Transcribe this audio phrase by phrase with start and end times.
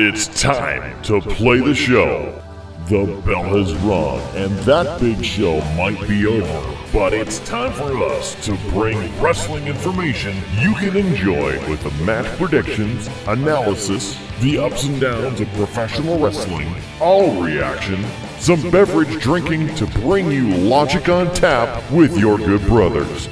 [0.00, 2.40] It's time to play the show.
[2.86, 6.76] The bell has rung, and that big show might be over.
[6.92, 12.26] But it's time for us to bring wrestling information you can enjoy with the match
[12.38, 18.06] predictions, analysis, the ups and downs of professional wrestling, all reaction,
[18.38, 23.28] some beverage drinking to bring you logic on tap with your good brothers.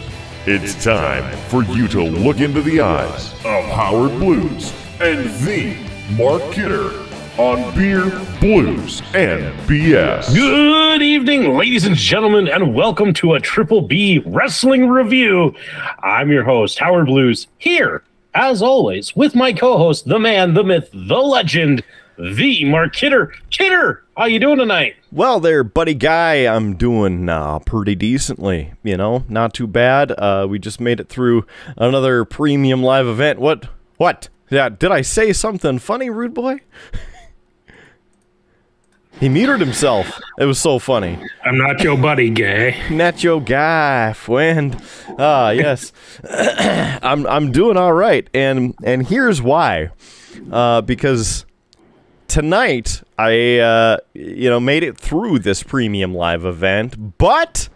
[0.47, 6.53] It's time for you to look into the eyes of Howard Blues and the Mark
[6.53, 6.93] Kidder
[7.37, 10.33] on Beer, Blues, and BS.
[10.33, 15.53] Good evening, ladies and gentlemen, and welcome to a Triple B Wrestling Review.
[16.05, 18.05] I'm your host, Howard Blues, here,
[18.37, 21.83] as always, with my co-host, the man, the myth, the legend,
[22.17, 23.35] the Mark Kidder.
[23.51, 24.95] Kidder, how you doing tonight?
[25.11, 28.75] Well, there, buddy guy, I'm doing uh, pretty decently.
[28.85, 30.13] You know, not too bad.
[30.13, 33.41] Uh, we just made it through another premium live event.
[33.41, 33.67] What?
[33.97, 34.29] What?
[34.51, 36.61] Yeah, did I say something funny, rude boy?
[39.21, 40.21] he muted himself.
[40.39, 41.19] It was so funny.
[41.45, 42.77] I'm not your buddy, gay.
[42.91, 44.81] Not your guy, friend.
[45.19, 45.93] Ah, yes.
[46.31, 49.91] I'm I'm doing all right, and and here's why.
[50.53, 51.45] Uh, because
[52.29, 57.69] tonight I uh, you know made it through this premium live event, but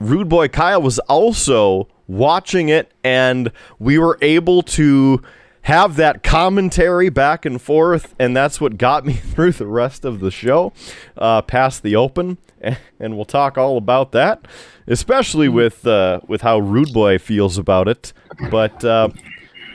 [0.00, 5.22] Rude Boy Kyle was also watching it, and we were able to
[5.62, 10.20] have that commentary back and forth, and that's what got me through the rest of
[10.20, 10.72] the show,
[11.16, 12.38] uh, past the open,
[12.98, 14.48] and we'll talk all about that,
[14.86, 18.12] especially with uh, with how Rude Boy feels about it.
[18.50, 19.10] But uh,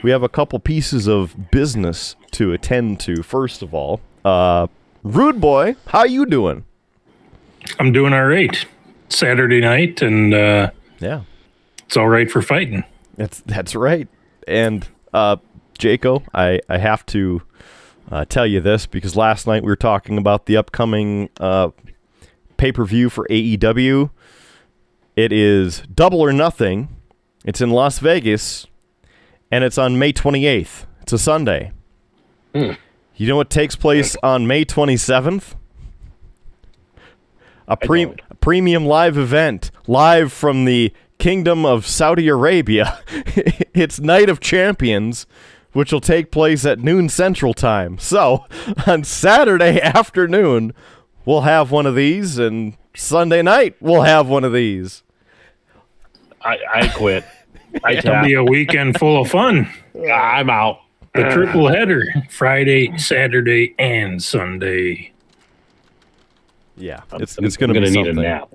[0.02, 3.22] we have a couple pieces of business to attend to.
[3.22, 4.66] First of all, uh,
[5.02, 6.64] Rude Boy, how you doing?
[7.78, 8.66] I'm doing all right.
[9.08, 11.22] Saturday night, and uh, Yeah.
[11.94, 12.82] It's all right for fighting.
[13.16, 14.08] That's that's right.
[14.48, 15.36] And uh,
[15.78, 17.42] Jaco, I I have to
[18.10, 21.68] uh, tell you this because last night we were talking about the upcoming uh,
[22.56, 24.10] pay per view for AEW.
[25.14, 26.88] It is Double or Nothing.
[27.44, 28.66] It's in Las Vegas,
[29.52, 30.86] and it's on May 28th.
[31.02, 31.70] It's a Sunday.
[32.54, 35.54] You know what takes place on May 27th?
[37.68, 43.00] A, pre- a premium live event, live from the Kingdom of Saudi Arabia.
[43.74, 45.26] it's Night of Champions,
[45.72, 47.98] which will take place at noon Central Time.
[47.98, 48.46] So,
[48.86, 50.74] on Saturday afternoon,
[51.24, 55.02] we'll have one of these, and Sunday night, we'll have one of these.
[56.42, 57.24] I, I quit.
[57.82, 59.68] I It'll be a weekend full of fun.
[60.12, 60.80] I'm out.
[61.14, 65.12] The triple header Friday, Saturday, and Sunday.
[66.76, 68.18] Yeah, it's, I'm it's going to gonna be need something.
[68.18, 68.48] a nap.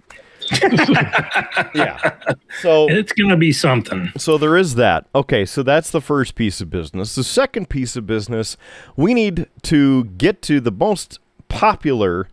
[1.76, 2.16] Yeah.
[2.62, 4.12] So, It's going to be something.
[4.18, 5.06] So there is that.
[5.14, 7.16] Okay, so that's the first piece of business.
[7.16, 8.58] The second piece of business,
[8.96, 12.28] we need to get to the most popular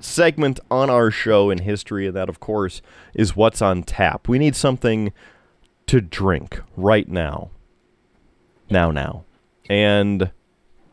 [0.00, 2.80] segment on our show in history, and that, of course,
[3.14, 4.28] is what's on tap.
[4.28, 5.12] We need something
[5.86, 7.50] to drink right now.
[8.70, 9.24] Now, now.
[9.68, 10.30] And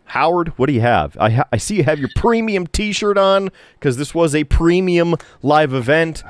[0.05, 1.17] Howard, what do you have?
[1.19, 4.43] I, ha- I see you have your premium t shirt on because this was a
[4.45, 6.23] premium live event.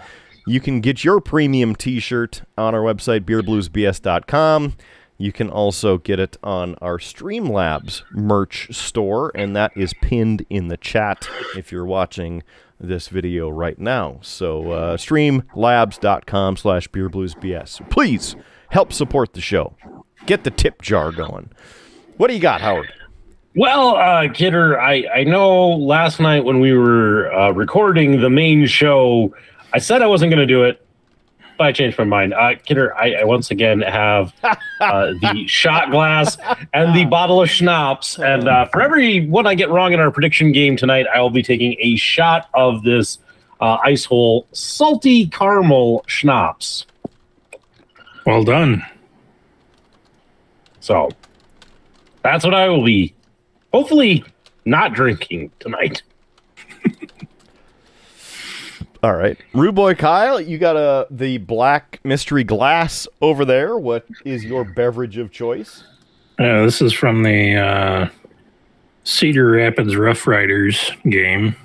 [0.48, 4.76] You can get your premium t shirt on our website, beerbluesbs.com.
[5.18, 10.68] You can also get it on our Streamlabs merch store, and that is pinned in
[10.68, 12.44] the chat if you're watching
[12.80, 14.20] this video right now.
[14.22, 17.90] So, uh, streamlabs.com slash beerbluesbs.
[17.90, 18.36] Please
[18.70, 19.78] help support the show.
[20.26, 21.50] Get the tip jar going.
[22.18, 22.92] What do you got, Howard?
[23.58, 28.66] Well, uh, Kidder, I, I know last night when we were uh, recording the main
[28.66, 29.34] show,
[29.72, 30.86] I said I wasn't going to do it,
[31.58, 32.34] but I changed my mind.
[32.34, 36.38] Uh, Kidder, I, I once again have uh, the shot glass
[36.74, 38.20] and the bottle of schnapps.
[38.20, 41.30] And uh, for every one I get wrong in our prediction game tonight, I will
[41.30, 43.20] be taking a shot of this
[43.62, 46.88] uh, ice hole salty caramel schnapps.
[48.26, 48.86] Well done.
[50.82, 51.10] So
[52.22, 53.16] that's what I will be
[53.76, 54.24] hopefully
[54.64, 56.02] not drinking tonight.
[59.04, 63.78] All right, Rude Boy Kyle, you got a the black mystery glass over there.
[63.78, 65.84] What is your beverage of choice?
[66.40, 68.10] Uh, this is from the uh,
[69.04, 71.56] Cedar Rapids Rough Riders game.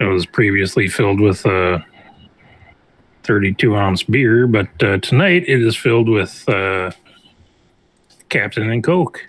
[0.00, 1.84] It was previously filled with a
[3.22, 6.90] 32 ounce beer, but uh, tonight it is filled with uh,
[8.28, 9.24] Captain and Coke.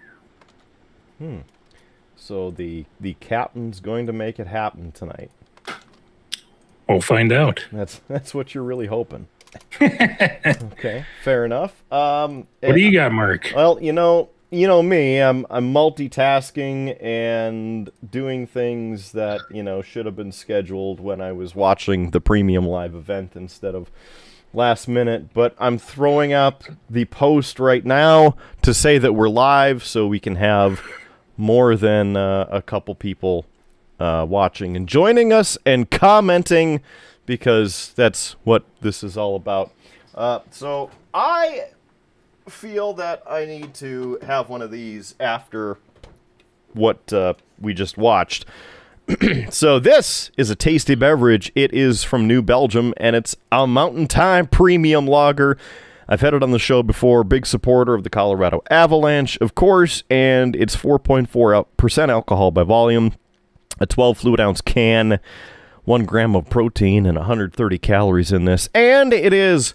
[2.25, 5.29] So the the captain's going to make it happen tonight.
[6.89, 7.67] We'll find out.
[7.71, 9.27] That's that's what you're really hoping.
[9.79, 11.83] okay, fair enough.
[11.91, 13.51] Um, What do you got, Mark?
[13.55, 19.83] Well, you know, you know me, I'm I'm multitasking and doing things that you know
[19.83, 23.91] should have been scheduled when I was watching the premium live event instead of
[24.51, 25.31] last minute.
[25.31, 30.19] But I'm throwing up the post right now to say that we're live, so we
[30.19, 30.81] can have
[31.37, 33.45] more than uh, a couple people
[33.99, 36.81] uh, watching and joining us and commenting
[37.25, 39.71] because that's what this is all about.
[40.13, 41.67] Uh, so I
[42.47, 45.77] feel that I need to have one of these after
[46.73, 48.45] what uh, we just watched.
[49.49, 51.51] so this is a tasty beverage.
[51.55, 55.57] It is from New Belgium, and it's a Mountain Time Premium Lager.
[56.07, 57.23] I've had it on the show before.
[57.23, 63.13] Big supporter of the Colorado Avalanche, of course, and it's 4.4% alcohol by volume,
[63.79, 65.19] a 12 fluid ounce can,
[65.83, 68.69] one gram of protein, and 130 calories in this.
[68.73, 69.73] And it is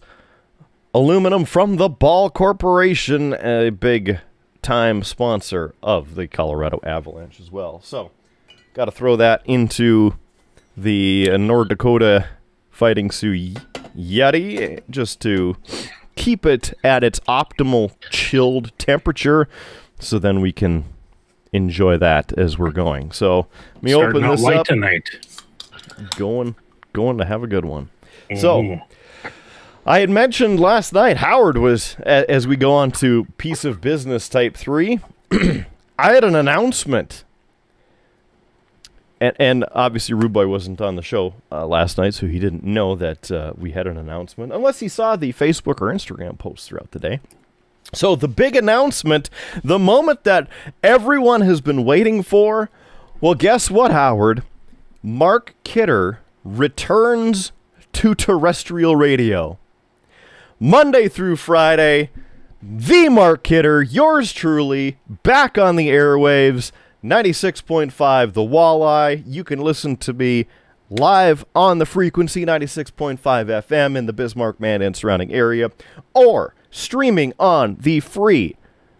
[0.94, 4.20] aluminum from the Ball Corporation, a big
[4.62, 7.80] time sponsor of the Colorado Avalanche as well.
[7.82, 8.10] So,
[8.74, 10.16] got to throw that into
[10.76, 12.28] the uh, North Dakota
[12.70, 13.54] Fighting Sioux
[13.96, 15.56] Yeti just to
[16.20, 19.48] keep it at its optimal chilled temperature
[19.98, 20.84] so then we can
[21.52, 23.10] enjoy that as we're going.
[23.12, 23.46] So,
[23.76, 24.66] let me Starting open this light up.
[24.66, 25.04] tonight.
[26.16, 26.54] Going
[26.92, 27.88] going to have a good one.
[28.36, 28.82] So, Mhm.
[29.86, 34.28] I had mentioned last night, Howard was, as we go on to piece of business
[34.28, 35.00] type three,
[35.32, 37.24] I had an announcement.
[39.20, 42.94] And, and obviously, Rude wasn't on the show uh, last night, so he didn't know
[42.96, 46.90] that uh, we had an announcement, unless he saw the Facebook or Instagram posts throughout
[46.92, 47.20] the day.
[47.92, 49.28] So, the big announcement,
[49.62, 50.48] the moment that
[50.82, 52.70] everyone has been waiting for,
[53.20, 54.42] well, guess what, Howard?
[55.02, 57.52] Mark Kidder returns
[57.92, 59.58] to terrestrial radio.
[60.58, 62.10] Monday through Friday,
[62.62, 66.70] the Mark Kidder, yours truly, back on the airwaves,
[67.04, 69.22] 96.5 The Walleye.
[69.26, 70.46] You can listen to me
[70.90, 75.70] live on the frequency 96.5 FM in the Bismarck, Man, and surrounding area,
[76.14, 78.56] or streaming on the free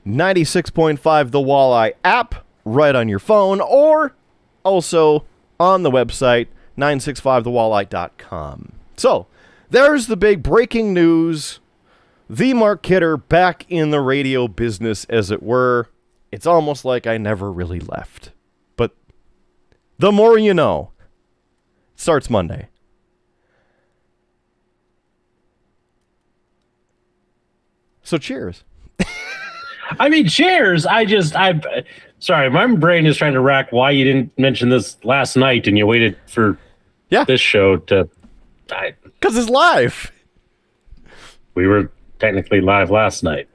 [0.07, 4.15] 96.5 The Walleye app right on your phone, or
[4.63, 5.25] also
[5.59, 6.47] on the website
[6.79, 8.73] 965thewalleye.com.
[8.97, 9.27] So,
[9.69, 11.61] there's the big breaking news.
[12.29, 15.89] The Mark Kidder back in the radio business, as it were.
[16.33, 18.31] It's almost like I never really left.
[18.77, 18.95] But
[19.99, 20.91] the more you know.
[21.97, 22.69] Starts Monday.
[28.03, 28.65] So cheers.
[29.99, 30.87] I mean, cheers.
[30.87, 31.63] I just, I'm
[32.21, 35.77] sorry, my brain is trying to rack why you didn't mention this last night and
[35.77, 36.57] you waited for
[37.11, 37.25] Yeah.
[37.25, 38.09] this show to.
[39.03, 40.13] Because it's live.
[41.55, 41.91] we were
[42.21, 43.49] technically live last night.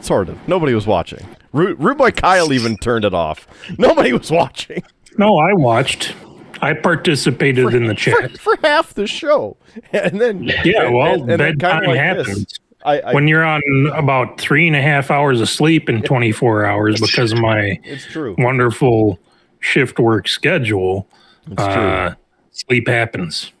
[0.00, 0.46] Sort of.
[0.46, 1.26] Nobody was watching.
[1.52, 3.46] Rude Boy Kyle even turned it off.
[3.78, 4.82] Nobody was watching.
[5.18, 6.14] No, I watched.
[6.62, 8.38] I participated in the chat.
[8.38, 9.56] for half the show,
[9.92, 12.26] and then Yeah, well, and- and bedtime like happens.
[12.44, 12.58] this.
[12.84, 13.60] I, I when you're on
[13.94, 18.04] about three and a half hours of sleep in 24 hours because of my it's
[18.06, 18.34] true.
[18.38, 19.20] wonderful
[19.60, 21.06] shift work schedule,
[21.50, 22.14] It's uh,
[22.50, 23.52] sleep happens.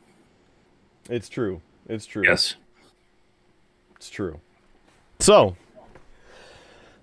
[1.08, 1.60] It's true.
[1.88, 2.24] It's true.
[2.24, 2.56] Yes.
[3.96, 4.40] It's true.
[5.20, 5.56] So,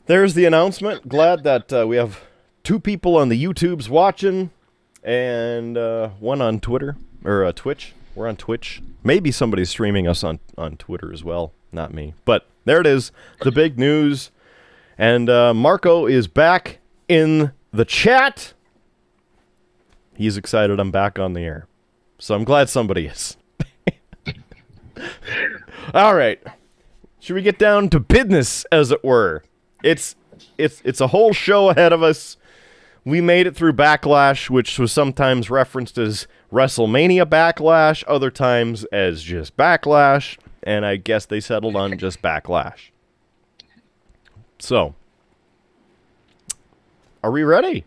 [0.10, 1.08] there's the announcement.
[1.08, 2.20] Glad that uh, we have
[2.64, 4.50] two people on the YouTubes watching,
[5.04, 7.94] and uh, one on Twitter or uh, Twitch.
[8.16, 8.82] We're on Twitch.
[9.04, 11.54] Maybe somebody's streaming us on on Twitter as well.
[11.72, 13.12] Not me, but there it is.
[13.42, 14.32] The big news,
[14.98, 18.54] and uh, Marco is back in the chat.
[20.16, 20.80] He's excited.
[20.80, 21.68] I'm back on the air,
[22.18, 23.38] so I'm glad somebody is.
[25.94, 26.42] All right.
[27.20, 29.44] Should we get down to business, as it were?
[29.84, 30.16] It's
[30.58, 32.38] it's it's a whole show ahead of us.
[33.06, 39.24] We made it through Backlash, which was sometimes referenced as WrestleMania Backlash, other times as
[39.24, 42.92] just Backlash, and I guess they settled on just Backlash.
[44.60, 44.94] So,
[47.24, 47.86] are we ready?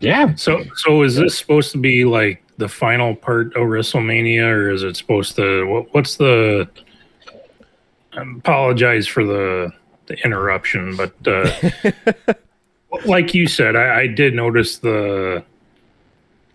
[0.00, 0.34] Yeah.
[0.36, 4.82] So, so is this supposed to be like the final part of WrestleMania, or is
[4.82, 5.66] it supposed to?
[5.66, 6.68] What, what's the?
[8.12, 9.70] I apologize for the
[10.08, 12.34] the interruption, but uh,
[13.06, 15.44] like you said, I, I did notice the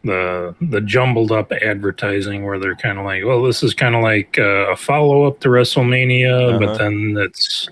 [0.03, 4.03] the the jumbled up advertising where they're kind of like, well, this is kind of
[4.03, 6.59] like uh, a follow up to WrestleMania, Uh-huh.
[6.59, 7.69] but then it's.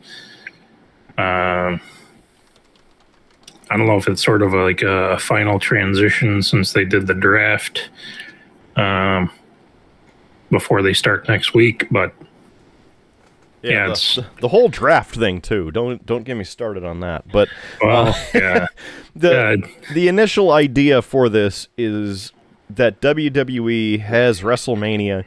[1.18, 1.82] Um,
[3.70, 7.14] I don't know if it's sort of like a final transition since they did the
[7.14, 7.90] draft
[8.76, 9.30] um,
[10.50, 12.14] before they start next week, but
[13.62, 15.72] Yeah, the, it's the whole draft thing too.
[15.72, 17.28] Don't don't get me started on that.
[17.32, 17.50] But
[17.82, 18.68] well, uh, yeah.
[19.16, 19.94] the Yeah.
[19.94, 22.32] the initial idea for this is
[22.70, 25.26] that WWE has WrestleMania,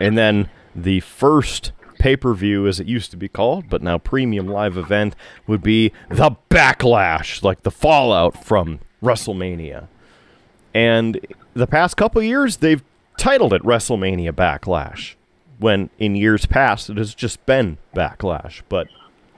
[0.00, 3.98] and then the first pay per view, as it used to be called, but now
[3.98, 5.14] premium live event,
[5.46, 9.88] would be the Backlash, like the fallout from WrestleMania.
[10.74, 11.18] And
[11.54, 12.82] the past couple years, they've
[13.16, 15.14] titled it WrestleMania Backlash,
[15.58, 18.62] when in years past it has just been Backlash.
[18.68, 18.88] But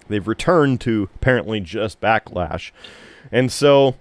[0.09, 2.71] they've returned to apparently just Backlash.
[3.31, 3.97] And so,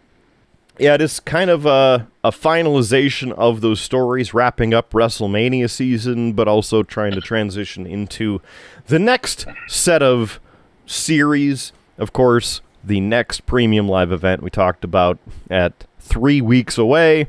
[0.80, 6.34] yeah, it is kind of a, a finalization of those stories, wrapping up WrestleMania season,
[6.34, 8.42] but also trying to transition into
[8.88, 10.40] the next set of
[10.86, 11.74] series.
[11.98, 15.18] Of course, the next premium live event we talked about
[15.50, 17.28] at three weeks away.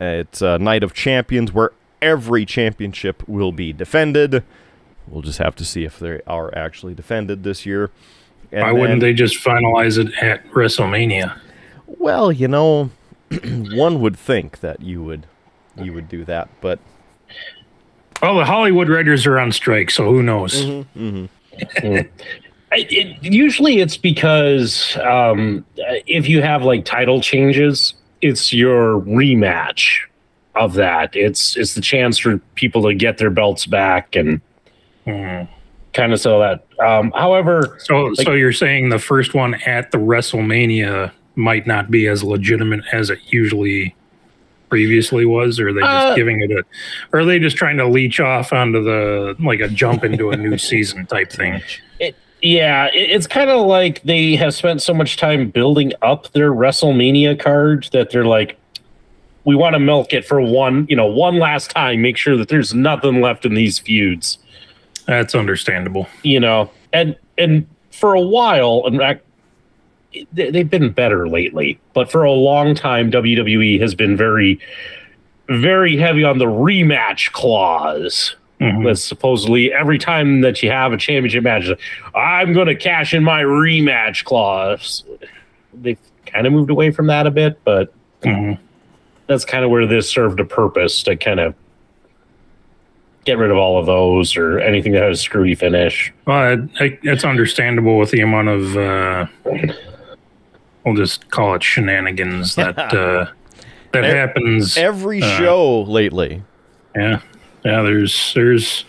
[0.00, 1.70] It's a Night of Champions, where
[2.04, 4.44] every championship will be defended.
[5.08, 7.90] We'll just have to see if they are actually defended this year.
[8.52, 11.38] And Why then- wouldn't they just finalize it at WrestleMania?
[11.86, 12.90] well, you know,
[13.72, 15.26] one would think that you would
[15.82, 16.78] you would do that, but
[18.22, 20.64] Well, the Hollywood writers are on strike, so who knows?
[21.82, 22.08] I-
[22.72, 30.00] it, usually it's because um, if you have like title changes, it's your rematch
[30.56, 31.14] of that.
[31.16, 34.40] It's it's the chance for people to get their belts back and
[35.06, 35.48] Mhm.
[35.92, 36.64] kind of so that.
[36.84, 42.06] Um, however, So, so you're saying the first one at the WrestleMania might not be
[42.06, 43.94] as legitimate as it usually
[44.70, 46.62] previously was, or are they just Uh, giving it a,
[47.12, 50.36] or are they just trying to leech off onto the like a jump into a
[50.36, 51.60] new season type thing?
[52.42, 56.52] Yeah, it, it's kind of like they have spent so much time building up their
[56.52, 58.58] WrestleMania card that they're like,
[59.44, 62.48] we want to milk it for one, you know, one last time, make sure that
[62.48, 64.38] there's nothing left in these feuds,
[65.06, 66.08] That's understandable.
[66.22, 69.22] you know, and and for a while, in fact,
[70.32, 74.58] they- they've been better lately, but for a long time, WWE has been very,
[75.48, 78.36] very heavy on the rematch clause.
[78.60, 78.84] Mhm.
[78.84, 81.68] That's supposedly every time that you have a championship match,
[82.14, 85.04] I'm going to cash in my rematch clause.
[85.74, 88.58] They've kind of moved away from that a bit, but Mhm.
[89.26, 91.54] That's kind of where this served a purpose to kind of
[93.24, 96.12] get rid of all of those or anything that has a screwy finish.
[96.26, 99.26] Well, it, it, it's understandable with the amount of, uh,
[100.84, 103.26] we'll just call it shenanigans that uh,
[103.92, 104.76] that Ev- happens.
[104.76, 106.42] every Uh, show lately.
[106.94, 107.20] Yeah,
[107.64, 107.82] yeah.
[107.82, 108.84] There's there's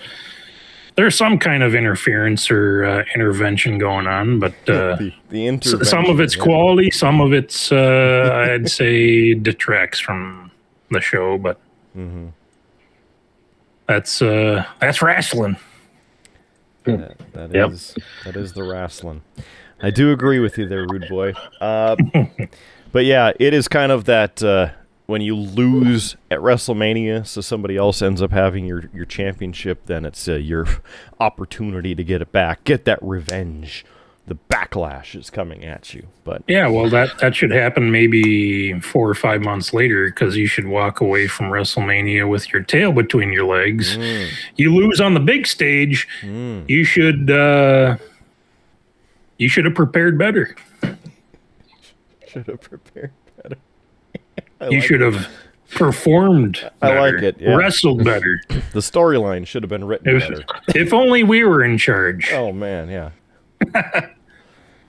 [0.96, 5.86] there's some kind of interference or uh, intervention going on, but uh, the, the intervention,
[5.86, 6.44] some of it's yeah.
[6.44, 10.52] quality, some of it's uh, I'd say detracts from
[10.92, 11.38] the show.
[11.38, 11.60] But
[11.98, 12.32] Mhm.
[13.88, 15.58] that's uh, that's wrestling.
[16.86, 17.16] That
[17.54, 18.06] is Yep.
[18.26, 19.22] that is the wrestling.
[19.82, 21.34] I do agree with you there, rude boy.
[21.60, 21.96] Uh,
[22.92, 24.70] but yeah, it is kind of that uh,
[25.06, 30.06] when you lose at WrestleMania, so somebody else ends up having your your championship, then
[30.06, 30.68] it's uh, your
[31.20, 33.86] opportunity to get it back, get that revenge.
[34.28, 39.08] The backlash is coming at you, but Yeah, well, that that should happen maybe four
[39.08, 43.32] or five months later because you should walk away from WrestleMania with your tail between
[43.32, 43.96] your legs.
[43.98, 44.30] Mm.
[44.56, 46.08] You lose on the big stage.
[46.22, 46.68] Mm.
[46.68, 47.98] You should uh,
[49.38, 50.56] you should have prepared better.
[52.28, 53.25] should have prepared better.
[54.62, 55.14] I you like should it.
[55.14, 55.28] have
[55.72, 56.70] performed.
[56.82, 57.56] I like it, yeah.
[57.56, 58.42] Wrestled better.
[58.72, 60.44] The storyline should have been written if, better.
[60.76, 62.32] if only we were in charge.
[62.34, 63.12] Oh man, yeah.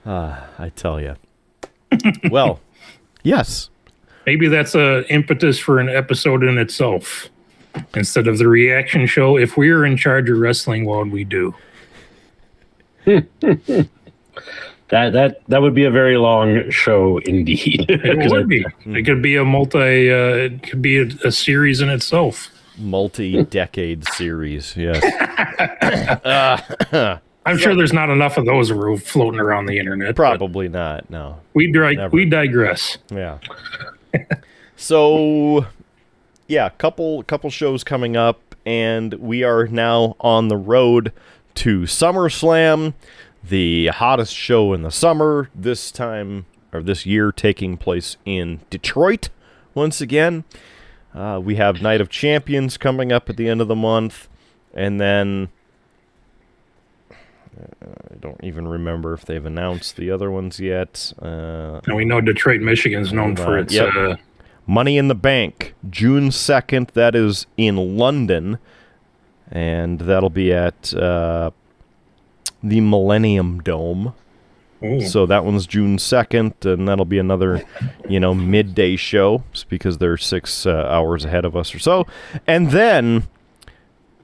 [0.09, 1.15] Ah, I tell you.
[2.31, 2.61] well,
[3.23, 3.69] yes.
[4.25, 7.27] Maybe that's a impetus for an episode in itself.
[7.93, 11.25] Instead of the reaction show, if we were in charge of wrestling, what would we
[11.25, 11.53] do?
[14.89, 17.85] That that that would be a very long show indeed.
[17.89, 18.65] It 'Cause I- would be.
[18.85, 20.09] It could be a multi.
[20.11, 22.49] Uh, it could be a, a series in itself.
[22.79, 24.77] Multi-decade series.
[24.77, 25.01] Yes.
[27.45, 28.69] I'm sure there's not enough of those
[29.03, 30.15] floating around the internet.
[30.15, 31.09] Probably not.
[31.09, 31.39] No.
[31.53, 32.13] We dri- Never.
[32.15, 32.97] we digress.
[33.09, 33.37] Yeah.
[34.75, 35.65] so,
[36.47, 41.13] yeah, couple couple shows coming up, and we are now on the road
[41.55, 42.93] to SummerSlam,
[43.49, 45.49] the hottest show in the summer.
[45.55, 49.29] This time or this year, taking place in Detroit
[49.73, 50.43] once again.
[51.15, 54.27] Uh, we have Night of Champions coming up at the end of the month,
[54.73, 55.47] and then
[57.11, 57.15] uh,
[58.11, 61.13] I don't even remember if they've announced the other ones yet.
[61.21, 63.73] Uh, And we know Detroit, Michigan's known for its.
[63.73, 63.95] Yep.
[63.95, 64.15] Uh,
[64.69, 66.91] Money in the Bank, June 2nd.
[66.91, 68.59] That is in London.
[69.49, 71.51] And that'll be at uh,
[72.63, 74.13] the Millennium Dome.
[74.83, 75.01] Ooh.
[75.01, 77.63] So that one's June 2nd, and that'll be another,
[78.07, 82.05] you know, midday show because they're six uh, hours ahead of us or so.
[82.45, 83.27] And then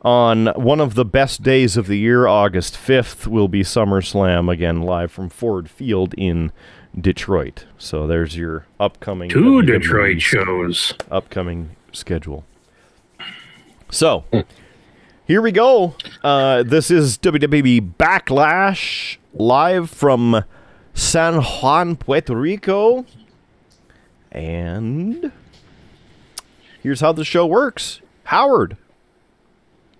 [0.03, 4.81] on one of the best days of the year, August 5th, will be SummerSlam again
[4.83, 6.51] live from Ford Field in
[6.99, 7.65] Detroit.
[7.79, 10.93] So there's your upcoming Two WWE Detroit shows.
[11.09, 12.45] upcoming schedule.
[13.89, 14.25] So,
[15.27, 15.95] here we go.
[16.23, 20.43] Uh, this is WWE Backlash live from
[20.93, 23.05] San Juan, Puerto Rico.
[24.31, 25.31] And
[26.81, 28.77] here's how the show works Howard,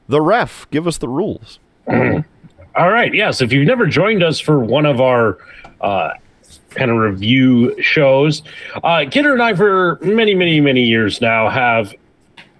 [0.08, 1.60] the ref, give us the rules.
[1.88, 3.13] All right.
[3.13, 3.42] Yes.
[3.42, 5.38] If you've never joined us for one of our
[5.80, 6.12] uh,
[6.72, 8.42] kind of review shows,
[8.84, 11.94] uh, Kidder and I, for many, many, many years now, have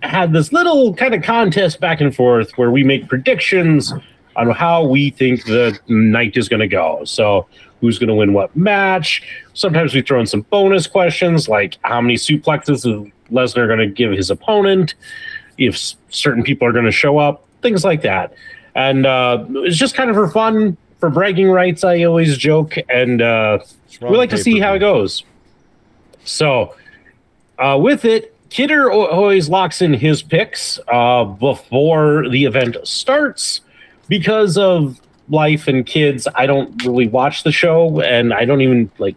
[0.03, 3.93] had this little kind of contest back and forth where we make predictions
[4.36, 7.03] on how we think the night is going to go.
[7.05, 7.48] So,
[7.81, 9.22] who's going to win what match?
[9.53, 13.88] Sometimes we throw in some bonus questions like how many suplexes is Lesnar going to
[13.88, 14.95] give his opponent,
[15.57, 18.33] if certain people are going to show up, things like that.
[18.75, 21.83] And uh, it's just kind of for fun, for bragging rights.
[21.83, 23.60] I always joke, and uh,
[24.01, 25.24] we like to see how it goes.
[26.25, 26.75] So,
[27.60, 33.62] uh, with it, Kidder always locks in his picks uh, before the event starts
[34.07, 36.27] because of life and kids.
[36.36, 39.15] I don't really watch the show, and I don't even like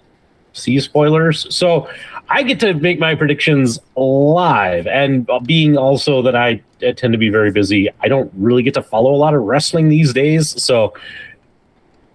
[0.54, 1.54] see spoilers.
[1.54, 1.86] So
[2.30, 4.86] I get to make my predictions live.
[4.86, 8.82] And being also that I tend to be very busy, I don't really get to
[8.82, 10.62] follow a lot of wrestling these days.
[10.64, 10.94] So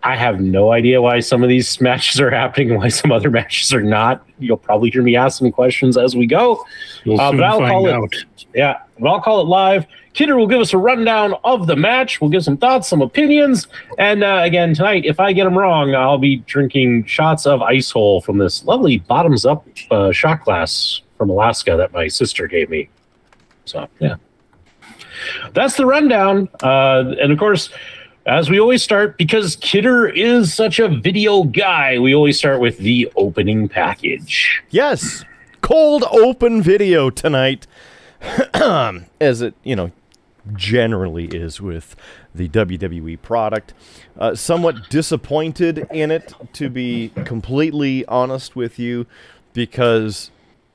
[0.04, 3.30] I have no idea why some of these matches are happening and why some other
[3.30, 4.26] matches are not.
[4.40, 6.66] You'll probably hear me ask some questions as we go.
[7.04, 8.14] You'll Uh, but I'll call it- out.
[8.54, 9.86] Yeah, but I'll call it live.
[10.14, 12.20] Kidder will give us a rundown of the match.
[12.20, 13.68] We'll give some thoughts, some opinions,
[13.98, 17.92] and uh, again tonight, if I get them wrong, I'll be drinking shots of Ice
[17.92, 22.70] Hole from this lovely bottoms up uh, shot glass from Alaska that my sister gave
[22.70, 22.90] me.
[23.64, 24.16] So yeah,
[25.54, 26.50] that's the rundown.
[26.62, 27.70] Uh, and of course,
[28.26, 32.78] as we always start, because Kidder is such a video guy, we always start with
[32.78, 34.62] the opening package.
[34.70, 35.26] Yes,
[35.62, 37.66] cold open video tonight,
[38.54, 39.92] as it you know
[40.54, 41.96] generally is with
[42.34, 43.74] the WWE product.
[44.18, 49.06] Uh, somewhat disappointed in it, to be completely honest with you,
[49.54, 50.32] because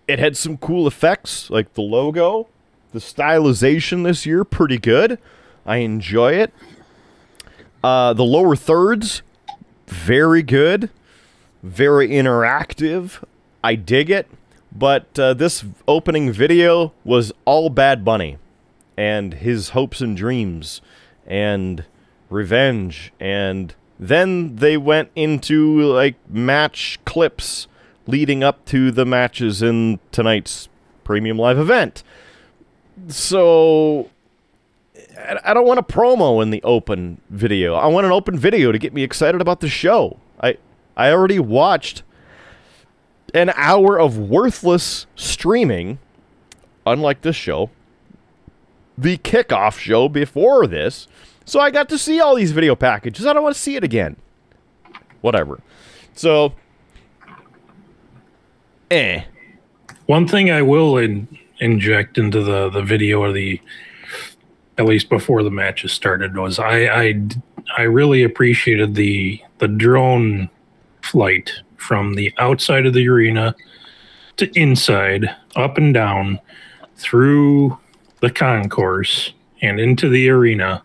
[0.09, 2.49] it had some cool effects, like the logo,
[2.93, 5.19] the stylization this year, pretty good.
[5.65, 6.53] I enjoy it.
[7.83, 9.23] Uh, the lower thirds,
[9.87, 10.91] very good,
[11.63, 13.23] very interactive.
[13.63, 14.29] I dig it.
[14.73, 18.37] But uh, this opening video was all Bad Bunny
[18.97, 20.83] and his hopes and dreams
[21.27, 21.85] and
[22.29, 23.13] revenge.
[23.19, 27.69] And then they went into like match clips
[28.07, 30.69] leading up to the matches in tonight's
[31.05, 32.03] premium live event.
[33.09, 34.11] So
[35.17, 37.75] I don't want a promo in the open video.
[37.75, 40.19] I want an open video to get me excited about the show.
[40.41, 40.59] I
[40.97, 42.03] I already watched
[43.35, 45.99] an hour of worthless streaming,
[46.87, 47.71] unlike this show,
[48.97, 51.09] the kickoff show before this.
[51.45, 53.27] So I got to see all these video packages.
[53.27, 54.17] I don't want to see it again.
[55.21, 55.61] Whatever.
[56.15, 56.55] So,
[58.91, 59.25] eh.
[60.07, 63.61] One thing I will in, inject into the, the video or the
[64.79, 67.23] at least before the matches started was I, I
[67.77, 70.51] I really appreciated the the drone
[71.03, 73.55] flight from the outside of the arena
[74.37, 76.41] to inside, up and down,
[76.97, 77.79] through
[78.21, 80.83] the concourse and into the arena.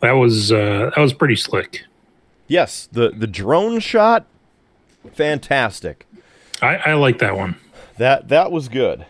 [0.00, 1.84] That was uh, that was pretty slick.
[2.46, 4.26] Yes, the the drone shot,
[5.12, 6.06] fantastic.
[6.62, 7.56] I, I like that one.
[7.98, 9.06] That that was good.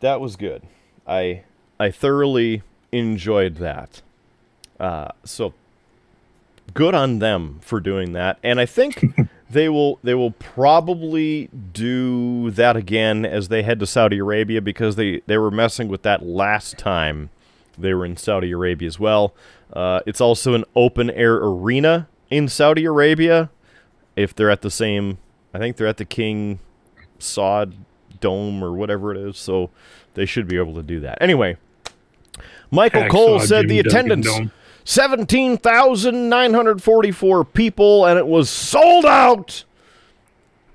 [0.00, 0.62] That was good.
[1.06, 1.42] I
[1.78, 4.02] I thoroughly enjoyed that.
[4.78, 5.54] Uh, so
[6.74, 9.04] good on them for doing that, and I think
[9.50, 14.96] they will they will probably do that again as they head to Saudi Arabia because
[14.96, 17.30] they they were messing with that last time
[17.78, 19.34] they were in Saudi Arabia as well.
[19.72, 23.50] Uh, it's also an open air arena in Saudi Arabia.
[24.14, 25.18] If they're at the same,
[25.54, 26.58] I think they're at the King
[27.18, 27.74] Saud
[28.20, 29.70] Dome or whatever it is, so
[30.14, 31.18] they should be able to do that.
[31.20, 31.56] Anyway,
[32.72, 34.50] Michael Cole said the attendance Dome.
[34.84, 39.64] 17,944 people, and it was sold out.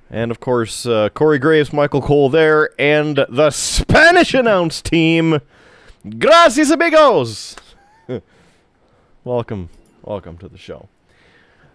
[0.10, 5.42] And of course, uh, Corey Graves, Michael Cole there, and the Spanish announce team.
[6.20, 7.58] Gracias, amigos.
[9.26, 9.70] welcome,
[10.04, 10.88] welcome to the show.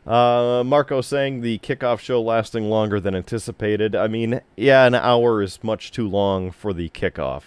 [0.06, 3.96] Uh, Marco saying the kickoff show lasting longer than anticipated.
[3.96, 7.42] I mean, yeah, an hour is much too long for the kickoff.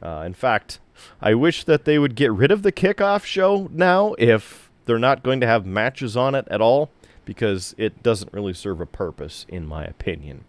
[0.00, 0.80] Uh, in fact,
[1.20, 5.22] I wish that they would get rid of the kickoff show now if they're not
[5.22, 6.90] going to have matches on it at all,
[7.24, 10.44] because it doesn't really serve a purpose, in my opinion.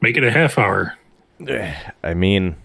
[0.00, 0.96] Make it a half hour.
[2.02, 2.56] I mean,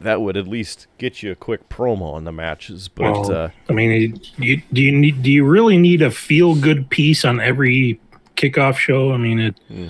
[0.00, 3.50] that would at least get you a quick promo on the matches, but Well, uh,
[3.68, 5.22] I mean, you, do you need?
[5.22, 8.00] Do you really need a feel good piece on every
[8.36, 9.12] kickoff show?
[9.12, 9.60] I mean, it.
[9.68, 9.88] Hmm.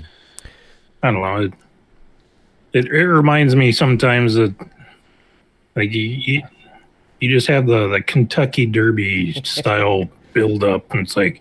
[1.02, 1.42] I don't know.
[1.42, 1.52] It,
[2.72, 4.54] it it reminds me sometimes that
[5.76, 6.42] like you you,
[7.20, 11.40] you just have the the Kentucky Derby style build up, and it's like.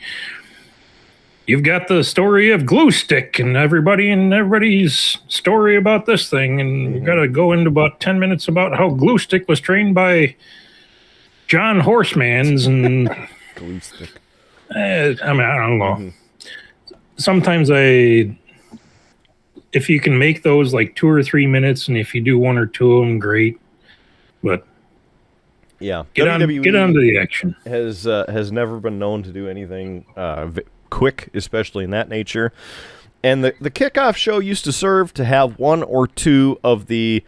[1.48, 6.60] You've got the story of glue stick and everybody and everybody's story about this thing,
[6.60, 9.94] and you got to go into about ten minutes about how glue stick was trained
[9.94, 10.36] by
[11.46, 13.08] John Horsemans and
[13.56, 14.10] glue stick.
[14.76, 16.12] eh, I mean I don't know.
[17.18, 18.36] Sometimes I,
[19.72, 22.58] if you can make those like two or three minutes, and if you do one
[22.58, 23.60] or two of them, great.
[24.46, 24.66] But
[25.80, 27.56] Yeah, get on, WWE get on to the action.
[27.66, 30.50] has uh, has never been known to do anything uh,
[30.90, 32.54] quick, especially in that nature.
[33.24, 37.24] And the the kickoff show used to serve to have one or two of the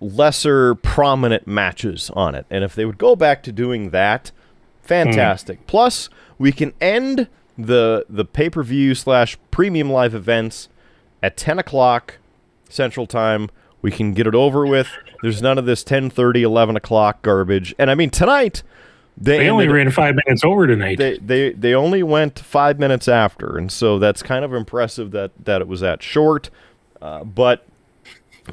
[0.00, 2.46] lesser prominent matches on it.
[2.50, 4.32] And if they would go back to doing that,
[4.82, 5.66] fantastic.
[5.66, 10.68] Plus, we can end the the pay per view slash premium live events
[11.22, 12.18] at ten o'clock
[12.68, 13.48] Central Time.
[13.82, 14.88] We can get it over with.
[15.22, 17.74] There's none of this 10:30, 11 o'clock garbage.
[17.78, 18.62] And I mean tonight,
[19.16, 20.98] they, They only ended- ran five minutes over tonight.
[20.98, 25.30] they, they they only went five minutes after, and so that's kind of impressive that
[25.44, 26.50] that it was that short.
[27.02, 27.66] Uh, but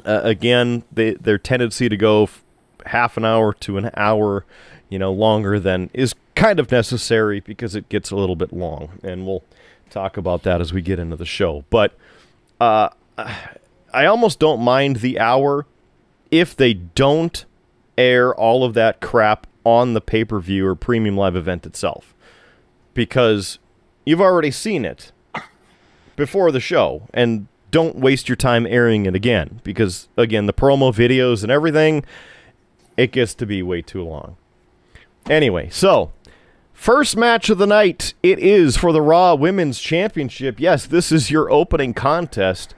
[0.04, 2.42] uh, again, they, their tendency to go f-
[2.86, 4.44] half an hour to an hour,
[4.88, 8.90] you know, longer than is kind of necessary because it gets a little bit long,
[9.02, 9.42] and we'll
[9.90, 11.64] talk about that as we get into the show.
[11.70, 11.94] But
[12.60, 12.90] uh,
[13.92, 15.66] I almost don't mind the hour
[16.30, 17.44] if they don't
[17.96, 22.14] air all of that crap on the pay per view or premium live event itself.
[22.94, 23.58] Because
[24.04, 25.12] you've already seen it
[26.16, 29.60] before the show, and don't waste your time airing it again.
[29.62, 32.04] Because, again, the promo videos and everything,
[32.96, 34.36] it gets to be way too long.
[35.28, 36.12] Anyway, so.
[36.72, 40.60] First match of the night, it is for the Raw Women's Championship.
[40.60, 42.72] Yes, this is your opening contest.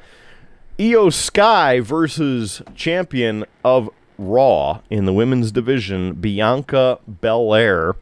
[0.81, 7.97] Io Sky versus champion of Raw in the women's division, Bianca Belair.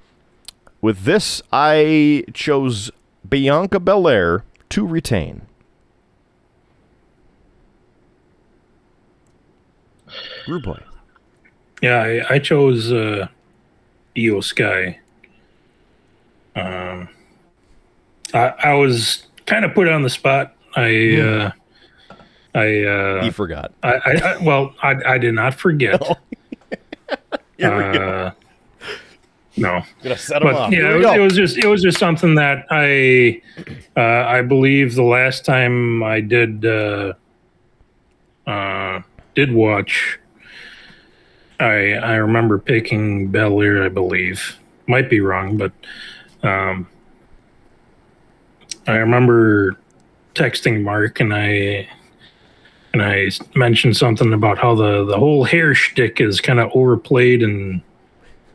[0.80, 2.92] With this, I chose
[3.28, 5.42] Bianca Belair to retain.
[10.46, 10.80] Rude boy.
[11.82, 13.26] Yeah, I, I chose uh,
[14.16, 15.00] Io Sky.
[16.54, 17.08] Um,
[18.32, 20.54] I, I was kind of put on the spot.
[20.76, 21.50] I, uh,
[22.58, 23.72] I, uh, He forgot.
[23.82, 26.02] I, I, I well, I, I did not forget.
[27.58, 28.08] Here we go.
[28.08, 28.30] Uh,
[29.56, 32.36] no, Gonna set him but yeah, it was, it was just it was just something
[32.36, 33.42] that I
[33.96, 37.14] uh, I believe the last time I did uh,
[38.46, 39.02] uh,
[39.34, 40.20] did watch.
[41.58, 43.82] I I remember picking Belair.
[43.82, 45.72] I believe might be wrong, but
[46.44, 46.88] um,
[48.86, 49.76] I remember
[50.34, 51.88] texting Mark and I
[53.00, 57.42] and I mentioned something about how the the whole hair shtick is kind of overplayed
[57.42, 57.80] and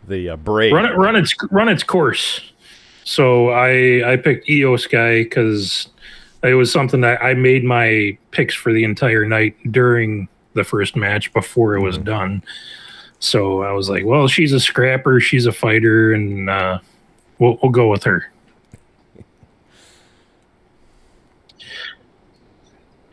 [0.08, 0.74] the uh, braid.
[0.74, 2.42] run it run its run its course.
[3.04, 5.90] So I I picked Io Sky because
[6.44, 10.96] it was something that I made my picks for the entire night during the first
[10.96, 12.44] match before it was done.
[13.20, 16.80] So I was like, well, she's a scrapper, she's a fighter, and uh,
[17.40, 18.30] we'll we'll go with her.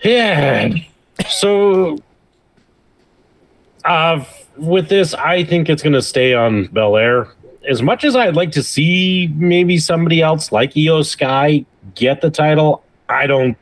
[0.02, 0.72] Yeah.
[1.28, 1.98] So,
[3.85, 4.24] uh,
[4.56, 7.28] with this, I think it's going to stay on Belair.
[7.68, 12.30] As much as I'd like to see maybe somebody else like Io Sky get the
[12.30, 13.56] title, I don't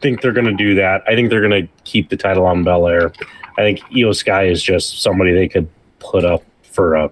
[0.00, 1.02] think they're going to do that.
[1.06, 3.12] I think they're going to keep the title on Belair.
[3.58, 7.10] I think Io Sky is just somebody they could put up for a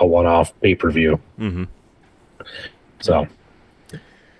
[0.00, 1.20] a one off pay per view.
[1.40, 1.66] Mhm.
[3.00, 3.26] So,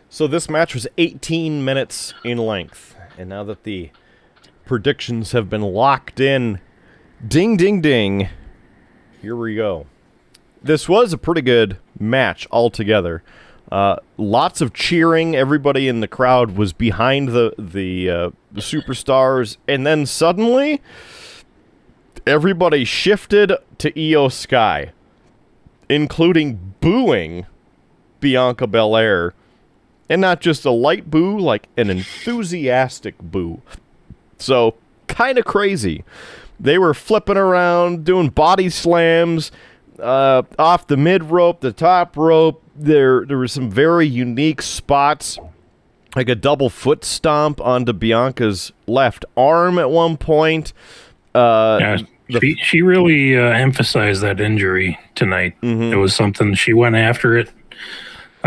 [0.08, 3.90] So this match was 18 minutes in length, and now that the
[4.64, 6.60] predictions have been locked in,
[7.26, 8.28] ding, ding, ding.
[9.20, 9.86] Here we go.
[10.62, 13.24] This was a pretty good match altogether.
[13.72, 15.34] Uh, lots of cheering.
[15.34, 20.80] Everybody in the crowd was behind the the, uh, the superstars, and then suddenly,
[22.26, 24.92] everybody shifted to Io Sky,
[25.88, 27.46] including booing
[28.20, 29.34] Bianca Belair
[30.08, 33.60] and not just a light boo, like an enthusiastic boo.
[34.38, 34.74] So,
[35.06, 36.04] kind of crazy.
[36.60, 39.52] They were flipping around, doing body slams
[40.00, 42.62] uh, off the mid rope, the top rope.
[42.76, 45.38] There, there were some very unique spots,
[46.14, 50.72] like a double foot stomp onto Bianca's left arm at one point.
[51.34, 51.96] Uh, Yeah,
[52.40, 55.56] she, she really uh, emphasized that injury tonight.
[55.62, 57.50] It was something she went after it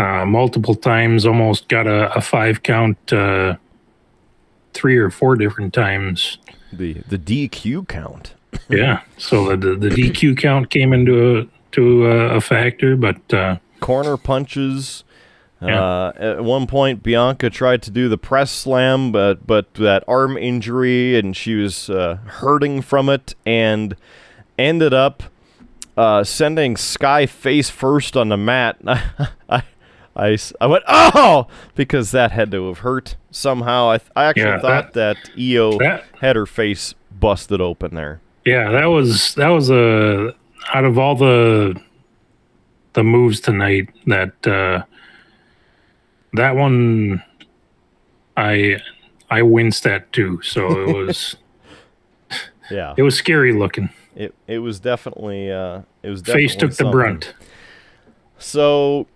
[0.02, 3.56] uh, multiple times, almost got a, a five count uh,
[4.74, 6.38] three or four different times.
[6.72, 8.34] the the DQ count.
[8.68, 13.56] Yeah, so the, the, DQ count came into a, to a, a factor, but uh,
[13.80, 15.04] corner punches.
[15.60, 15.82] Yeah.
[15.82, 20.36] Uh, at one point, Bianca tried to do the press slam, but but that arm
[20.36, 23.96] injury, and she was uh, hurting from it, and
[24.58, 25.22] ended up
[25.96, 28.78] uh, sending Sky face first on the mat.
[29.48, 29.62] I,
[30.14, 33.90] I, I went oh because that had to have hurt somehow.
[33.90, 38.20] I, th- I actually Yeah, thought that, Io that- had her face busted open there.
[38.44, 40.34] yeah, that was that was a
[40.74, 41.80] out of all the
[42.92, 44.84] the moves tonight that uh,
[46.34, 47.22] that one
[48.36, 48.80] I
[49.30, 50.40] I winced at too.
[50.42, 51.36] So it was
[52.70, 53.90] Yeah, it was scary looking.
[54.14, 57.34] it it was definitely uh, it was definitely Face took the brunt.
[58.38, 59.06] So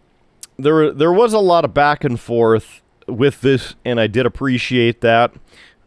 [0.58, 5.00] there there was a lot of back and forth with this, and I did appreciate
[5.00, 5.32] that.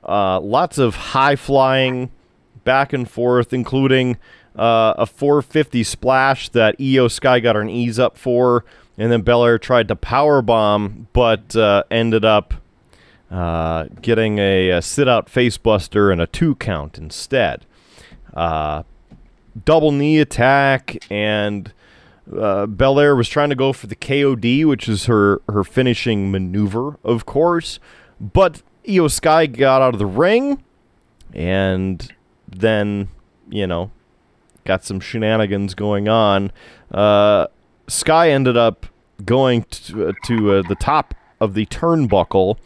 [0.07, 2.11] Uh, lots of high flying
[2.63, 4.17] back and forth, including
[4.55, 8.63] uh, a 450 splash that Io Sky got an ease up for,
[8.97, 12.53] and then Belair tried to power bomb, but uh, ended up
[13.31, 17.65] uh, getting a, a sit out face buster and a two count instead.
[18.33, 18.83] Uh,
[19.65, 21.73] double knee attack and
[22.37, 26.97] uh, Belair was trying to go for the KOD, which is her her finishing maneuver,
[27.03, 27.79] of course.
[28.19, 30.63] But Io Sky got out of the ring,
[31.33, 32.11] and
[32.47, 33.09] then
[33.49, 33.91] you know
[34.65, 36.51] got some shenanigans going on.
[36.91, 37.47] Uh,
[37.87, 38.85] Sky ended up
[39.25, 42.57] going to, to uh, the top of the turnbuckle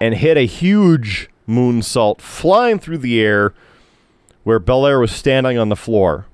[0.00, 3.52] and hit a huge moonsault flying through the air
[4.44, 6.26] where Belair was standing on the floor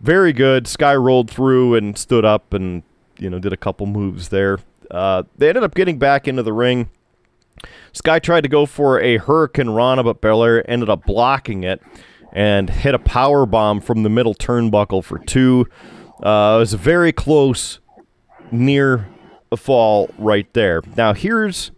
[0.00, 0.66] very good.
[0.66, 2.82] Sky rolled through and stood up and
[3.18, 4.58] you know did a couple moves there.
[4.90, 6.90] Uh, they ended up getting back into the ring.
[7.92, 11.80] Sky tried to go for a Hurricanrana, but Belair ended up blocking it
[12.32, 15.66] and hit a power bomb from the middle turnbuckle for two.
[16.22, 17.80] Uh, it was very close,
[18.50, 19.08] near
[19.50, 20.82] a fall right there.
[20.96, 21.70] Now here's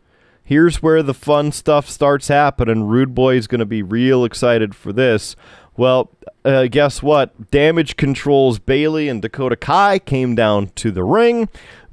[0.43, 2.85] here's where the fun stuff starts happening.
[2.85, 5.37] Rude Boy is going to be real excited for this.
[5.77, 6.11] Well,
[6.45, 7.51] uh, guess what?
[7.51, 11.49] Damage CTRL's Bayley and Dakota Kai came down to the ring.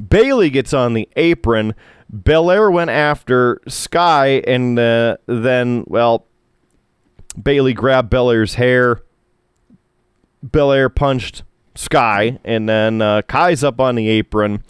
[0.10, 1.74] Bayley gets on the apron.
[2.10, 6.26] Belair went after Sky, and uh, then, well,
[7.42, 9.02] Bayley grabbed Belair's hair.
[10.44, 14.64] Belair punched Sky, and then uh, Kai's up on the apron.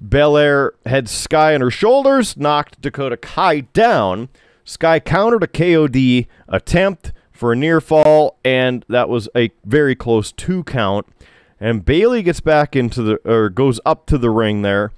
[0.00, 4.28] Belair had Sky on her shoulders, knocked Dakota Kai down.
[4.64, 10.30] Sky countered a KOD attempt for a near fall, and that was a very close
[10.30, 11.06] two count.
[11.58, 14.92] And Bayley gets back into the or goes up to the ring there.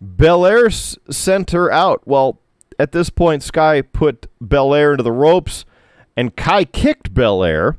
[0.00, 2.00] Belair sent her out.
[2.06, 2.40] Well,
[2.78, 5.66] at this point, Sky put Belair into the ropes,
[6.16, 7.76] and Kai kicked Belair.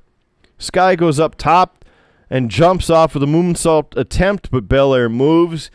[0.60, 1.84] Sky goes up top
[2.30, 5.72] and jumps off with a moonsault attempt, but Belair moves,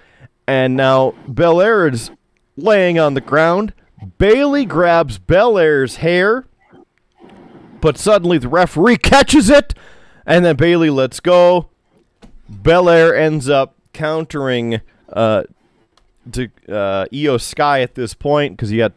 [0.46, 2.12] and now Belair is
[2.56, 3.74] laying on the ground.
[4.18, 6.46] Bayley grabs Belair's hair,
[7.80, 9.74] but suddenly the referee catches it,
[10.26, 11.68] and then Bayley lets go.
[12.48, 14.80] Belair ends up countering
[15.12, 15.44] uh,
[16.32, 18.92] to uh, Io Sky at this point because you got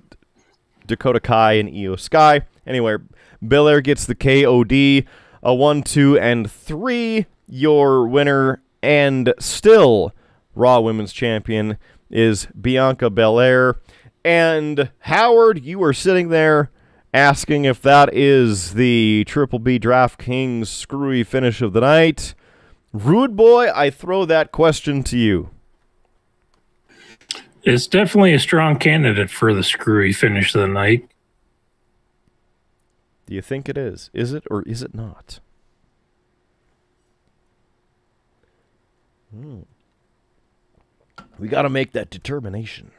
[0.88, 2.42] Dakota Kai and Io Sky.
[2.66, 2.98] Anyway,
[3.42, 5.06] Belair gets the KOD,
[5.42, 7.26] a one, two, and three.
[7.48, 10.14] Your winner and still
[10.56, 11.78] Raw Women's Champion
[12.10, 13.76] is Bianca Belair.
[14.24, 16.72] And Howard, you are sitting there
[17.14, 22.34] asking if that is the Triple B DraftKings screwy finish of the night.
[22.92, 25.50] Rude boy, I throw that question to you.
[27.64, 31.08] It's definitely a strong candidate for the screwy finish of the night.
[33.26, 34.10] Do you think it is?
[34.14, 35.40] Is it or is it not?
[39.34, 39.62] Hmm.
[41.40, 42.92] We got to make that determination.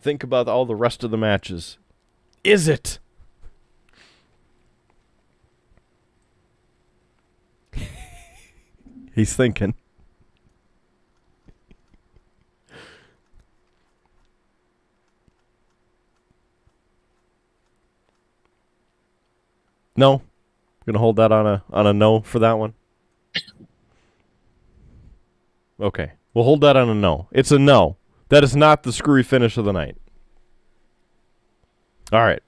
[0.00, 1.78] think about all the rest of the matches.
[2.44, 2.98] Is it?
[9.14, 9.74] He's thinking.
[19.96, 20.14] No.
[20.14, 20.22] I'm
[20.86, 22.74] gonna hold that on a on a no for that one.
[25.80, 26.10] Okay.
[26.34, 27.28] We'll hold that on a no.
[27.30, 27.98] It's a no.
[28.30, 29.96] That is not the screwy finish of the night.
[32.12, 32.42] All right.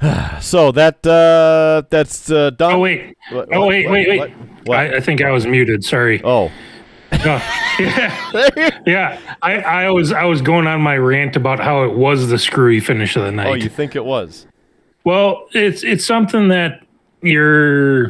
[0.40, 2.72] So that uh, that's uh, done.
[2.74, 4.32] Oh wait, What- oh wait, what- wait, wait.
[4.64, 4.78] what-?
[4.78, 5.84] I, I think I was muted.
[5.84, 6.20] Sorry.
[6.24, 6.50] oh,
[7.12, 7.18] Oh,
[7.78, 9.36] yeah, yeah.
[9.40, 12.80] I, I was I was going on my rant about how it was the screwy
[12.80, 13.46] finish of the night.
[13.46, 14.46] oh, you think it was?
[15.04, 16.84] Well, it's it's something that
[17.22, 18.08] you're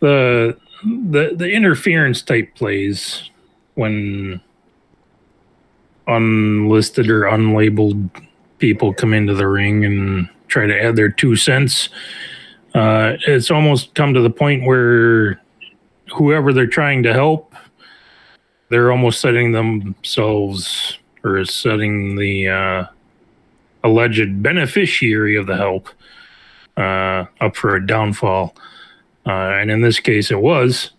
[0.00, 3.30] the the the interference type plays
[3.74, 4.40] when
[6.06, 8.10] unlisted or unlabeled
[8.58, 11.88] people come into the ring and try to add their two cents.
[12.74, 15.40] Uh, it's almost come to the point where
[16.14, 17.54] whoever they're trying to help,
[18.68, 22.84] they're almost setting themselves or setting the uh,
[23.84, 25.88] alleged beneficiary of the help
[26.76, 28.54] uh, up for a downfall.
[29.26, 30.90] Uh, and in this case, it was.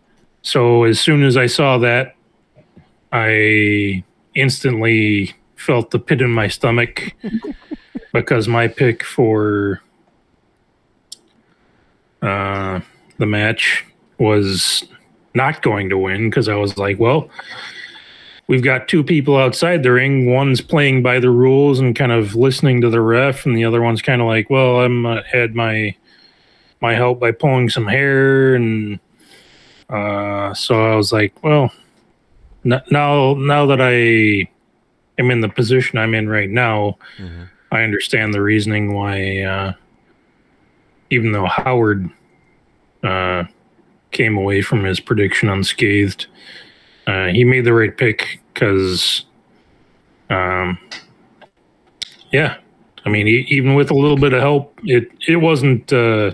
[0.43, 2.15] So as soon as I saw that,
[3.13, 7.13] I instantly felt the pit in my stomach
[8.13, 9.81] because my pick for
[12.23, 12.81] uh,
[13.19, 13.85] the match
[14.17, 14.83] was
[15.35, 17.29] not going to win because I was like, well,
[18.47, 20.31] we've got two people outside the ring.
[20.33, 23.81] One's playing by the rules and kind of listening to the ref, and the other
[23.81, 25.95] one's kind of like, "Well, I'm uh, had my
[26.81, 28.99] my help by pulling some hair," and
[29.89, 31.71] uh, so I was like, "Well,
[32.63, 34.49] now now that I
[35.19, 36.97] am in the position I'm in right now,
[37.71, 39.73] I understand the reasoning why, uh,
[41.09, 42.09] even though Howard."
[43.03, 43.43] Uh,
[44.11, 46.27] came away from his prediction unscathed
[47.07, 49.25] uh, he made the right pick because,
[50.29, 50.77] um,
[52.31, 52.57] yeah,
[53.05, 56.31] I mean, e- even with a little bit of help, it it wasn't uh,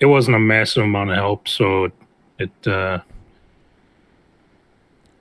[0.00, 1.46] it wasn't a massive amount of help.
[1.46, 1.92] So
[2.38, 3.00] it uh,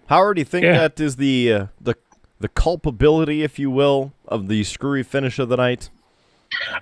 [0.07, 0.77] Howard, do you think Yeah.
[0.79, 1.95] that is the uh, the
[2.39, 5.89] the culpability, if you will, of the screwy finish of the night?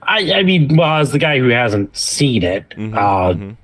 [0.03, 3.57] I, I mean, well, as the guy who hasn't seen it, Mhm, uh, mhm.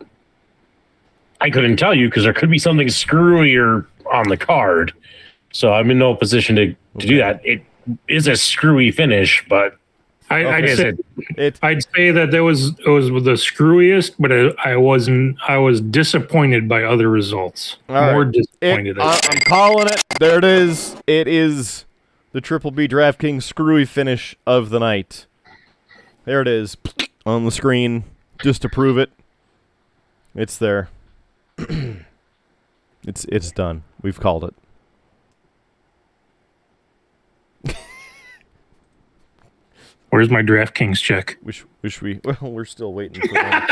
[1.41, 4.93] I couldn't tell you because there could be something screwier on the card.
[5.51, 6.67] So I'm in no position to,
[6.99, 7.41] to do that.
[7.43, 7.61] It
[8.07, 9.75] is a screwy finish, but
[10.29, 11.05] I, I'd is say it?
[11.37, 15.37] It I'd say that there was it was the screwiest, but I, I wasn't.
[15.47, 17.77] I was disappointed by other results.
[17.87, 18.99] More It, disappointed.
[18.99, 20.03] I, uh, I'm calling it.
[20.19, 20.97] There it is.
[21.07, 21.85] It is
[22.33, 25.25] the Triple B DraftKings screwy finish of the night.
[26.25, 26.75] There it is
[27.25, 28.03] on the screen,
[28.41, 29.11] just to prove it.
[30.35, 30.89] It's there.
[31.57, 33.83] it's it's done.
[34.01, 34.53] We've called it.
[40.09, 41.37] Where's my DraftKings check?
[41.43, 42.19] Wish wish we.
[42.23, 43.63] Well, we're still waiting for them.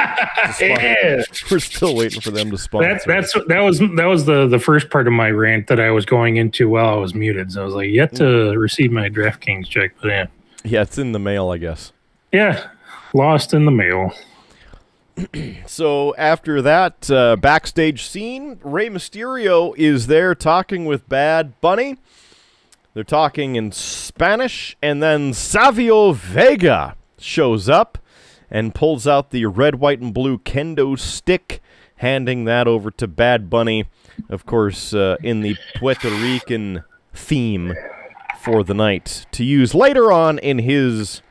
[0.60, 1.24] Yeah.
[1.52, 2.90] We're still waiting for them to sponsor.
[2.90, 5.92] That, that's that was that was the the first part of my rant that I
[5.92, 7.52] was going into while I was muted.
[7.54, 10.26] So I was like, yet to receive my DraftKings check, but yeah,
[10.64, 11.94] yeah, it's in the mail, I guess.
[12.32, 12.68] yeah,
[13.14, 14.12] lost in the mail.
[15.66, 21.98] So after that uh, backstage scene, Rey Mysterio is there talking with Bad Bunny.
[22.96, 27.98] They're talking in Spanish, and then Savio Vega shows up
[28.50, 31.62] and pulls out the red, white, and blue kendo stick,
[31.98, 33.90] handing that over to Bad Bunny,
[34.30, 37.76] of course, uh, in the Puerto Rican theme
[38.40, 41.22] for the night to use later on in his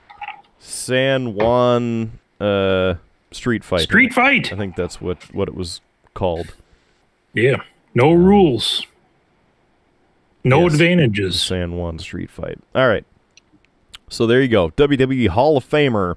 [0.58, 2.96] San Juan uh,
[3.30, 3.80] street fight.
[3.80, 4.52] Street fight.
[4.52, 5.80] I think that's what, what it was
[6.12, 6.52] called.
[7.32, 7.62] Yeah,
[7.94, 8.86] no rules,
[10.44, 10.72] no Yes.
[10.74, 11.40] advantages.
[11.40, 12.58] San Juan Street Fight.
[12.74, 13.04] All right.
[14.08, 14.70] So there you go.
[14.70, 16.16] WWE Hall of Famer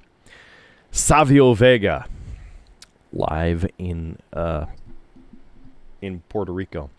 [0.92, 2.06] Savio Vega
[3.14, 4.66] live in uh
[6.02, 6.90] in Puerto Rico.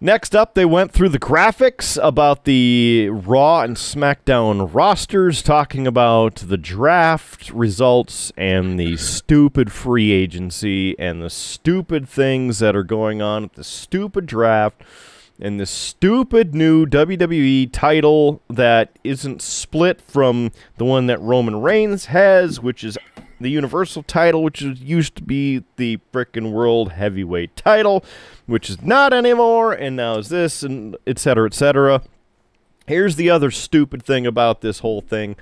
[0.00, 6.34] Next up, they went through the graphics about the Raw and SmackDown rosters, talking about
[6.36, 13.22] the draft results and the stupid free agency and the stupid things that are going
[13.22, 14.82] on at the stupid draft
[15.40, 22.06] and this stupid new WWE title that isn't split from the one that Roman Reigns
[22.06, 22.96] has, which is
[23.40, 28.04] the Universal title, which is, used to be the frickin' World Heavyweight title,
[28.46, 32.02] which is not anymore, and now is this, and et cetera, et cetera.
[32.86, 35.36] Here's the other stupid thing about this whole thing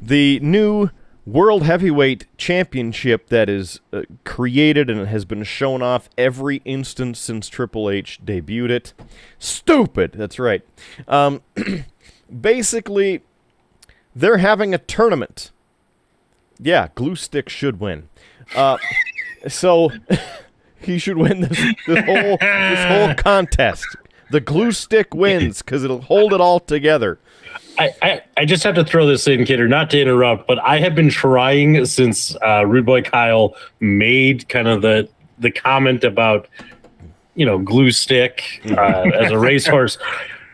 [0.00, 0.90] the new
[1.26, 7.48] World Heavyweight Championship that is uh, created and has been shown off every instance since
[7.48, 8.94] Triple H debuted it.
[9.38, 10.12] Stupid.
[10.12, 10.62] That's right.
[11.08, 11.42] Um,
[12.40, 13.22] basically,
[14.14, 15.50] they're having a tournament
[16.58, 18.08] yeah, glue stick should win.
[18.54, 18.78] Uh,
[19.48, 19.90] so
[20.80, 23.84] he should win this this whole this whole contest.
[24.30, 27.18] The glue stick wins because it'll hold it all together.
[27.78, 30.78] I, I, I just have to throw this in, Kidder, not to interrupt, but I
[30.78, 35.08] have been trying since uh, Rude Boy Kyle made kind of the
[35.38, 36.48] the comment about
[37.34, 39.98] you know glue stick uh, as a racehorse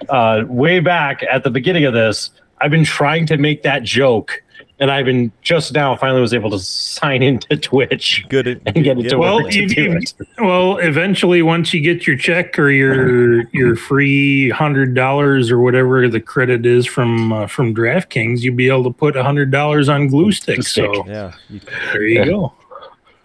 [0.09, 2.31] uh, way back at the beginning of this.
[2.61, 4.43] I've been trying to make that joke,
[4.81, 8.83] and I've been just now finally was able to sign into Twitch Good at- and
[8.83, 10.15] get it to Well, work to you, do it.
[10.39, 16.09] well, eventually, once you get your check or your your free hundred dollars or whatever
[16.09, 20.09] the credit is from uh, from DraftKings, you'll be able to put hundred dollars on
[20.09, 20.69] glue sticks.
[20.69, 20.91] stick.
[20.95, 21.61] So Yeah, you
[21.93, 22.53] there you go.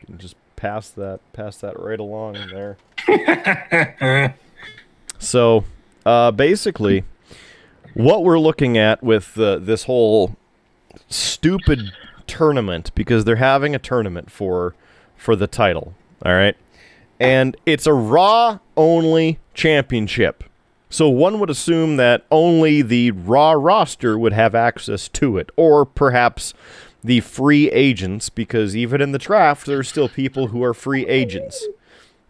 [0.05, 2.77] can just pass that pass that right along there.
[5.19, 5.63] So,
[6.05, 7.03] uh, basically,
[7.95, 10.35] what we're looking at with uh, this whole
[11.09, 11.91] stupid
[12.25, 14.75] tournament because they're having a tournament for
[15.15, 15.93] for the title.
[16.25, 16.55] All right,
[17.19, 20.43] and it's a Raw only championship.
[20.89, 25.85] So one would assume that only the Raw roster would have access to it, or
[25.85, 26.53] perhaps
[27.03, 31.05] the free agents, because even in the draft, there are still people who are free
[31.07, 31.67] agents.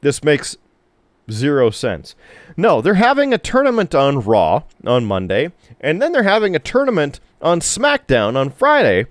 [0.01, 0.57] This makes
[1.30, 2.15] zero sense.
[2.55, 7.19] No, they're having a tournament on Raw on Monday, and then they're having a tournament
[7.41, 9.07] on SmackDown on Friday,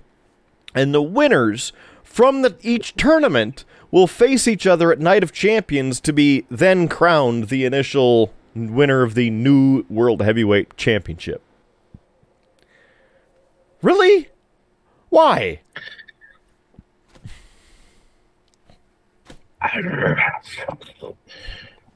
[0.75, 1.73] and the winners
[2.03, 6.87] from the, each tournament will face each other at Night of Champions to be then
[6.87, 11.41] crowned the initial winner of the new World Heavyweight Championship.
[13.81, 14.29] Really?
[15.09, 15.61] Why?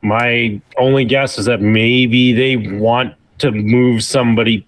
[0.01, 4.65] My only guess is that maybe they want to move somebody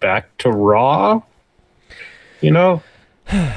[0.00, 1.22] back to Raw.
[2.40, 2.82] You know,
[3.32, 3.52] yeah,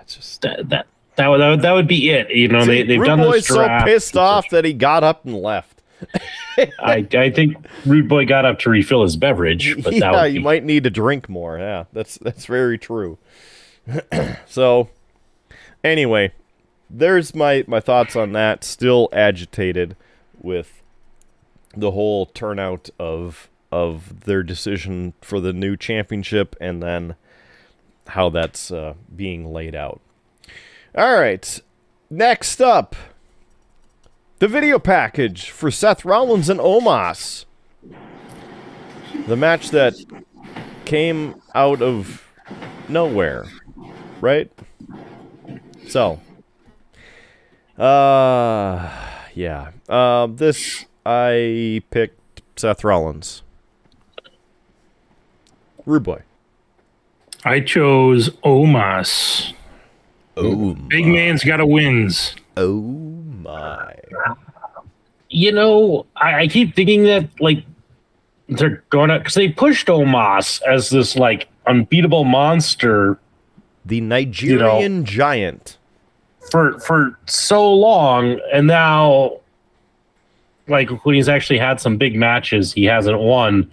[0.00, 0.86] It's just that that
[1.16, 2.30] that would, that would, that would be it.
[2.30, 5.24] You know, they they've Rude done Boy's this so pissed off that he got up
[5.24, 5.82] and left.
[6.80, 7.56] I I think
[7.86, 10.84] Rude Boy got up to refill his beverage, but that yeah, you be, might need
[10.84, 11.58] to drink more.
[11.58, 13.18] Yeah, that's that's very true.
[14.46, 14.90] so,
[15.82, 16.32] anyway,
[16.90, 18.62] there's my my thoughts on that.
[18.62, 19.96] Still agitated
[20.40, 20.82] with
[21.76, 27.16] the whole turnout of of their decision for the new championship, and then
[28.08, 30.00] how that's uh, being laid out.
[30.96, 31.60] All right,
[32.10, 32.96] next up,
[34.38, 37.44] the video package for Seth Rollins and Omos.
[39.26, 39.94] The match that
[40.84, 42.26] came out of
[42.88, 43.44] nowhere,
[44.20, 44.50] right?
[45.88, 46.20] So,
[47.76, 48.90] uh,
[49.34, 49.70] yeah.
[49.88, 53.42] Uh, this I picked Seth Rollins.
[55.88, 56.20] Rude boy.
[57.46, 59.54] I chose Omos.
[60.36, 62.36] Oh, Big man's got to wins.
[62.58, 63.94] oh my!
[65.30, 67.64] you know, I, I keep thinking that like
[68.50, 73.18] they're gonna because they pushed Omos as this like unbeatable monster
[73.86, 75.78] The Nigerian giant.
[76.52, 79.40] for for so long, and now
[80.68, 83.70] like when he's actually had some big matches, he hasn't won.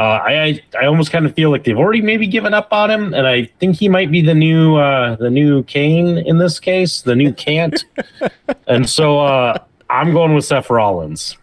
[0.00, 3.12] Uh, I, I almost kind of feel like they've already maybe given up on him,
[3.12, 7.02] and I think he might be the new uh, the new Kane in this case,
[7.02, 7.84] the new Can't.
[8.66, 9.58] and so uh,
[9.90, 11.36] I'm going with Seth Rollins.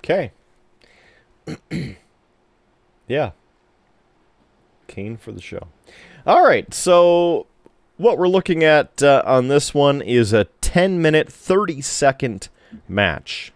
[0.00, 0.32] Okay.
[3.08, 3.30] yeah.
[4.88, 5.68] Kane for the show.
[6.26, 6.74] All right.
[6.74, 7.46] So,
[7.96, 12.50] what we're looking at uh, on this one is a 10 minute, 30 second
[12.86, 13.50] match.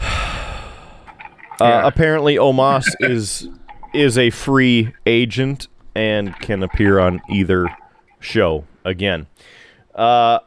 [0.00, 3.48] Uh, apparently, Omos is
[3.92, 7.74] is a free agent and can appear on either
[8.18, 9.26] show again.
[9.94, 10.40] Uh,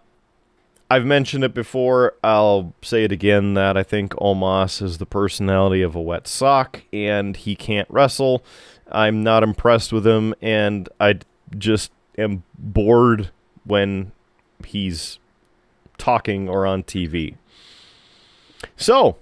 [0.90, 2.14] I've mentioned it before.
[2.24, 6.84] I'll say it again that I think Omos is the personality of a wet sock
[6.94, 8.44] and he can't wrestle.
[8.92, 11.20] I'm not impressed with him and I
[11.58, 13.32] just am bored
[13.66, 14.12] when
[14.66, 15.20] he's
[15.98, 17.36] talking or on TV.
[18.76, 19.18] So,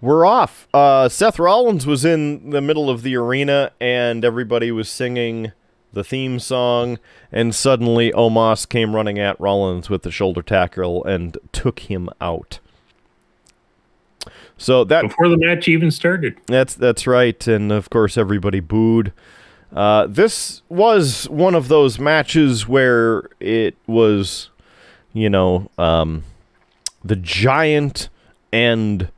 [0.00, 0.68] we're off.
[0.74, 5.52] Uh, Seth Rollins was in the middle of the arena and everybody was singing
[5.92, 6.98] the theme song,
[7.32, 12.60] and suddenly Omos came running at Rollins with the shoulder tackle and took him out.
[14.58, 16.36] So that Before the match even started.
[16.46, 19.12] that's that's right, and of course everybody booed.
[19.74, 24.50] Uh, this was one of those matches where it was,
[25.12, 26.24] you know, um,
[27.04, 28.08] the giant
[28.52, 29.10] and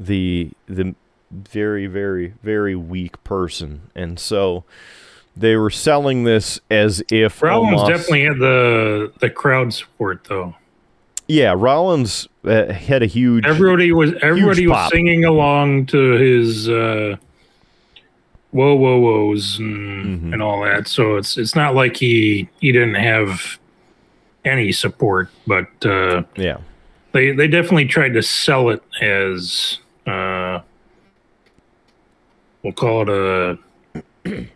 [0.00, 0.94] the the
[1.30, 4.64] very, very, very weak person, and so
[5.36, 10.56] they were selling this as if Rollins definitely had the the crowd support though.
[11.28, 14.90] yeah, Rollins uh, had a huge Everybody was everybody was pop.
[14.90, 17.16] singing along to his uh,
[18.50, 20.32] whoa whoa whoas and, Mhm.
[20.32, 20.88] and all that.
[20.88, 23.58] So it's it's not like he he didn't have
[24.44, 26.56] any support, but uh, yeah.
[27.12, 29.78] they they definitely tried to sell it as
[30.10, 30.62] uh,
[32.62, 33.58] we'll call it
[34.24, 34.46] a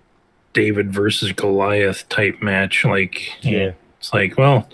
[0.52, 2.84] David versus Goliath type match.
[2.84, 3.72] Like Yeah.
[3.98, 4.68] it's like well.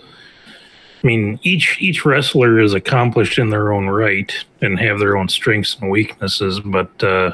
[1.03, 5.29] I mean, each each wrestler is accomplished in their own right and have their own
[5.29, 7.33] strengths and weaknesses, but uh,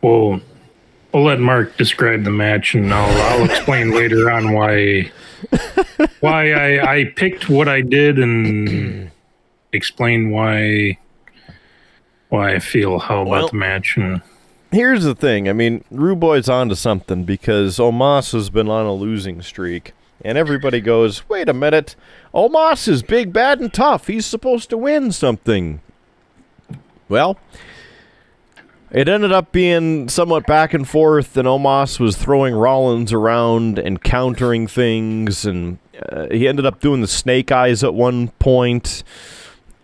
[0.00, 0.40] we'll
[1.12, 5.12] we'll let Mark describe the match, and I'll I'll explain later on why
[6.18, 9.10] why I I picked what I did and
[9.72, 10.98] explain why
[12.32, 14.22] why I feel how about the match and
[14.70, 15.50] Here's the thing.
[15.50, 19.92] I mean, Ruboy's onto something because Omos has been on a losing streak,
[20.24, 21.94] and everybody goes, "Wait a minute,
[22.34, 24.06] Omos is big, bad, and tough.
[24.06, 25.82] He's supposed to win something."
[27.10, 27.36] Well,
[28.90, 34.02] it ended up being somewhat back and forth, and Omos was throwing Rollins around and
[34.02, 35.76] countering things, and
[36.10, 39.04] uh, he ended up doing the snake eyes at one point,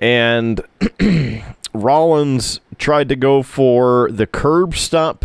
[0.01, 0.63] and
[1.83, 5.25] Rollins tried to go for the curb stomp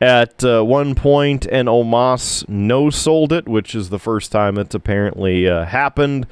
[0.00, 4.74] at uh, one point, and Omos no sold it, which is the first time it's
[4.74, 6.26] apparently uh, happened.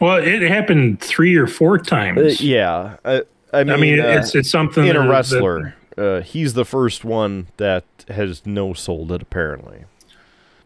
[0.00, 2.20] well, it happened three or four times.
[2.20, 3.20] Uh, yeah, uh,
[3.52, 5.74] I mean, I mean, uh, it's it's something in that- a that- wrestler.
[5.98, 9.22] uh, he's the first one that has no sold it.
[9.22, 9.84] Apparently,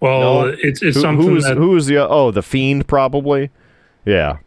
[0.01, 0.47] well, No.
[0.63, 3.51] it's it's Who- something who's that who is the oh the fiend probably?
[4.05, 4.39] Yeah,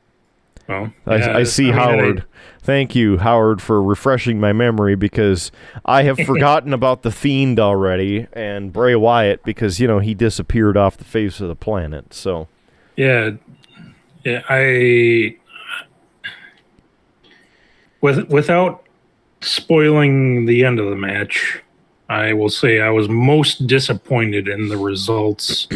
[0.71, 2.25] well, I, yeah, I see mean, Howard.
[2.61, 5.51] Thank you, Howard, for refreshing my memory because
[5.85, 10.77] I have forgotten about the Fiend already and Bray Wyatt because you know he disappeared
[10.77, 12.13] off the face of the planet.
[12.13, 12.47] So
[12.95, 13.31] Yeah,
[14.23, 14.43] yeah.
[14.49, 15.37] I
[18.01, 18.85] with without
[19.41, 21.61] spoiling the end of the match,
[22.09, 25.67] I will say I was most disappointed in the results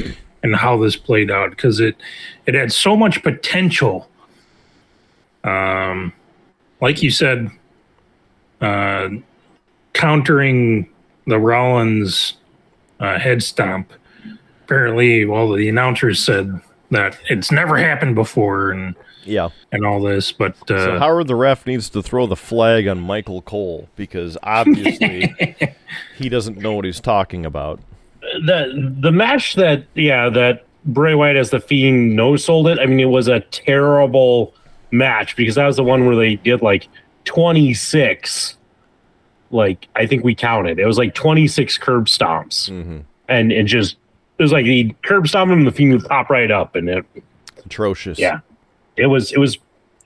[0.43, 1.95] and how this played out because it
[2.45, 4.09] it had so much potential.
[5.45, 6.11] Um,
[6.81, 7.49] like you said,
[8.61, 9.09] uh,
[9.93, 10.89] countering
[11.27, 12.35] the Rollins
[12.99, 13.93] uh, head stomp.
[14.65, 16.59] Apparently, well, the announcers said
[16.91, 21.35] that it's never happened before and yeah, and all this, but uh, so Howard the
[21.35, 25.33] ref needs to throw the flag on Michael Cole because obviously
[26.17, 27.79] he doesn't know what he's talking about.
[28.21, 32.79] the the match that yeah that Bray Wyatt as the Fiend no sold it.
[32.79, 34.53] I mean, it was a terrible
[34.91, 36.87] match because that was the one where they did like
[37.25, 38.57] twenty six.
[39.51, 40.79] Like I think we counted.
[40.79, 43.97] It was like twenty six curb stomps, hmm and it just
[44.37, 46.89] it was like the curb stomp him, and the Fiend would pop right up, and
[46.89, 47.05] it
[47.65, 48.19] Atrocious.
[48.19, 48.39] yeah,
[48.97, 49.57] it was it was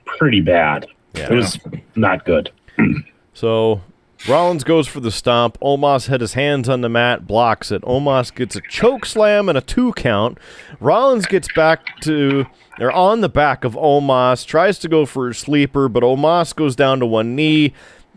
[0.06, 0.86] pretty bad.
[1.14, 1.32] Yeah.
[1.32, 1.58] It was
[1.96, 2.50] not good.
[3.34, 3.80] So
[4.28, 5.58] Rollins goes for the stomp.
[5.60, 7.82] Omos had his hands on the mat, blocks it.
[7.82, 10.38] Omos gets a choke slam and a two count.
[10.78, 12.46] Rollins gets back to
[12.78, 16.76] they're on the back of Omos, tries to go for a sleeper, but Omos goes
[16.76, 17.72] down to one knee,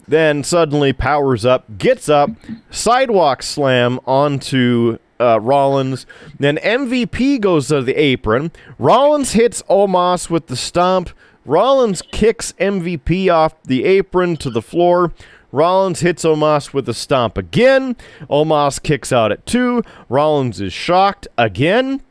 [0.08, 2.30] then suddenly powers up, gets up,
[2.70, 6.06] sidewalk slam onto uh, Rollins.
[6.38, 8.52] Then MVP goes to the apron.
[8.78, 11.12] Rollins hits Omos with the stomp.
[11.46, 15.14] Rollins kicks MVP off the apron to the floor.
[15.54, 17.96] Rollins hits Omos with a stomp again.
[18.28, 19.84] Omos kicks out at two.
[20.10, 22.02] Rollins is shocked again.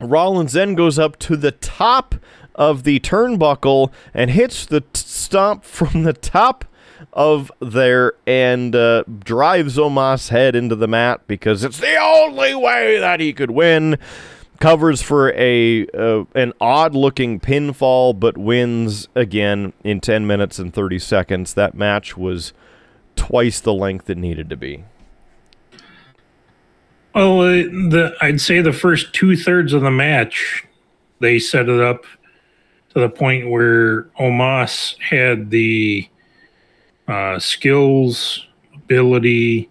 [0.00, 2.14] Rollins then goes up to the top
[2.54, 6.64] of the turnbuckle and hits the stomp from the top
[7.12, 12.98] of there and uh, drives Omos' head into the mat because it's the only way
[12.98, 13.98] that he could win.
[14.60, 20.72] Covers for a uh, an odd looking pinfall, but wins again in 10 minutes and
[20.72, 21.54] 30 seconds.
[21.54, 22.52] That match was
[23.18, 24.84] twice the length it needed to be.
[27.14, 30.64] well, uh, the I'd say the first two thirds of the match,
[31.20, 32.04] they set it up
[32.94, 36.08] to the point where Omos had the
[37.08, 39.68] uh, skills, ability,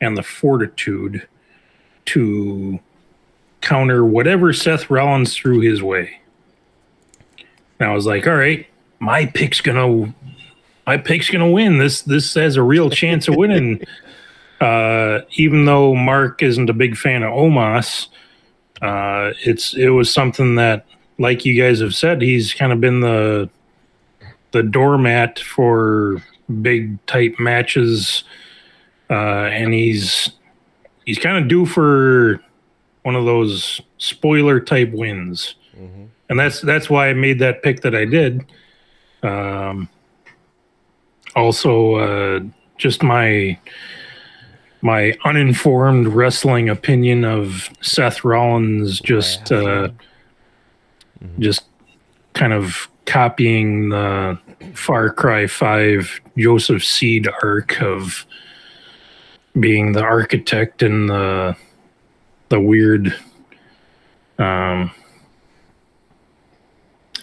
[0.00, 1.26] and the fortitude
[2.06, 2.78] to
[3.60, 6.20] counter whatever Seth Rollins threw his way.
[7.80, 8.66] And I was like, all right,
[9.00, 10.14] my pick's gonna
[10.86, 11.78] my pick's gonna win.
[11.78, 13.82] This this has a real chance of winning.
[14.60, 18.08] uh, even though Mark isn't a big fan of Omos,
[18.82, 20.86] uh, it's it was something that,
[21.18, 23.50] like you guys have said, he's kind of been the
[24.52, 26.22] the doormat for
[26.62, 28.24] big type matches,
[29.10, 30.30] uh, and he's
[31.04, 32.40] he's kind of due for
[33.02, 35.56] one of those spoiler type wins,
[36.28, 38.46] and that's that's why I made that pick that I did.
[39.22, 39.88] Um,
[41.36, 42.40] also, uh,
[42.76, 43.58] just my
[44.82, 49.88] my uninformed wrestling opinion of Seth Rollins just uh,
[51.38, 51.64] just
[52.34, 54.38] kind of copying the
[54.74, 58.26] Far Cry 5 Joseph Seed arc of
[59.58, 61.56] being the architect and the
[62.50, 63.14] the weird
[64.38, 64.90] um,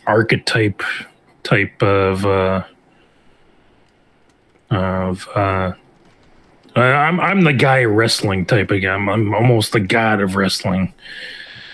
[0.07, 0.81] archetype
[1.43, 2.63] type of uh,
[4.71, 5.73] of uh,
[6.75, 8.87] I'm I'm the guy wrestling type guy.
[8.87, 10.93] I'm, I'm almost the god of wrestling.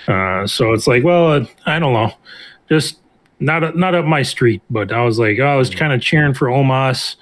[0.07, 2.11] Uh, so it's like, well, I don't know,
[2.69, 2.99] just
[3.39, 4.61] not not up my street.
[4.69, 7.15] But I was like, oh, I was kind of cheering for Omos.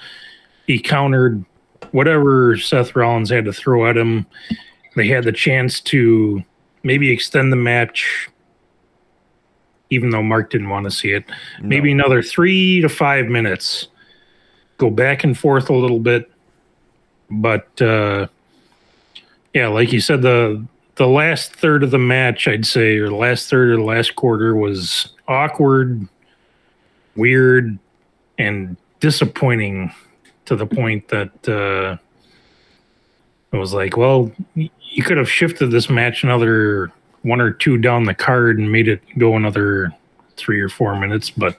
[0.66, 1.44] He countered
[1.92, 4.26] whatever Seth Rollins had to throw at him.
[4.96, 6.42] They had the chance to
[6.84, 8.30] maybe extend the match,
[9.90, 11.26] even though Mark didn't want to see it.
[11.62, 13.90] Maybe another three to five minutes.
[14.78, 16.30] Go back and forth a little bit.
[17.30, 18.28] But uh,
[19.54, 20.66] yeah, like you said, the
[20.96, 24.16] the last third of the match, I'd say, or the last third of the last
[24.16, 26.08] quarter was awkward,
[27.16, 27.78] weird,
[28.38, 29.94] and disappointing
[30.46, 31.98] to the point that uh,
[33.52, 36.92] it was like, well, you could have shifted this match another
[37.24, 39.94] one or two down the card and made it go another
[40.38, 41.58] three or four minutes, but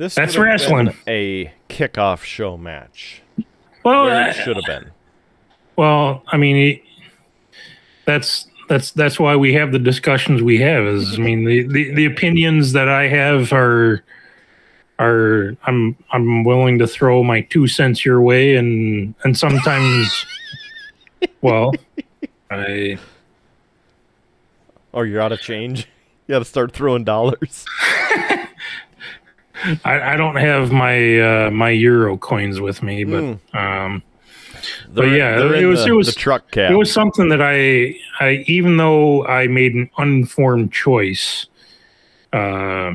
[0.00, 0.94] This That's wrestling.
[1.06, 3.20] A kickoff show match.
[3.84, 4.90] well, it should have been.
[5.76, 6.82] Well, I mean, it,
[8.06, 10.86] that's that's that's why we have the discussions we have.
[10.86, 14.02] Is I mean, the, the, the opinions that I have are
[14.98, 20.24] are I'm I'm willing to throw my two cents your way, and and sometimes,
[21.42, 21.74] well,
[22.50, 22.98] I
[24.94, 25.88] Oh, you're out of change.
[26.26, 27.64] You got to start throwing dollars.
[29.84, 33.56] I, I don't have my uh, my euro coins with me, but Hmm.
[33.56, 34.02] um.
[34.90, 36.70] They're, yeah, it was- the, it was- the truck cab.
[36.70, 41.46] It was something that I, I even though I made an uninformed choice
[42.34, 42.92] uh,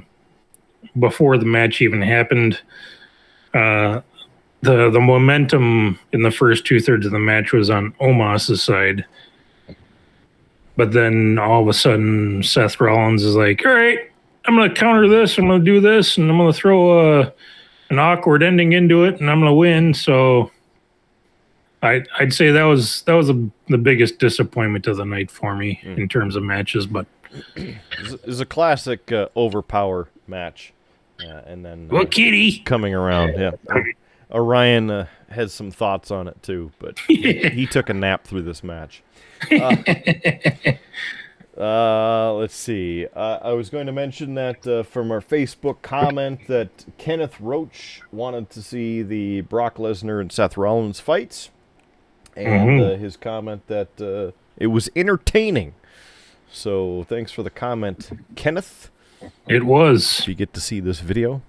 [1.00, 2.62] before the match even happened,
[3.56, 4.02] uh,
[4.62, 9.04] the the momentum in the first two thirds of the match was on Omos's side.
[10.78, 14.00] But then all of a sudden, Seth Rollins is like, "All right,
[14.48, 15.38] I'm going to counter this.
[15.38, 17.34] I'm going to do this, and I'm going to throw a
[17.90, 20.52] an awkward ending into it, and I'm going to win." So
[21.82, 25.56] I, I'd say that was that was a, the biggest disappointment of the night for
[25.56, 26.88] me in terms of matches.
[26.88, 27.06] But
[27.56, 30.74] It's it's a classic uh, overpower match.
[31.20, 33.52] Uh, and then uh, well, Kitty, coming around, yeah.
[34.32, 38.42] Orion uh, has some thoughts on it too, but he, he took a nap through
[38.42, 39.02] this match.
[41.58, 43.08] Uh, let's see.
[43.16, 48.02] Uh, I was going to mention that uh, from our Facebook comment that Kenneth Roach
[48.12, 51.50] wanted to see the Brock Lesnar and Seth Rollins fights,
[52.36, 55.74] and uh, his comment that uh, it was entertaining.
[56.52, 58.90] So thanks for the comment, Kenneth.
[59.48, 60.20] it was.
[60.20, 61.42] If you get to see this video.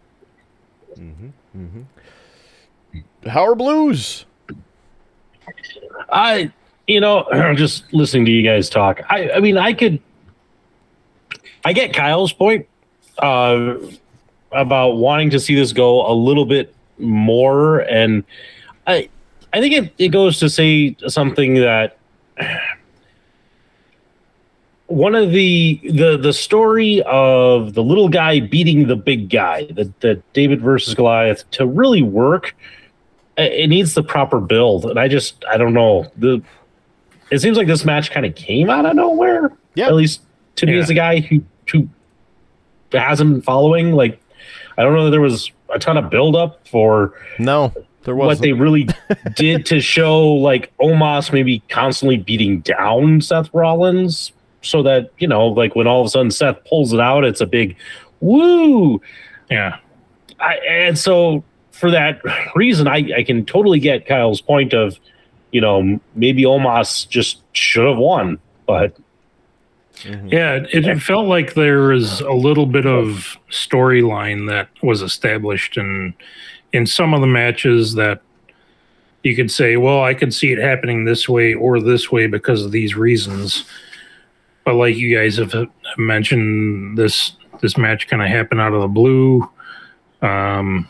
[0.95, 1.83] hmm hmm
[3.27, 4.25] Howard Blues?
[6.11, 6.53] I,
[6.87, 7.27] you know,
[7.57, 9.01] just listening to you guys talk.
[9.09, 10.01] I, I mean, I could,
[11.65, 12.67] I get Kyle's point
[13.19, 13.75] uh,
[14.53, 18.25] about wanting to see this go a little bit more, and
[18.87, 19.09] I,
[19.53, 21.99] I think it, it goes to say something that
[24.87, 29.93] one of the the the story of the little guy beating the big guy, the
[30.01, 32.55] the David versus Goliath, to really work
[33.39, 34.87] it needs the proper build.
[34.87, 36.11] And i just i don't know.
[36.17, 36.43] The
[37.31, 39.87] it seems like this match kind of came out of nowhere Yeah.
[39.87, 40.23] at least
[40.57, 40.81] to me Yeah.
[40.83, 41.89] as a guy who who
[42.93, 44.21] hasn't been following like
[44.79, 47.73] i don't know that there was a ton of build up for No,
[48.05, 48.43] there what wasn't.
[48.45, 48.89] they really
[49.35, 55.47] did to show like omos maybe constantly beating down seth rollins so that you know
[55.49, 57.77] like when all of a sudden seth pulls it out it's a big
[58.21, 59.01] woo
[59.51, 59.77] Yeah,
[60.41, 62.21] I, and so for that
[62.57, 64.99] reason, I, I can totally get Kyle's point of,
[65.53, 68.97] you know, maybe Omos just should have won, but
[70.05, 70.57] yeah.
[70.73, 76.15] It, it felt like there was a little bit of storyline that was established in
[76.73, 78.21] in some of the matches that
[79.23, 82.65] you could say, well, I could see it happening this way or this way because
[82.65, 83.65] of these reasons.
[84.65, 88.83] But like you guys have have mentioned, this this match kind of happened out of
[88.83, 89.49] the blue.
[90.23, 90.89] Um,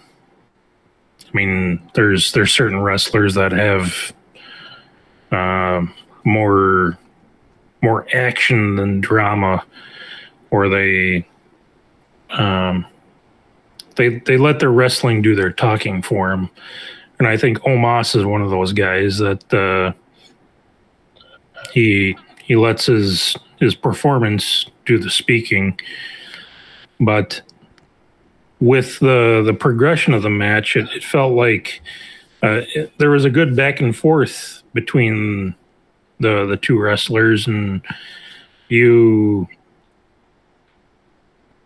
[1.26, 4.12] I mean, there's there's certain wrestlers that have
[5.32, 5.84] uh,
[6.24, 6.98] more
[7.82, 9.64] more action than drama,
[10.50, 11.26] or they
[12.30, 12.86] um,
[13.96, 16.50] they they let their wrestling do their talking for them.
[17.18, 19.92] And I think Omos is one of those guys that uh,
[21.72, 25.78] he he lets his his performance do the speaking.
[27.00, 27.42] But
[28.60, 31.82] with the the progression of the match, it, it felt like
[32.42, 35.56] uh, it, there was a good back and forth between
[36.20, 37.82] the the two wrestlers, and
[38.68, 39.48] you,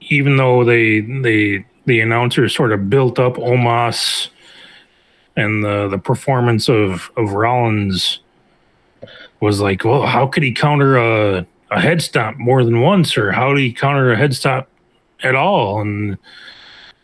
[0.00, 4.28] even though they they the announcers sort of built up Omos
[5.36, 8.20] and the the performance of of Rollins
[9.40, 13.32] was like, well, how could he counter a a head stomp more than once, or
[13.32, 14.66] how did he counter a head stomp
[15.22, 15.80] at all?
[15.80, 16.18] And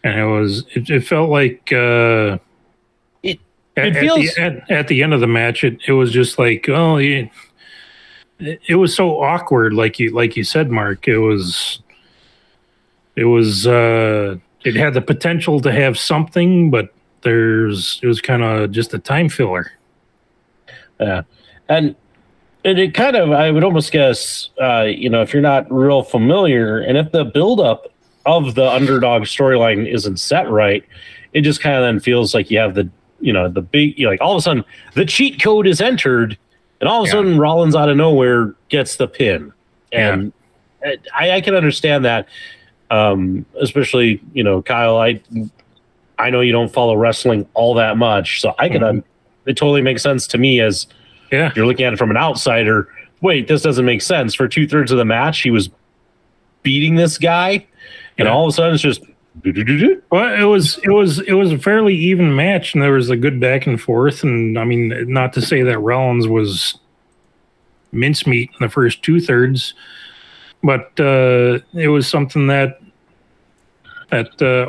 [0.03, 2.39] and it was it, it felt like uh,
[3.77, 6.13] at, it at feels- the, at, at the end of the match, it, it was
[6.13, 7.31] just like, oh, he,
[8.39, 11.09] it, it was so awkward, like you like you said, Mark.
[11.09, 11.81] It was
[13.17, 18.43] it was uh, it had the potential to have something, but there's it was kind
[18.43, 19.73] of just a time filler.
[21.01, 21.23] Yeah,
[21.69, 21.95] and
[22.65, 26.03] it, it kind of I would almost guess, uh, you know, if you're not real
[26.03, 27.93] familiar, and if the buildup
[28.27, 30.85] of the underdog storyline isn't set right,
[31.33, 34.21] it just kind of then feels like you have the, you know, the big, like
[34.21, 34.65] all of a sudden
[34.95, 36.37] the cheat code is entered,
[36.81, 37.13] and all of a Yeah.
[37.13, 39.53] sudden Rollins out of nowhere gets the pin,
[39.93, 40.33] and
[41.15, 42.29] I, I can understand that,
[42.91, 45.21] um, especially you know, Kyle, I.
[46.19, 48.81] I know you don't follow wrestling all that much, so I can.
[48.81, 48.89] Mhm.
[48.89, 49.05] un
[49.45, 50.87] it totally makes sense to me as
[51.31, 52.89] Yeah, you're looking at it from an outsider.
[53.21, 54.35] Wait, this doesn't make sense.
[54.35, 55.69] For two thirds of the match, he was
[56.63, 57.67] beating this guy,
[58.17, 58.33] and Yeah.
[58.33, 59.03] all of a sudden it's just.
[60.11, 63.17] Well, it was it was it was a fairly even match, and there was a
[63.17, 64.23] good back and forth.
[64.23, 66.79] And I mean, not to say that Rollins was
[67.93, 69.75] mincemeat in the first two thirds,
[70.63, 72.81] but uh, it was something that
[74.11, 74.67] that uh,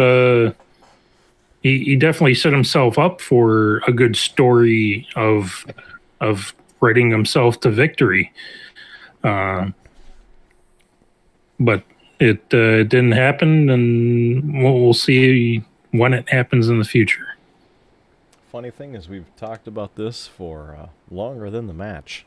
[0.00, 0.52] uh,
[1.62, 5.66] he he definitely set himself up for a good story of
[6.20, 8.32] of writing himself to victory.
[9.24, 9.70] Uh,
[11.58, 11.82] but
[12.20, 17.36] it uh, it didn't happen, and we'll, we'll see when it happens in the future.
[18.50, 22.24] Funny thing is, we've talked about this for uh, longer than the match.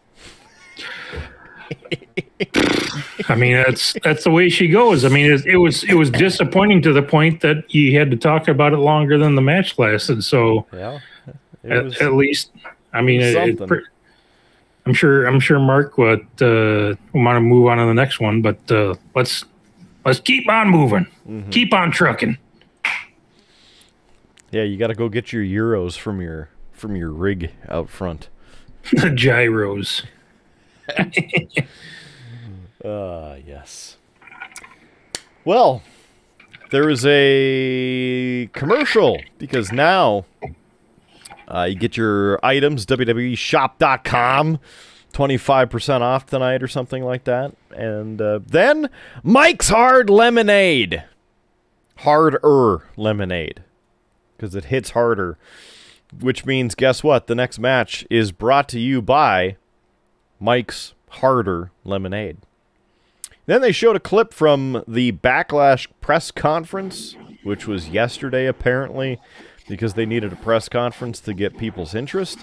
[3.29, 5.05] I mean, that's that's the way she goes.
[5.05, 8.17] I mean, it, it was it was disappointing to the point that you had to
[8.17, 10.23] talk about it longer than the match lasted.
[10.23, 10.99] So Yeah,
[11.63, 12.51] at, at least,
[12.93, 13.83] I mean, it, it.
[14.85, 18.41] I'm sure I'm sure Mark would uh, want to move on to the next one,
[18.41, 19.45] but uh, let's
[20.05, 21.49] let's keep on moving, Mm-hmm.
[21.51, 22.37] keep on trucking.
[24.51, 24.63] yeah.
[24.63, 28.29] You got to go get your euros from your from your rig out front.
[28.91, 30.03] the gyros.
[32.83, 33.97] Uh, yes.
[35.45, 35.81] Well,
[36.71, 40.25] there is a commercial because now
[41.47, 44.59] uh, you get your items, WWEshop.com,
[45.11, 47.55] 25% off tonight or something like that.
[47.71, 48.89] And uh, then
[49.23, 51.03] Mike's Hard Lemonade.
[51.97, 53.63] Harder lemonade
[54.35, 55.37] because it hits harder.
[56.19, 57.27] Which means, guess what?
[57.27, 59.57] The next match is brought to you by
[60.39, 62.37] Mike's Harder Lemonade.
[63.45, 69.19] Then they showed a clip from the Backlash press conference, which was yesterday apparently,
[69.69, 72.39] because they needed a press conference to get people's interest.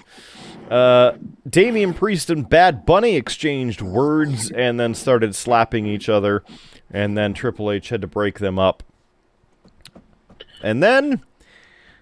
[0.69, 1.17] Uh,
[1.49, 6.43] Damian Priest and Bad Bunny exchanged words and then started slapping each other,
[6.91, 8.83] and then Triple H had to break them up.
[10.61, 11.23] And then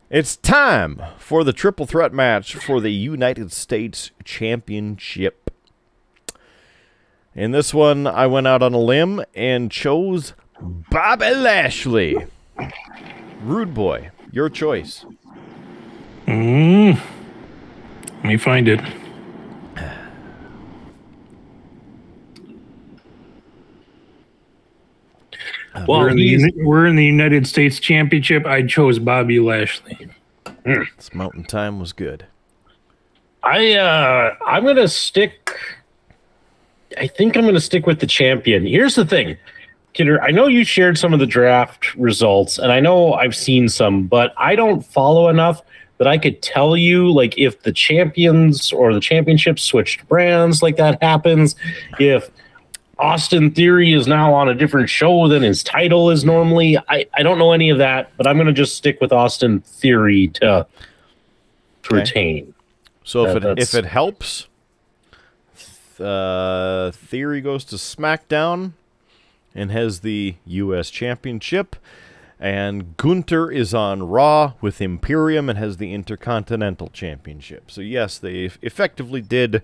[0.10, 5.52] it's time for the triple threat match for the United States Championship.
[7.36, 12.18] In this one, I went out on a limb and chose Bobby Lashley.
[13.44, 15.06] Rude Boy, your choice.
[16.26, 17.00] Mm.
[18.18, 18.82] Let me find it.
[25.88, 28.46] Well, we're, in the, we're in the United States Championship.
[28.46, 30.10] I chose Bobby Lashley.
[30.64, 32.26] This mountain time was good.
[33.44, 35.56] I uh I'm gonna stick.
[37.00, 38.66] I think I'm gonna stick with the champion.
[38.66, 39.38] Here's the thing,
[39.94, 40.22] Kidder.
[40.22, 44.08] I know you shared some of the draft results, and I know I've seen some,
[44.08, 45.62] but I don't follow enough
[45.98, 50.78] that I could tell you like if the champions or the championship switched brands, like
[50.78, 51.56] that happens.
[52.00, 52.30] If
[53.00, 56.78] Austin Theory is now on a different show than his title is normally.
[56.90, 59.60] I, I don't know any of that, but I'm going to just stick with Austin
[59.62, 60.40] Theory to,
[61.84, 61.96] to Okay.
[61.96, 62.54] retain.
[63.04, 64.48] So if That- it if it helps,
[66.00, 68.74] uh, Theory goes to SmackDown
[69.56, 70.90] and has the U.S.
[70.90, 71.76] Championship,
[72.40, 77.72] and Gunther is on Raw with Imperium and has the Intercontinental Championship.
[77.72, 79.64] So yes, they effectively did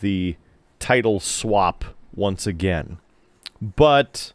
[0.00, 0.36] the
[0.78, 2.98] title swap once again,
[3.60, 4.32] but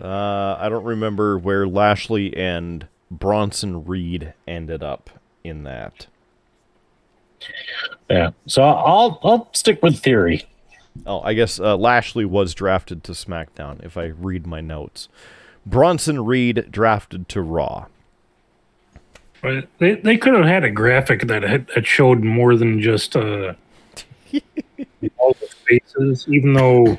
[0.00, 5.10] uh, I don't remember where Lashley and Bronson Reed ended up
[5.42, 6.06] in that.
[8.08, 8.30] Yeah.
[8.46, 10.46] So I'll I'll stick with Theory.
[11.06, 15.08] Oh, I guess uh, Lashley was drafted to SmackDown, if I read my notes.
[15.66, 17.86] Bronson Reed drafted to Raw.
[19.42, 23.14] But they, they could have had a graphic that had, that showed more than just
[23.14, 23.54] uh,
[25.18, 26.98] all the faces, even though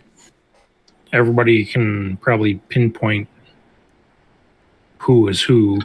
[1.12, 3.28] everybody can probably pinpoint
[5.00, 5.80] who is who.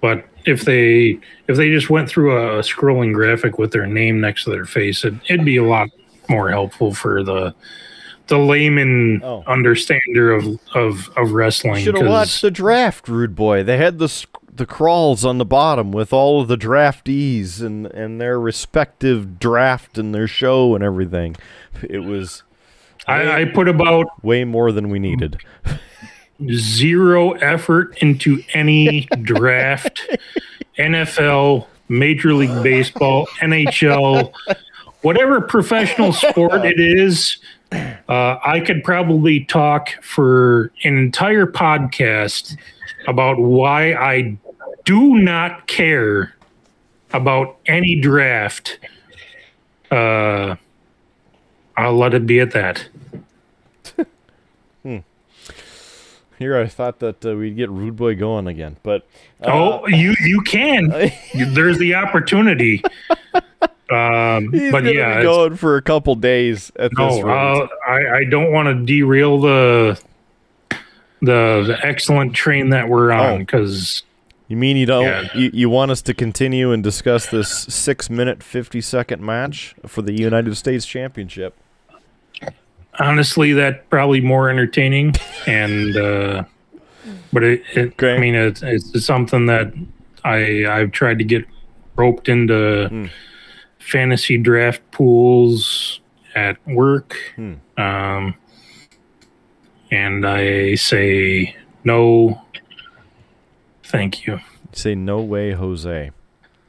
[0.00, 4.44] But if they if they just went through a, scrolling graphic with their name next
[4.44, 5.88] to their face, it, it'd be a lot
[6.28, 7.54] more helpful for the
[8.28, 9.42] the layman Oh.
[9.46, 11.82] understander of of of wrestling.
[11.84, 13.62] Should have watched the draft, Rude Boy.
[13.62, 18.20] They had the the crawls on the bottom with all of the draftees and, and
[18.20, 21.34] their respective draft and their show and everything.
[21.82, 22.44] It was
[23.08, 25.38] I, I put about way more than we needed.
[26.52, 30.00] zero effort into any draft,
[30.78, 34.32] NFL, Major League Baseball, NHL,
[35.02, 37.38] whatever professional sport it is.
[38.08, 42.56] Uh, I could probably talk for an entire podcast
[43.08, 44.36] about why I
[44.84, 46.34] do not care
[47.12, 48.78] about any draft.
[49.90, 50.56] Uh,
[51.76, 52.86] I'll let it be at that.
[56.36, 59.06] Here, I thought that uh, we'd get Rude Boy going again, but
[59.40, 60.88] uh, Oh, you you can.
[61.34, 62.82] There's the opportunity.
[63.90, 67.32] Um, he's but yeah, going for a couple days at this no, rate.
[67.32, 70.00] uh, I I don't want to derail the
[71.20, 73.34] the the excellent train that we're Oh.
[73.34, 74.02] on because
[74.48, 75.04] You mean you don't?
[75.04, 75.28] Yeah.
[75.34, 80.56] You, you want us to continue and discuss this six-minute, fifty-second match for the United
[80.56, 81.54] States Championship?
[83.00, 85.14] honestly, that probably more entertaining
[85.46, 85.96] and.
[85.96, 86.44] uh
[87.34, 88.14] but it, it Okay.
[88.14, 89.74] I mean, it's, it's something that
[90.24, 91.44] I I've tried to get
[91.96, 93.06] roped into Hmm.
[93.86, 96.00] Fantasy draft pools
[96.34, 97.16] at work.
[97.36, 97.54] Hmm.
[97.78, 98.34] Um,
[99.90, 102.40] and I say no,
[103.84, 104.40] thank you.
[104.72, 106.10] Say no way, Jose.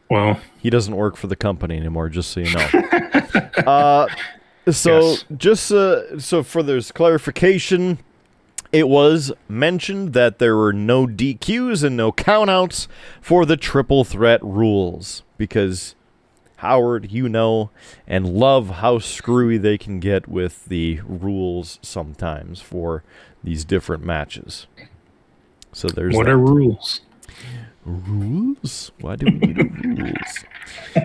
[0.10, 2.10] Well, He doesn't work for the company anymore.
[2.10, 3.40] Just so you know.
[3.66, 4.08] uh,
[4.70, 5.26] so Yes.
[5.36, 7.98] just uh, so for this clarification,
[8.72, 12.88] it was mentioned that there were no DQs and no countouts
[13.22, 15.96] for the triple threat rules because
[16.58, 17.70] Howard, you know,
[18.08, 23.04] and love how screwy they can get with the rules sometimes for
[23.44, 24.68] these different matches.
[25.74, 26.32] So there's what that.
[26.32, 27.02] are rules?
[27.86, 28.92] Rules?
[29.00, 30.46] Why do we need rules?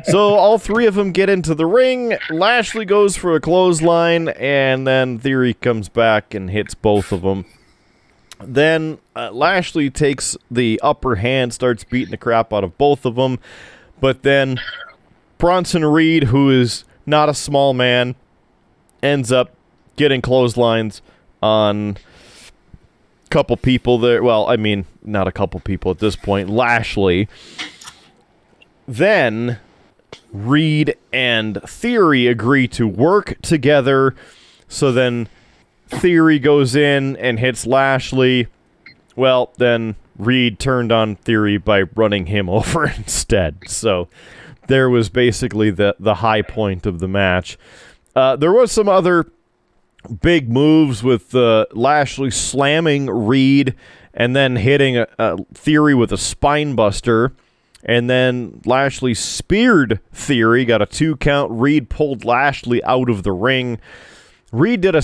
[0.04, 2.16] So all three of them get into the ring.
[2.30, 7.44] Lashley goes for a clothesline, and then Theory comes back and hits both of them.
[8.42, 13.16] Then uh, Lashley takes the upper hand, starts beating the crap out of both of
[13.16, 13.38] them.
[14.00, 14.58] But then
[15.40, 18.14] Bronson Reed, who is not a small man,
[19.02, 19.52] ends up
[19.96, 21.00] getting clotheslines
[21.42, 21.96] on
[23.26, 24.22] a couple people there.
[24.22, 26.50] Well, I mean, not a couple people at this point.
[26.50, 27.26] Lashley.
[28.86, 29.58] Then
[30.30, 34.14] Reed and Theory agree to work together.
[34.68, 35.26] So then
[35.88, 38.46] Theory goes in and hits Lashley.
[39.16, 43.56] Well, then Reed turned on Theory by running him over instead.
[43.66, 44.08] So
[44.70, 47.58] there was basically the the high point of the match.
[48.14, 49.26] Uh, there was some other
[50.22, 53.74] big moves with uh, Lashley slamming Reed
[54.14, 57.32] and then hitting a, a Theory with a spine buster.
[57.84, 61.50] And then Lashley speared Theory, got a two count.
[61.52, 63.78] Reed pulled Lashley out of the ring.
[64.52, 65.02] Reed did a,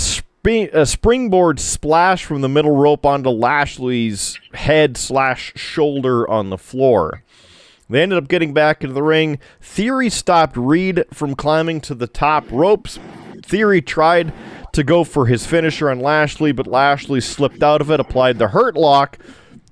[0.72, 7.22] a springboard splash from the middle rope onto Lashley's head slash shoulder on the floor.
[7.88, 9.38] They ended up getting back into the ring.
[9.60, 12.98] Theory stopped Reed from climbing to the top ropes.
[13.42, 14.32] Theory tried
[14.72, 18.48] to go for his finisher on Lashley, but Lashley slipped out of it, applied the
[18.48, 19.18] hurt lock.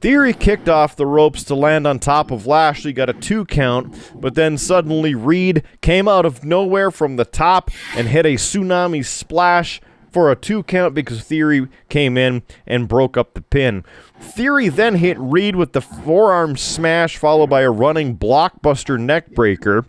[0.00, 4.12] Theory kicked off the ropes to land on top of Lashley, got a two count,
[4.14, 9.04] but then suddenly Reed came out of nowhere from the top and hit a tsunami
[9.04, 13.84] splash for a two count because Theory came in and broke up the pin.
[14.20, 19.86] Theory then hit Reed with the forearm smash, followed by a running blockbuster neckbreaker.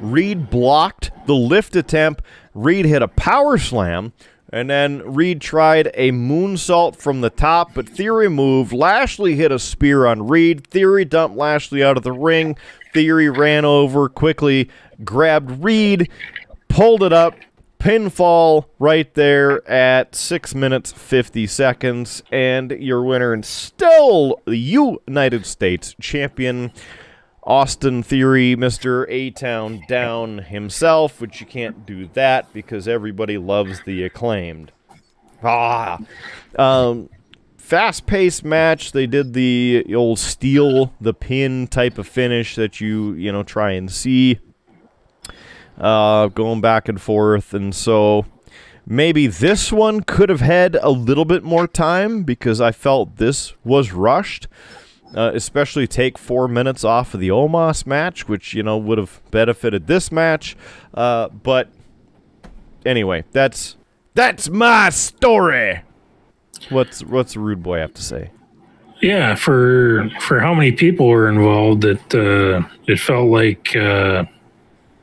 [0.00, 2.22] Reed blocked the lift attempt.
[2.54, 4.12] Reed hit a power slam.
[4.52, 8.72] And then Reed tried a moonsault from the top, but Theory moved.
[8.72, 10.66] Lashley hit a spear on Reed.
[10.68, 12.56] Theory dumped Lashley out of the ring.
[12.92, 14.70] Theory ran over quickly,
[15.04, 16.08] grabbed Reed,
[16.68, 17.34] pulled it up,
[17.84, 25.44] pinfall right there at 6 minutes 50 seconds and your winner and still the United
[25.44, 26.72] States champion
[27.42, 29.04] Austin Theory, Mr.
[29.10, 34.72] A Town down himself, which you can't do that because everybody loves the acclaimed.
[35.42, 35.98] Ah.
[36.56, 37.10] Um,
[37.58, 38.92] fast paced match.
[38.92, 43.72] They did the old steal the pin type of finish that you, you know, try
[43.72, 44.40] and see.
[45.78, 47.52] Uh, going back and forth.
[47.52, 48.26] And so
[48.86, 53.54] maybe this one could have had a little bit more time because I felt this
[53.64, 54.46] was rushed
[55.14, 59.20] uh, especially take four minutes off of the Omos match, which you know would have
[59.30, 60.56] benefited this match.
[60.92, 61.68] Uh, but
[62.84, 63.76] anyway, that's
[64.14, 65.82] that's my story.
[66.68, 68.30] What's what's the rude boy have to say?
[69.00, 74.24] Yeah, for for how many people were involved, it uh, it felt like uh,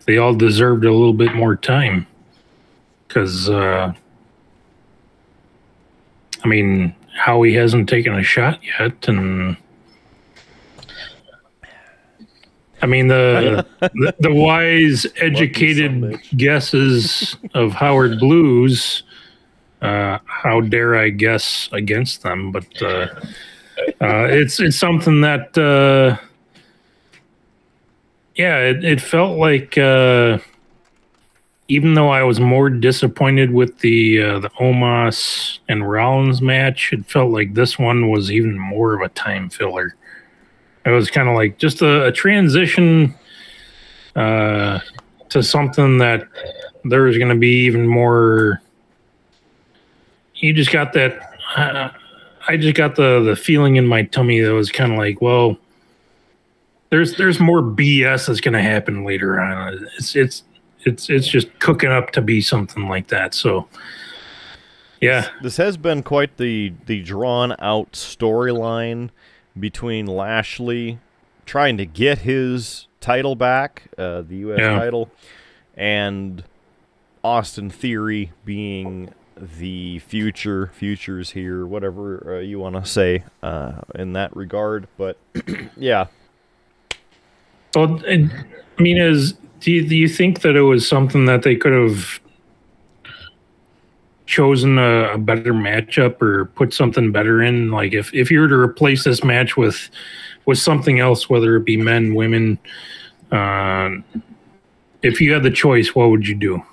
[0.06, 2.08] they all deserved a little bit more time.
[3.08, 3.94] Because uh,
[6.44, 9.58] I mean, Howie hasn't taken a shot yet, and
[12.82, 19.04] I mean the the, the wise, educated guesses of Howard Blues.
[19.82, 22.52] Uh, how dare I guess against them?
[22.52, 23.08] But uh,
[24.00, 26.18] uh, it's it's something that uh,
[28.42, 30.40] yeah, it, it felt like uh,
[31.68, 37.06] even though I was more disappointed with the uh, the Omos and Rollins match, it
[37.06, 39.96] felt like this one was even more of a time filler.
[40.88, 43.14] It was kind of like just a, a transition
[44.16, 44.80] uh,
[45.30, 46.28] to something that
[46.84, 48.60] there was going to be even more.
[50.34, 51.38] You just got that.
[51.56, 51.92] Uh,
[52.48, 55.60] I just got the the feeling in my tummy that was kind of like, well,
[56.92, 59.88] there's there's more BS that's going to happen later on.
[59.98, 60.44] It's it's
[60.82, 63.34] it's it's just cooking up to be something like that.
[63.34, 63.68] So,
[65.00, 69.10] yeah, this has been quite the the drawn out storyline
[69.60, 71.00] between Lashley
[71.46, 74.60] trying to get his title back, uh, the U.S.
[74.60, 74.78] Yeah.
[74.78, 75.10] title,
[75.76, 76.44] and
[77.24, 84.12] Austin Theory being the future, futures here, whatever uh, you want to say uh, in
[84.14, 84.90] that regard.
[84.98, 85.18] But
[85.78, 86.08] yeah.
[87.76, 88.30] Well, I
[88.80, 92.20] mean, is do you, do you think that it was something that they could have
[94.26, 97.72] chosen a, a, better matchup or put something better in?
[97.72, 99.90] Like if, if you were to replace this match with
[100.46, 102.58] with something else, whether it be men, women,
[103.32, 103.92] uh,
[105.04, 106.64] if you had the choice, what would you do?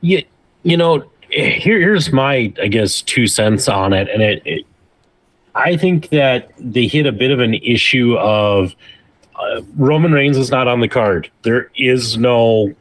[0.00, 0.22] Yeah,
[0.62, 4.66] you know, here here's my I guess two cents on it, and it, it
[5.54, 8.74] I think that they hit a bit of an issue of
[9.38, 11.30] uh, Roman Reigns is not on the card.
[11.42, 12.74] There is no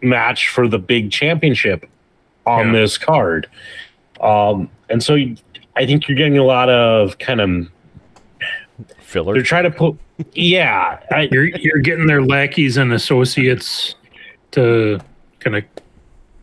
[0.00, 1.88] match for the big championship
[2.46, 2.80] on yeah.
[2.80, 3.48] this card.
[4.20, 5.16] Um, and so
[5.76, 7.68] I think you're getting a lot of kind of
[8.98, 9.34] filler.
[9.34, 9.96] They're trying to put,
[10.34, 13.94] yeah, I, you're you're getting their lackeys and associates
[14.52, 15.00] to
[15.40, 15.64] kind of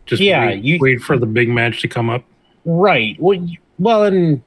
[0.06, 2.24] just yeah, wait, you, wait for the big match to come up.
[2.64, 3.16] Right.
[3.20, 3.46] Well,
[3.78, 4.42] well, and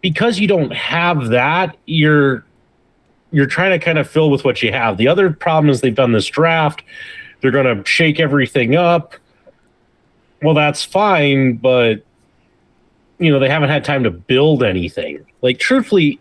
[0.00, 2.44] because you don't have that, you're
[3.30, 4.96] you're trying to kind of fill with what you have.
[4.96, 6.82] The other problem is they've done this draft
[7.40, 9.14] they're going to shake everything up.
[10.42, 12.04] Well, that's fine, but
[13.18, 15.26] you know, they haven't had time to build anything.
[15.42, 16.20] Like truthfully,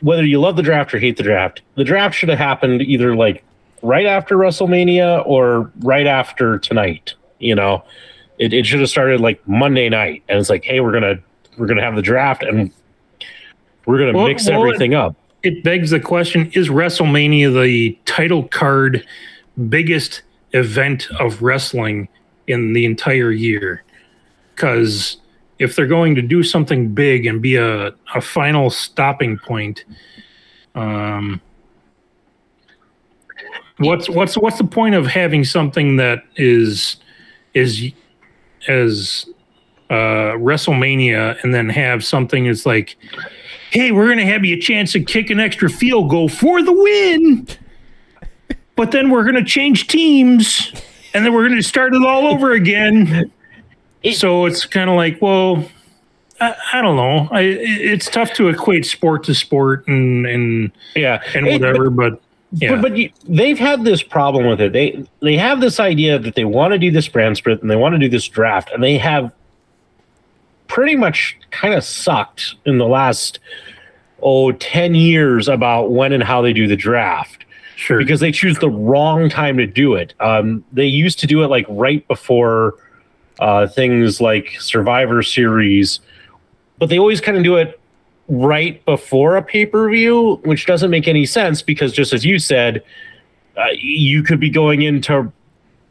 [0.00, 3.14] whether you love the draft or hate the draft, the draft should have happened either
[3.14, 3.44] like
[3.82, 7.84] right after WrestleMania or right after tonight, you know.
[8.38, 11.22] It, it should have started like Monday night and it's like, "Hey, we're going to
[11.56, 12.72] we're going to have the draft and
[13.86, 15.14] we're going to well, mix well, everything up."
[15.44, 19.06] It begs the question, is WrestleMania the title card
[19.68, 20.22] biggest
[20.52, 22.08] event of wrestling
[22.46, 23.84] in the entire year.
[24.54, 25.18] Because
[25.58, 29.84] if they're going to do something big and be a, a final stopping point,
[30.74, 31.40] um,
[33.78, 36.96] what's what's what's the point of having something that is
[37.54, 37.92] is
[38.66, 39.26] as
[39.90, 42.96] uh, WrestleMania and then have something that's like,
[43.74, 46.72] hey, we're gonna have you a chance to kick an extra field goal for the
[46.72, 47.46] win
[48.76, 50.72] but then we're going to change teams
[51.14, 53.30] and then we're going to start it all over again.
[54.02, 55.64] It- so it's kind of like, well,
[56.40, 57.28] I, I don't know.
[57.30, 61.88] I it- it's tough to equate sport to sport and and yeah, and It- whatever,
[61.88, 62.20] but
[62.50, 64.72] yeah, But, but you, they've had this problem with it.
[64.72, 67.76] They they have this idea that they want to do this brand split and they
[67.76, 69.30] want to do this draft, and they have
[70.68, 73.38] pretty much kind of sucked in the last
[74.22, 77.44] oh 10 years about when and how they do the draft
[77.76, 77.98] sure.
[77.98, 80.14] because they choose the wrong time to do it.
[80.20, 82.74] Um, they used to do it like right before
[83.40, 86.00] uh, things like Survivor Series,
[86.78, 87.80] but they always kind of do it
[88.28, 92.38] right before a pay per view, which doesn't make any sense because just as you
[92.38, 92.82] said,
[93.56, 95.30] uh, you could be going into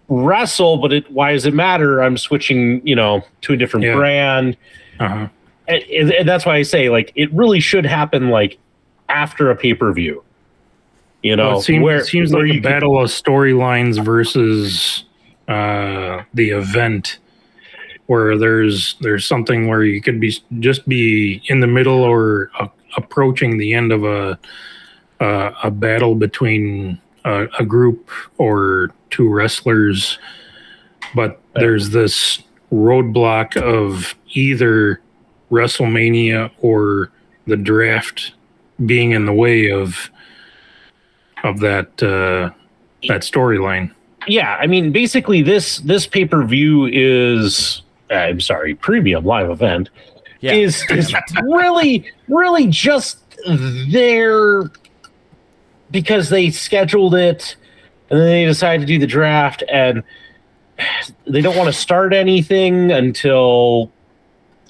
[0.09, 2.01] wrestle, but it, why does it matter?
[2.01, 3.95] I'm switching, you know, to a different Yeah.
[3.95, 4.57] brand
[4.99, 5.27] uh-huh.
[5.67, 8.57] and, and- and that's why I say like it really should happen like
[9.09, 10.23] after a pay per view.
[11.21, 15.05] You know, Well, it seems, where it seems where like a battle of storylines versus
[15.47, 17.19] uh, the event,
[18.07, 22.67] where there's there's something where you could be just be in the middle or uh,
[22.97, 24.37] approaching the end of a
[25.21, 30.17] uh, a battle between a, a group or two wrestlers,
[31.15, 32.41] but there's this
[32.71, 34.99] roadblock of either
[35.51, 37.11] WrestleMania or
[37.45, 38.33] the draft
[38.85, 40.09] being in the way of
[41.43, 42.49] of that uh,
[43.07, 43.91] that storyline.
[44.27, 49.89] yeah, I mean, basically this this pay per view is I'm sorry, premium live event
[50.39, 50.53] Yeah.
[50.53, 53.19] is is really really just
[53.91, 54.63] there
[55.91, 57.55] because they scheduled it
[58.13, 60.03] and then they decide to do the draft and
[61.25, 63.91] they don't want to start anything until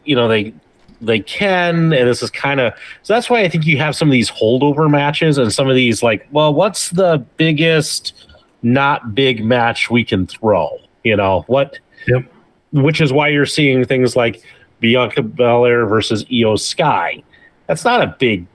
[0.06, 0.54] you know they
[1.02, 2.72] they can and this is kind of
[3.02, 5.76] so that's why i think you have some of these holdover matches and some of
[5.76, 8.14] these like well what's the biggest
[8.62, 12.24] not big match we can throw you know what Yep.
[12.72, 14.42] which is why you're seeing things like
[14.80, 17.22] bianca belair versus io sky
[17.68, 18.46] that's not a big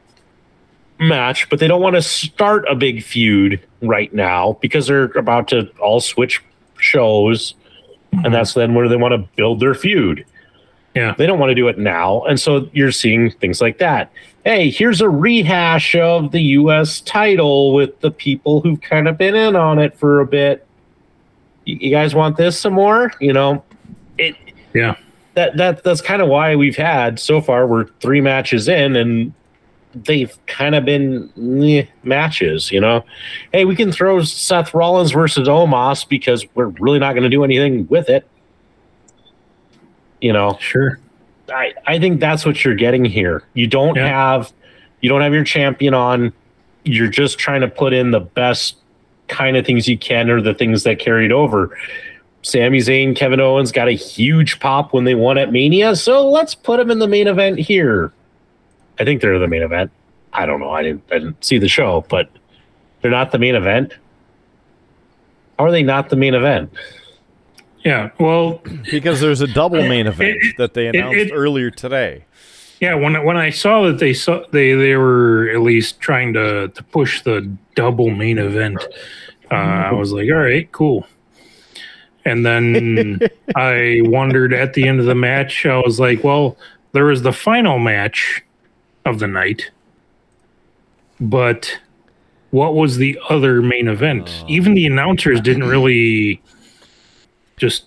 [0.99, 5.49] match but they don't want to start a big feud right now because they're about
[5.49, 6.43] to all switch
[6.79, 7.55] shows
[8.25, 10.25] and that's then where they want to build their feud
[10.95, 11.15] Yeah.
[11.19, 12.23] they don't want to do it now.
[12.25, 14.11] And so you're seeing things like that.
[14.45, 19.35] Hey, here's a rehash of the US title with the people who've kind of been
[19.37, 20.67] in on it for a bit.
[21.65, 23.13] You, you guys want this some more?
[23.21, 23.63] You know,
[24.17, 24.35] it
[24.75, 24.97] Yeah.
[25.35, 29.33] that that that's kind of why we've had so far we're three matches in and
[29.95, 33.05] they've kind of been meh matches, you know.
[33.53, 37.45] Hey, we can throw Seth Rollins versus Omos because we're really not going to do
[37.45, 38.27] anything with it.
[40.21, 40.99] You know, Sure.
[41.51, 43.43] I, I think that's what you're getting here.
[43.55, 44.07] You don't Yeah.
[44.09, 44.53] have
[45.01, 46.33] you don't have your champion on.
[46.85, 48.77] You're just trying to put in the best
[49.29, 51.77] kind of things you can or the things that carried over.
[52.43, 56.55] Sami Zayn, Kevin Owens got a huge pop when they won at Mania, so let's
[56.55, 58.13] put them in the main event here.
[59.01, 59.91] I think they're the main event.
[60.33, 60.71] I don't know.
[60.71, 62.31] I didn't I didn't see the show, but
[63.01, 63.95] they're not the main event.
[65.59, 66.73] How are they not the main event?
[67.85, 68.11] Yeah.
[68.19, 72.25] Well, because there's a double main event it- that they it- announced it- earlier today.
[72.81, 72.95] yeah.
[72.95, 76.83] When when I saw that they saw they they were at least trying to to
[76.85, 78.85] push the double main event,
[79.51, 81.07] uh, I was like, all right, cool.
[82.25, 83.21] And then
[83.57, 86.59] I wondered at the end of the match, I was like, well,
[86.93, 88.43] there was the final match
[89.09, 89.71] of the night,
[91.21, 91.79] but
[92.51, 94.45] what was the other main event?
[94.49, 96.41] Even the announcers didn't really
[97.57, 97.85] just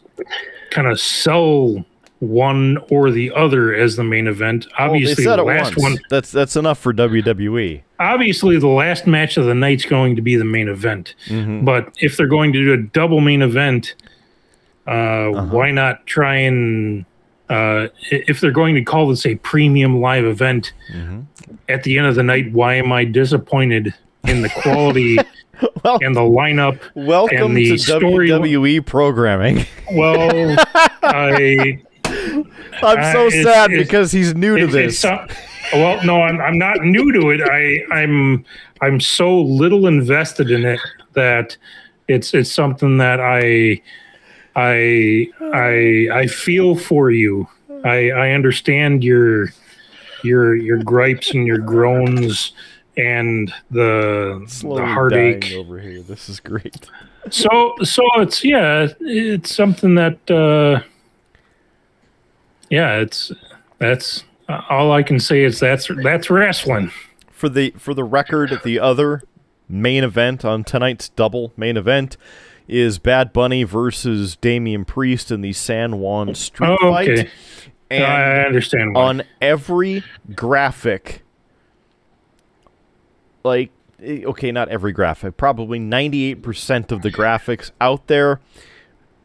[0.69, 1.84] kind of sell
[2.19, 4.68] one or the other as the main event.
[4.77, 5.81] Obviously, said the last once.
[5.95, 5.98] one.
[6.10, 6.93] That's that's enough for.
[6.93, 7.81] WWE.
[7.99, 11.15] Obviously, the last match of the night's going to be the main event.
[11.27, 11.65] Mhm.
[11.65, 13.95] But if they're going to do a double main event,
[14.88, 15.45] uh, Uh-huh.
[15.56, 17.06] why not try and
[17.52, 21.26] uh, if they're going to call this a premium live event Mhm.
[21.69, 23.94] at the end of the night, why am I disappointed
[24.28, 25.18] in the quality
[25.84, 26.80] Well, and the lineup?
[26.95, 29.65] welcome and the to story- WWE programming.
[29.94, 30.56] Well,
[31.03, 35.03] I I'm Uh, so it's- sad it's- because he's new to this.
[35.06, 35.28] uh,
[35.73, 37.41] well, no, I'm I'm not new to it.
[37.41, 38.44] I I'm
[38.82, 40.80] I'm so little invested in it
[41.14, 41.57] that
[42.07, 43.82] it's it's something that I
[44.56, 47.48] I I I feel for you.
[47.84, 49.49] I I understand your
[50.23, 52.53] your your gripes and your groans
[52.98, 55.53] and the Slowly the heartache.
[55.56, 56.02] over here.
[56.02, 56.88] This is great.
[57.30, 60.84] So so it's yeah, it's something that uh
[62.69, 63.32] yeah, it's
[63.80, 64.23] that's
[64.69, 66.91] all I can say is that's that's wrestling.
[67.32, 69.23] For the for the record, the other
[69.68, 72.18] main event on tonight's double main event,
[72.67, 77.09] is Bad Bunny versus Damian Priest in the San Juan Street Oh, Fight.
[77.09, 77.29] okay.
[77.89, 78.95] And I understand.
[78.95, 79.01] Why.
[79.01, 81.23] on every graphic,
[83.43, 83.71] like,
[84.01, 88.39] eh, okay, not every graphic, probably 98% of the graphics out there,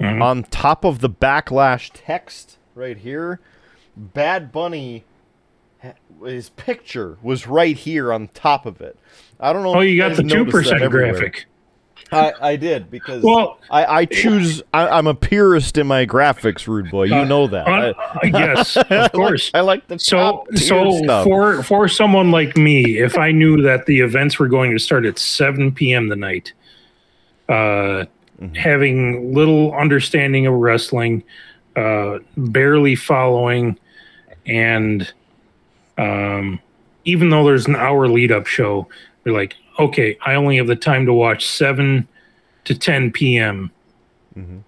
[0.01, 0.21] Mhm.
[0.23, 3.41] on top of the backlash text right here,
[3.97, 5.05] Bad Bunny,
[6.25, 8.99] his picture was right here on top of it.
[9.39, 9.75] I don't know.
[9.77, 11.13] oh, if you got the two noticed that percent everywhere.
[11.13, 11.47] graphic.
[12.13, 14.63] I, I did because Well, I, I choose.
[14.73, 17.05] I, I'm a purist in my graphics, rude boy.
[17.05, 17.67] You know that.
[17.67, 19.51] uh, I- uh, yes, of course.
[19.55, 21.25] I like the So, so stuff.
[21.25, 25.05] for for someone like me, if I knew that the events were going to start
[25.05, 26.09] at 7 p.m.
[26.09, 26.53] the night,
[27.49, 28.05] uh,
[28.39, 28.53] Mm-hmm.
[28.55, 31.23] having little understanding of wrestling,
[31.75, 33.79] uh, barely following,
[34.45, 35.11] and
[35.97, 36.61] um,
[37.07, 38.89] even though there's an hour lead up show,
[39.25, 42.07] you're like, okay, I only have the time to watch 7
[42.65, 43.71] to 10 p.m.
[44.37, 44.59] Mm-hmm.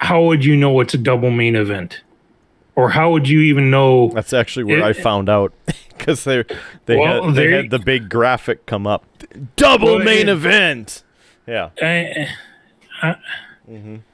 [0.00, 2.02] How would you know it's a double main event?
[2.76, 5.52] Or how would you even know That's actually where It- I found out
[5.98, 6.44] because they
[6.86, 9.04] they, Well, had, they had the big graphic come up.
[9.56, 11.02] Double Well, main it- event.
[11.46, 11.70] Yeah.
[11.82, 12.28] I,
[13.02, 13.16] I,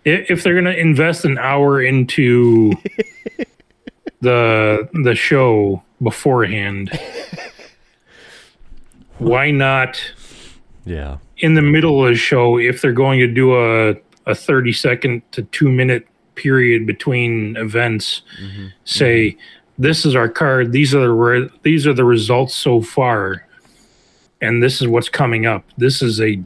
[0.05, 2.73] if if they're gonna invest an hour into
[4.20, 6.91] the the show beforehand,
[9.18, 10.01] why not
[10.84, 11.18] Yeah.
[11.38, 13.94] in the middle of the show if they're going to do a
[14.28, 18.22] a thirty second to two minute period between events?
[18.43, 18.66] Mm-hmm.
[18.84, 19.36] Say
[19.78, 20.72] this is our card.
[20.72, 23.47] These are the re- these are the results so far,
[24.40, 25.64] and this is what's coming up.
[25.76, 26.40] This is a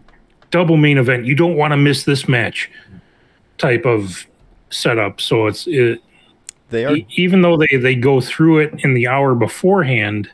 [0.50, 1.26] double main event.
[1.26, 2.70] You don't want to miss this match
[3.58, 4.26] type of
[4.70, 5.20] setup.
[5.20, 6.00] So it's it,
[6.70, 10.28] They are e- even though they they go through it in the hour beforehand,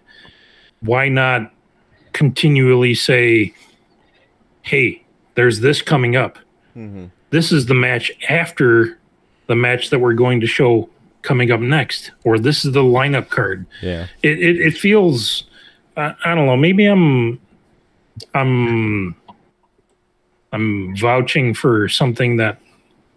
[0.80, 1.52] why not
[2.16, 3.52] continually say,
[4.62, 6.38] "Hey, there's this coming up.
[7.30, 8.98] This is the match after
[9.47, 10.88] the match that we're going to show
[11.20, 14.06] coming up next, or this is the lineup card." yeah.
[14.22, 15.44] It it, it feels,
[15.97, 16.56] I, I don't know.
[16.56, 17.38] Maybe I'm
[18.34, 19.14] I'm
[20.52, 22.59] I'm vouching for something that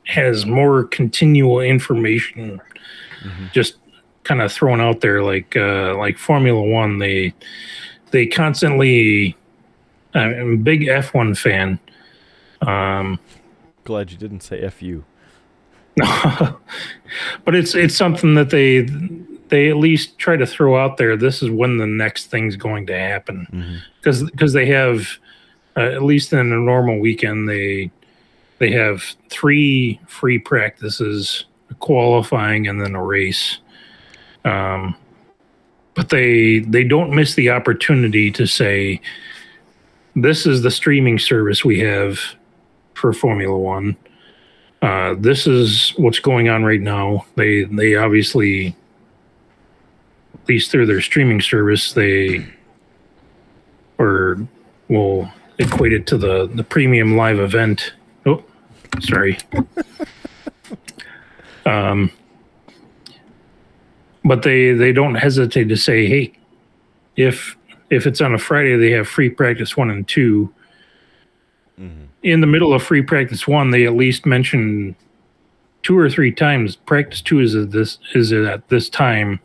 [0.08, 2.60] has more continual information
[3.54, 3.76] just
[4.24, 7.34] kind of thrown out there like uh like Formula 1 they
[8.12, 9.36] they constantly
[10.14, 11.80] I'm a big F1 fan.
[12.62, 13.20] Um
[13.84, 15.04] Glad you didn't say fu.
[17.44, 18.82] but it's it's something that they
[19.50, 22.86] they at least try to throw out there this is when the next thing's going
[22.88, 23.82] to happen.
[24.00, 25.08] Because because they have
[25.76, 27.92] uh, at least in a normal weekend they
[28.60, 33.60] they have three free practices a qualifying and then a race.
[34.46, 34.96] Um
[36.00, 39.02] but they they don't miss the opportunity to say
[40.16, 42.20] this is the streaming service we have
[42.94, 43.98] for formula one
[44.82, 47.26] uh, this is what's going on right now.
[47.36, 48.76] They they obviously,
[50.34, 52.46] at least through their streaming service, they
[53.98, 54.48] or
[54.88, 57.94] will equate it to the the premium live event.
[58.26, 58.44] Oh,
[59.02, 59.38] sorry.
[61.66, 62.10] um,
[64.26, 66.34] but they they don't hesitate to say, hey,
[67.16, 67.58] if
[67.90, 70.54] if it's on a Friday, they have free practice one and 2
[71.80, 72.04] mm-hmm.
[72.24, 74.96] in the middle of free practice one, they at least mention
[75.82, 79.40] two or three times practice two is at this is at this time,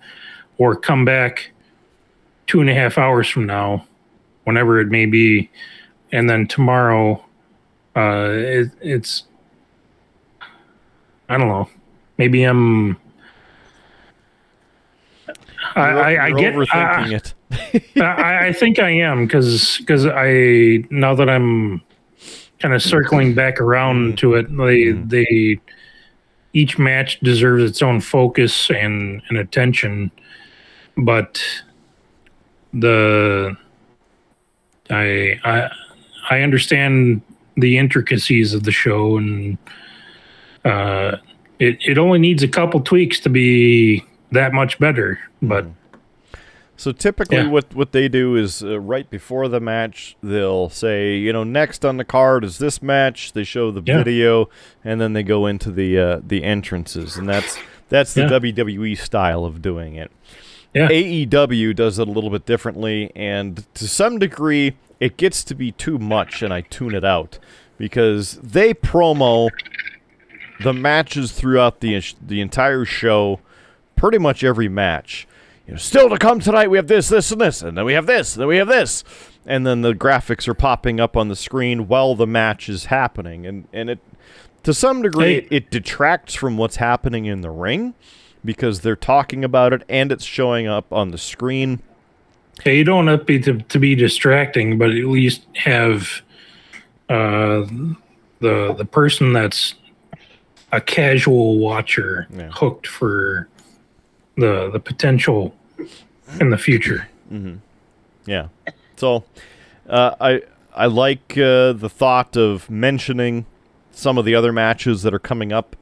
[0.59, 1.53] or come back
[2.47, 3.87] two and a half hours from now,
[4.45, 5.51] whenever it may be,
[6.13, 7.25] and then tomorrow,
[7.97, 9.25] uh, it, it's
[11.29, 11.69] I don't know,
[12.19, 12.99] maybe I'm.
[15.77, 17.21] I, I, I You're get overthinking uh,
[17.55, 18.01] I- it.
[18.01, 21.83] I, I think I am because because I now that I'm
[22.59, 24.17] kind of circling back around mm-hmm.
[24.17, 25.09] to it, they mm-hmm.
[25.09, 25.61] they
[26.53, 30.11] each match deserves its own focus and, and attention,
[30.97, 31.43] but
[32.73, 33.57] the
[34.91, 35.71] I I
[36.31, 37.23] I understand
[37.57, 39.59] the intricacies of the show and
[40.65, 41.17] uh,
[41.59, 44.05] it it only needs a couple tweaks to be
[44.35, 45.67] that much better, but.
[46.77, 47.49] So typically, Yeah.
[47.49, 51.85] what what they do is uh, right before the match, they'll say, you know, next
[51.85, 53.33] on the card is this match.
[53.33, 53.99] They show the Yeah.
[53.99, 54.49] video,
[54.85, 57.57] and then they go into the uh, the entrances, and that's
[57.91, 58.27] that's the Yeah.
[58.29, 60.11] WWE style of doing it.
[60.75, 65.71] AEW does it a little bit differently, and to some degree, it gets to be
[65.71, 67.39] too much, and I tune it out
[67.79, 69.49] because they promo
[70.65, 73.39] the matches throughout the the entire show,
[74.05, 75.27] pretty much every match.
[75.67, 77.95] you know, still to come tonight, we have this, this, and this, and then we
[77.95, 79.03] have this, and then we have this,
[79.47, 83.47] and then the graphics are popping up on the screen while the match is happening,
[83.47, 83.99] and and it
[84.63, 85.49] to some degree Hey.
[85.51, 87.95] it detracts from what's happening in the ring
[88.45, 91.81] because they're talking about it and it's showing up on the screen.
[92.63, 96.21] Hey, you don't want to be, to, to be distracting, but at least have
[97.09, 97.65] uh,
[98.41, 99.75] the the person that's
[100.73, 102.51] a casual watcher Yeah.
[102.51, 103.49] hooked for
[104.37, 105.55] the the potential
[106.41, 107.09] in the future.
[108.27, 108.49] Yeah.
[108.97, 109.25] So
[109.89, 110.43] uh, I
[110.75, 113.47] I like uh, the thought of mentioning
[113.93, 115.77] some of the other matches that are coming up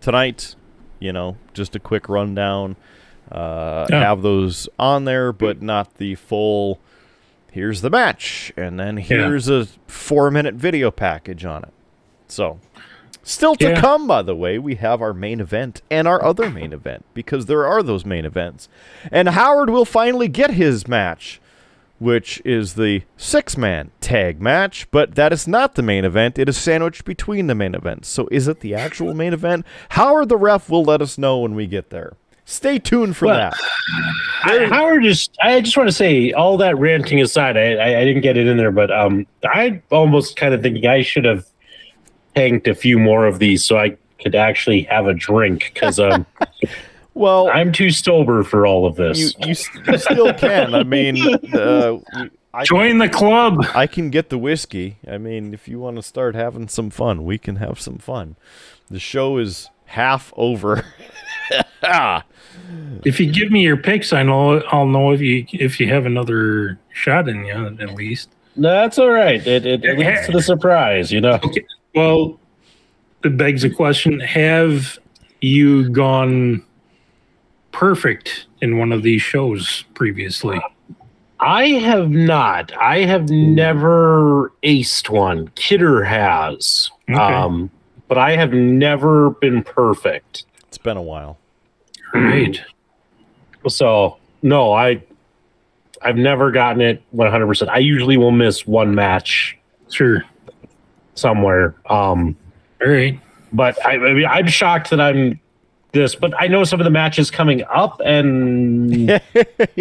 [0.00, 0.54] tonight.
[0.98, 2.76] You know, just a quick rundown.
[3.30, 4.00] Uh, Yeah.
[4.00, 6.80] Have those on there, but not the full.
[7.52, 11.72] Here's the match, and then here's a four-minute video package on it.
[12.28, 12.60] So,
[13.22, 13.80] still to Yeah.
[13.80, 17.46] come, by the way, we have our main event and our other main event because
[17.46, 18.68] there are those main events,
[19.12, 21.40] and Howard will finally get his match
[21.98, 26.38] which is the six man tag match, but that is not the main event.
[26.38, 28.08] It is sandwiched between the main events.
[28.08, 29.66] So is it the actual main event?
[29.90, 32.14] Howard the ref will let us know when we get there.
[32.46, 33.54] Stay tuned for Well, that.
[34.44, 38.04] I, Howard just I just want to say all that ranting aside, I, I I
[38.06, 41.44] didn't get it in there, but um I almost kind of think I should have
[42.34, 46.26] tanked a few more of these so I could actually have a drink because um
[47.14, 49.34] Well, I'm too sober for all of this.
[49.40, 50.74] you, s- you still can.
[50.74, 51.18] I mean,
[51.52, 51.98] uh,
[52.54, 53.66] I, Join the club.
[53.74, 54.96] I can get the whiskey.
[55.06, 58.36] I mean, if you want to start having some fun, we can have some fun.
[58.88, 60.84] The show is half over.
[63.04, 66.06] If you give me your picks, I know I'll know if you if you have
[66.06, 68.28] another shot in you at least.
[68.56, 69.44] That's all right.
[69.44, 71.40] It, it, it leads to the surprise, you know.
[71.94, 72.38] Well,
[73.24, 74.98] it begs a question: Have
[75.40, 76.64] you gone
[77.72, 80.60] perfect in one of these shows previously?
[81.40, 82.72] I have not.
[82.76, 85.48] I have never aced one.
[85.54, 86.90] Kidder has.
[87.08, 87.18] Okay.
[87.18, 87.70] Um,
[88.08, 90.44] but I have never been perfect.
[90.68, 91.38] It's been a while.
[92.10, 92.62] Great.
[93.68, 95.02] So no, I
[96.00, 97.68] I've never gotten it 100%.
[97.68, 99.58] I usually will miss one match
[99.90, 100.24] Sure.
[101.14, 101.74] Somewhere.
[101.88, 102.36] Um,
[102.84, 103.18] All right.
[103.52, 105.38] but I, I mean, I'm shocked that I'm
[105.92, 109.08] this, but I know some of the matches coming up, and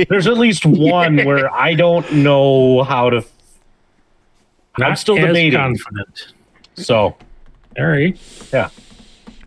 [0.10, 3.24] there's at least one where I don't know how to.
[4.82, 5.60] I'm still as debating.
[5.60, 6.34] confident.
[6.76, 7.16] So
[7.78, 8.18] All right.
[8.54, 8.70] Yeah.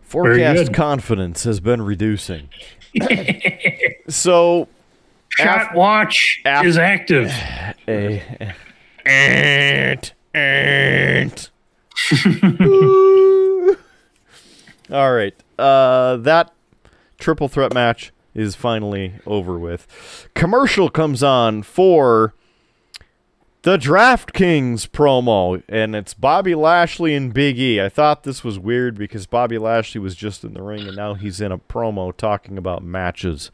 [0.02, 2.48] Forecast confidence has been reducing.
[4.08, 4.68] so,
[5.30, 7.28] Shot watch af- is active.
[7.88, 8.22] a
[9.06, 10.11] and and
[14.90, 16.52] all right uh that
[17.18, 22.34] triple threat match is finally over with commercial comes on for
[23.62, 27.80] the DraftKings promo, and it's Bobby Lashley and Big E.
[27.80, 31.14] I thought this was weird because Bobby Lashley was just in the ring, and now
[31.14, 33.52] he's in a promo talking about matches.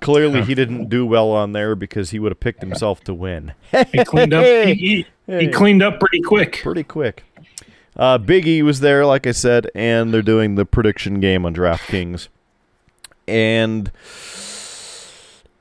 [0.00, 3.54] Clearly, he didn't do well on there because he would have picked himself to win.
[3.92, 4.44] He cleaned up.
[4.44, 5.06] He, he,
[5.38, 6.60] he cleaned up pretty quick.
[6.60, 7.22] Pretty quick.
[7.96, 11.54] Uh, Big E was there, like I said, and they're doing the prediction game on
[11.54, 12.28] DraftKings.
[13.28, 13.90] And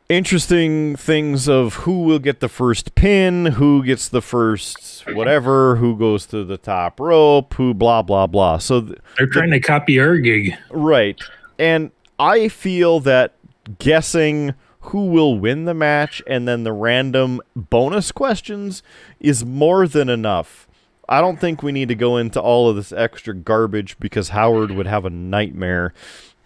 [0.09, 5.97] interesting things of who will get the first pin, who gets the first whatever, who
[5.97, 8.57] goes to the top rope, who blah blah blah.
[8.57, 10.55] So th- They're trying to copy our gig.
[10.69, 11.19] right.
[11.59, 13.35] And I feel that
[13.79, 18.83] guessing who will win the match and then the random bonus questions
[19.19, 20.67] is more than enough.
[21.09, 24.71] I don't think we need to go into all of this extra garbage because Howard
[24.71, 25.93] would have a nightmare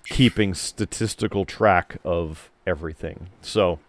[0.06, 3.30] keeping statistical track of everything.
[3.42, 3.80] So,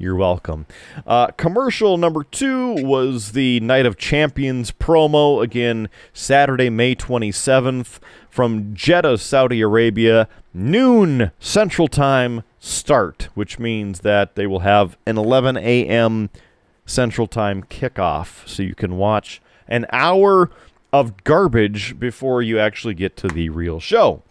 [0.00, 0.66] you're welcome.
[1.06, 5.42] Uh, commercial number two was the Night of Champions promo.
[5.42, 7.98] Again, Saturday, May 27th
[8.30, 10.28] from Jeddah, Saudi Arabia.
[10.54, 16.30] Noon Central Time start, which means that they will have an 11 a.m.
[16.86, 18.46] Central Time kickoff.
[18.46, 20.50] So you can watch an hour
[20.92, 24.22] of garbage before you actually get to the real show.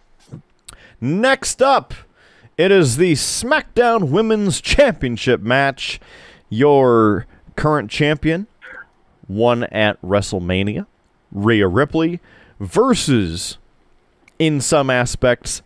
[1.00, 1.94] Next up,
[2.58, 6.00] it is the SmackDown Women's Championship match.
[6.50, 8.48] Your current champion
[9.28, 10.88] won at WrestleMania,
[11.32, 12.20] Rhea Ripley,
[12.60, 13.58] versus,
[14.40, 15.62] in some aspects,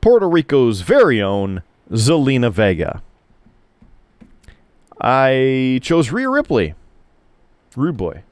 [0.00, 3.02] Puerto Rico's very own Zelina Vega.
[5.00, 6.74] I chose Rhea Ripley.
[7.74, 8.22] Rude boy.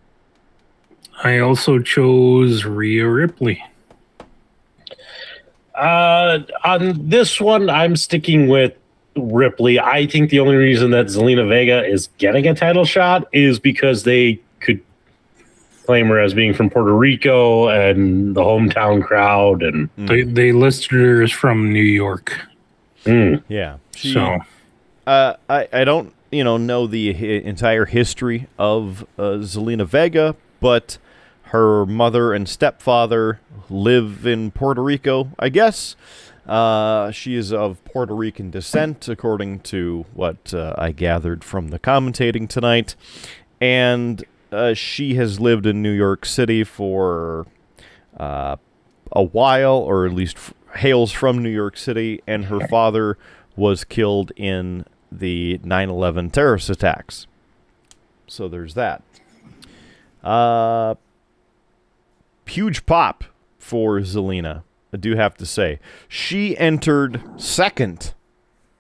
[1.25, 3.65] I also chose Rhea Ripley.
[5.75, 8.75] Uh, on this one, I'm sticking with
[9.17, 9.81] Ripley.
[9.81, 14.03] I think the only reason that Zelina Vega is getting a title shot is because
[14.05, 14.81] they could
[15.85, 20.93] claim her as being from Puerto Rico and the hometown crowd and They they listed
[20.93, 22.39] her as from New York.
[23.05, 23.43] Mm.
[23.49, 23.79] Yeah.
[23.97, 24.39] She, So
[25.07, 30.37] Uh, I, I don't you know know the hi- entire history of uh, Zelina Vega,
[30.63, 30.97] but
[31.47, 35.97] her mother and stepfather live in Puerto Rico, I guess.
[36.47, 41.79] Uh, she is of Puerto Rican descent, according to what uh, I gathered from the
[41.79, 42.97] commentating tonight,
[43.61, 47.47] and uh, she has lived in New York City for
[48.17, 48.57] uh,
[49.13, 53.19] a while, or at least f- hails from New York City, and her father
[53.57, 57.27] was killed in the 9 11 terrorist attacks.
[58.27, 59.03] So there's that.
[60.23, 60.95] Uh,
[62.47, 63.25] huge pop
[63.59, 64.63] for Zelina,
[64.93, 65.81] I do have to say.
[66.09, 68.15] She entered second,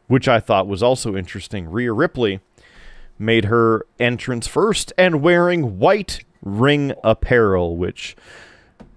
[0.09, 1.70] which I thought was also interesting.
[1.70, 2.40] Rhea Ripley
[3.19, 8.16] made her entrance first and wearing white ring apparel, which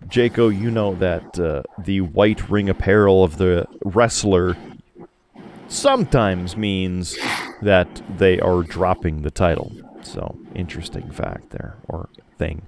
[0.07, 4.55] Jaco, you know that uh, the white ring apparel of the wrestler
[5.67, 7.17] sometimes means
[7.61, 9.71] that they are dropping the title.
[10.01, 12.63] So, interesting fact there, or thing.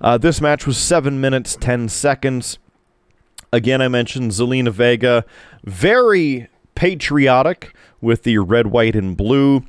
[0.00, 2.58] Uh, this match was 7 minutes, 10 seconds.
[3.52, 5.24] Again, I mentioned Zelina Vega,
[5.64, 9.64] very patriotic with the red, white, and blue.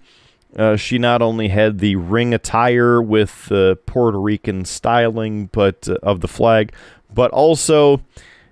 [0.58, 5.96] Uh, she not only had the ring attire with the Puerto Rican styling, but uh,
[6.04, 6.74] of the flag,
[7.14, 8.02] but also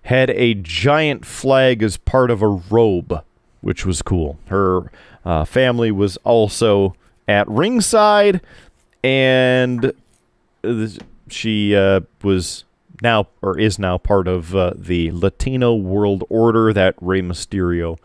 [0.03, 3.23] had a giant flag as part of a robe,
[3.61, 4.39] which was cool.
[4.47, 4.91] Her
[5.25, 6.95] uh, family was also
[7.27, 8.41] at ringside,
[9.03, 9.91] and uh,
[11.29, 12.63] she uh, was
[13.01, 17.97] now or is now part of uh, the Latino World Order that Rey Mysterio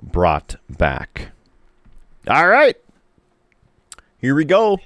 [0.00, 1.30] brought back.
[2.28, 2.76] All right.
[4.18, 4.78] Here we go.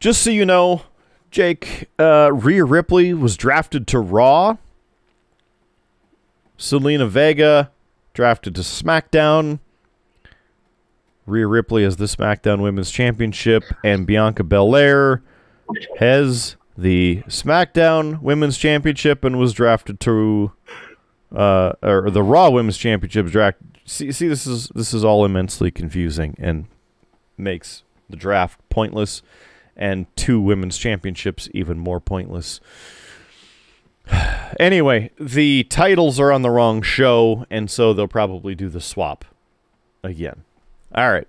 [0.00, 0.82] Just so you know,
[1.30, 4.56] Jake, uh, Rhea Ripley was drafted to Raw.
[6.58, 7.70] Zelina Vega
[8.14, 9.58] drafted to SmackDown.
[11.26, 15.22] Rhea Ripley has the SmackDown Women's Championship, and Bianca Belair
[15.98, 20.52] has the SmackDown Women's Championship and was drafted to,
[21.34, 23.58] uh, or the Raw Women's Championship draft.
[23.84, 26.66] See, see, this is this is all immensely confusing and
[27.36, 29.22] makes the draft pointless,
[29.76, 32.60] and two women's championships even more pointless.
[34.60, 39.24] anyway, the titles are on the wrong show, and so they'll probably do the swap
[40.02, 40.44] again.
[40.94, 41.28] All right.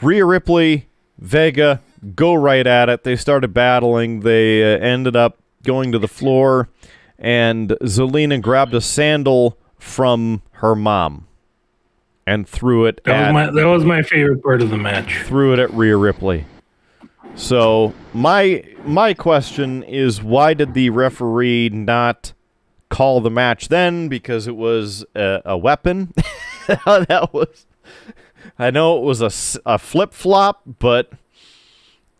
[0.00, 1.80] Rhea Ripley, Vega,
[2.14, 3.04] go right at it.
[3.04, 4.20] They started battling.
[4.20, 6.68] They uh, ended up going to the floor,
[7.18, 11.26] and Zelina grabbed a sandal from her mom
[12.26, 15.22] and threw it that at was my that was my favorite part of the match.
[15.24, 16.44] threw it at Rhea Ripley.
[17.34, 22.32] So my my question is, why did the referee not
[22.90, 24.08] call the match then?
[24.08, 26.12] Because it was a, a weapon.
[26.68, 27.66] that was.
[28.58, 31.10] I know it was a, a flip flop, but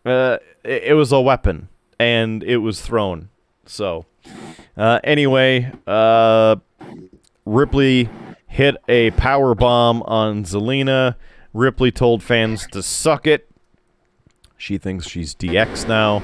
[0.05, 1.69] uh, it, it was a weapon
[1.99, 3.29] and it was thrown.
[3.65, 4.05] So
[4.75, 6.57] uh, anyway, uh,
[7.45, 8.09] Ripley
[8.47, 11.15] hit a power bomb on Zelina.
[11.53, 13.49] Ripley told fans to suck it.
[14.57, 16.23] She thinks she's DX now.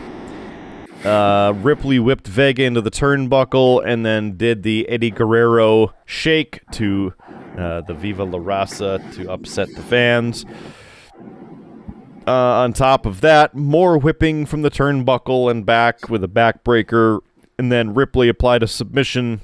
[1.03, 7.13] Uh, Ripley whipped Vega into the turnbuckle and then did the Eddie Guerrero shake to
[7.59, 10.45] uh, the Viva La Raza to upset the fans.
[12.27, 17.19] Uh, on top of that, more whipping from the turnbuckle and back with a backbreaker.
[17.57, 19.41] And then Ripley applied a submission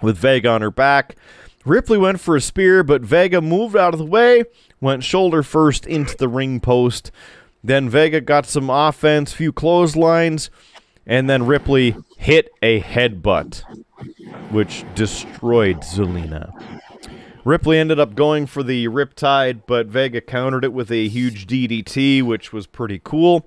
[0.00, 1.16] with Vega on her back.
[1.64, 4.44] Ripley went for a spear, but Vega moved out of the way,
[4.80, 7.10] went shoulder first into the ring post.
[7.62, 10.50] Then Vega got some offense, few clotheslines,
[11.04, 13.62] and then Ripley hit a headbutt,
[14.50, 16.77] which destroyed Zelina.
[17.48, 22.22] Ripley ended up going for the Riptide, but Vega countered it with a huge DDT,
[22.22, 23.46] which was pretty cool.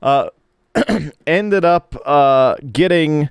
[0.00, 0.30] Uh,
[1.26, 3.28] ended up uh, getting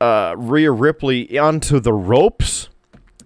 [0.00, 2.68] uh, Rhea Ripley onto the ropes.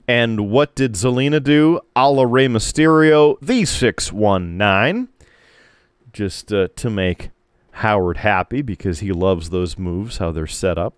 [0.09, 1.81] And what did Zelina do?
[1.95, 5.09] A la Rey Mysterio, the 619.
[6.15, 7.29] Just uh, to make
[7.73, 10.97] Howard happy because he loves those moves, how they're set up.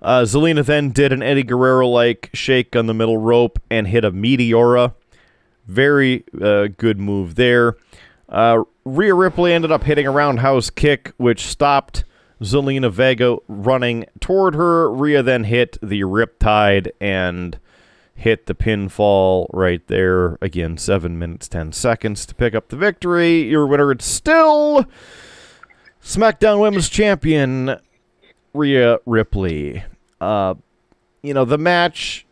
[0.00, 4.04] Uh, Zelina then did an Eddie Guerrero like shake on the middle rope and hit
[4.04, 4.94] a Meteora.
[5.66, 7.76] Very uh, good move there.
[8.28, 12.04] Uh, Rhea Ripley ended up hitting a roundhouse kick, which stopped
[12.40, 14.90] Zelina Vega running toward her.
[14.90, 17.58] Rhea then hit the Riptide and
[18.14, 20.38] hit the pinfall right there.
[20.40, 23.42] Again, 7 minutes 10 seconds to pick up the victory.
[23.42, 24.86] Your winner, it's still
[26.02, 27.78] SmackDown Women's Champion
[28.54, 29.84] Rhea Ripley.
[30.20, 30.54] Uh,
[31.22, 32.26] you know, the match,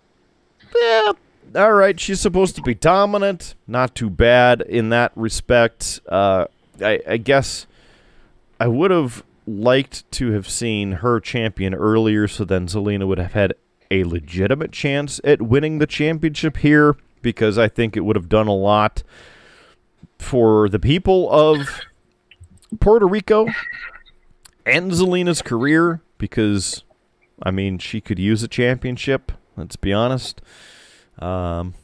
[0.75, 1.13] yeah,
[1.55, 3.55] all right, she's supposed to be dominant.
[3.67, 6.01] Not too bad in that respect.
[6.09, 6.47] Uh,
[6.81, 7.67] I, I guess
[8.61, 13.33] I would have liked to have seen her champion earlier so then Zelina would have
[13.33, 13.55] had
[13.91, 18.49] a legitimate chance at winning the championship here because I think it would have done
[18.49, 19.03] a lot
[20.19, 21.81] for the people of
[22.81, 23.47] Puerto Rico
[24.65, 26.85] and Zelina's career because,
[27.43, 30.41] I mean, she could use a championship, let's be honest.
[31.19, 31.75] Um,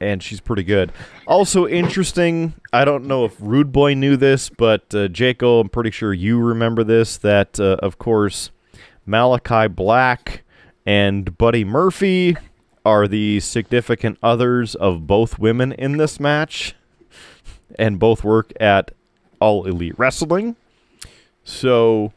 [0.00, 0.92] and she's pretty good.
[1.26, 5.90] Also interesting, I don't know if Rude Boy knew this, but uh, Jaco, I'm pretty
[5.90, 8.50] sure you remember this, that, uh, of course,
[9.06, 10.42] Malakai Black
[10.86, 12.36] and Buddy Murphy
[12.84, 16.74] are the significant others of both women in this match,
[17.78, 18.90] and both work at
[19.38, 20.56] All Elite Wrestling.
[21.44, 22.12] So,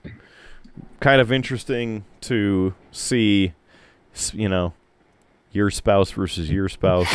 [0.99, 3.53] kind of interesting to see,
[4.31, 4.73] you know,
[5.51, 7.13] your spouse versus your spouse,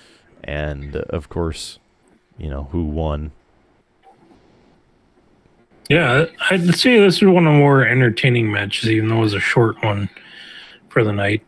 [0.44, 1.78] and uh, of course,
[2.38, 3.32] you know who won.
[5.88, 9.34] Yeah, I'd say this is one of the more entertaining matches, even though it was
[9.34, 10.08] a short one
[10.88, 11.42] for the night.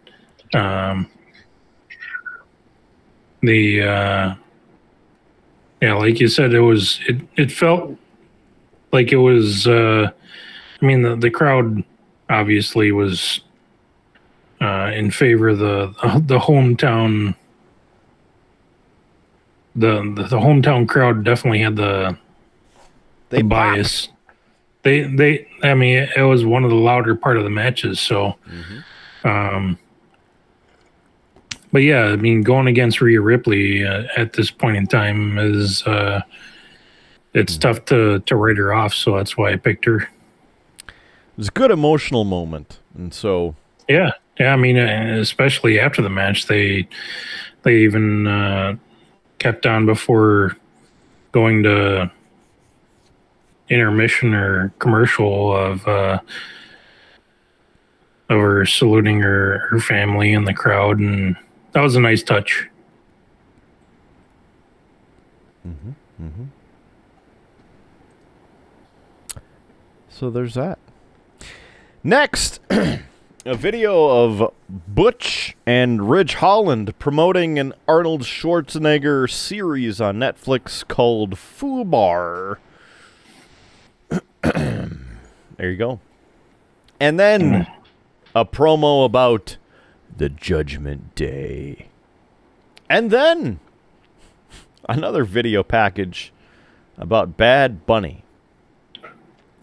[0.53, 1.09] Um,
[3.41, 4.35] the uh,
[5.81, 7.97] yeah, like you said, it was it it felt
[8.93, 9.67] like it was.
[9.67, 10.11] Uh,
[10.83, 11.85] I mean, the the crowd
[12.29, 13.41] obviously was
[14.61, 15.87] uh, in favor of the
[16.27, 17.37] the hometown.
[19.75, 22.19] The, the the hometown crowd definitely had the
[23.31, 24.09] They the bias.
[24.83, 28.37] They they I mean it was one of the louder part of the matches, so
[29.25, 29.79] um
[31.73, 35.83] but yeah, I mean going against Rhea Ripley uh, at this point in time is
[35.85, 36.21] uh
[37.33, 40.07] it's tough to to write her off, so that's why I picked her.
[41.33, 43.55] It was a good emotional moment, and so
[43.89, 44.13] Yeah.
[44.39, 46.89] Yeah, I mean uh, especially after the match they
[47.63, 48.77] they even uh
[49.39, 50.57] kept on before
[51.33, 52.11] going to
[53.69, 56.19] intermission or commercial of uh
[58.29, 60.99] of her saluting her her family and the crowd.
[60.99, 61.37] And
[61.73, 62.69] that was a nice touch.
[70.09, 70.79] So there's that.
[72.05, 80.87] Next, a video of Butch and Ridge Holland promoting an Arnold Schwarzenegger series on Netflix
[80.87, 82.57] called Fubar.
[84.43, 84.91] there
[85.61, 86.01] you go.
[86.99, 87.73] And then mm.
[88.35, 89.57] a promo about
[90.17, 91.87] the Judgment Day.
[92.91, 93.61] And then
[94.89, 96.33] another video package
[96.99, 98.25] about Bad Bunny.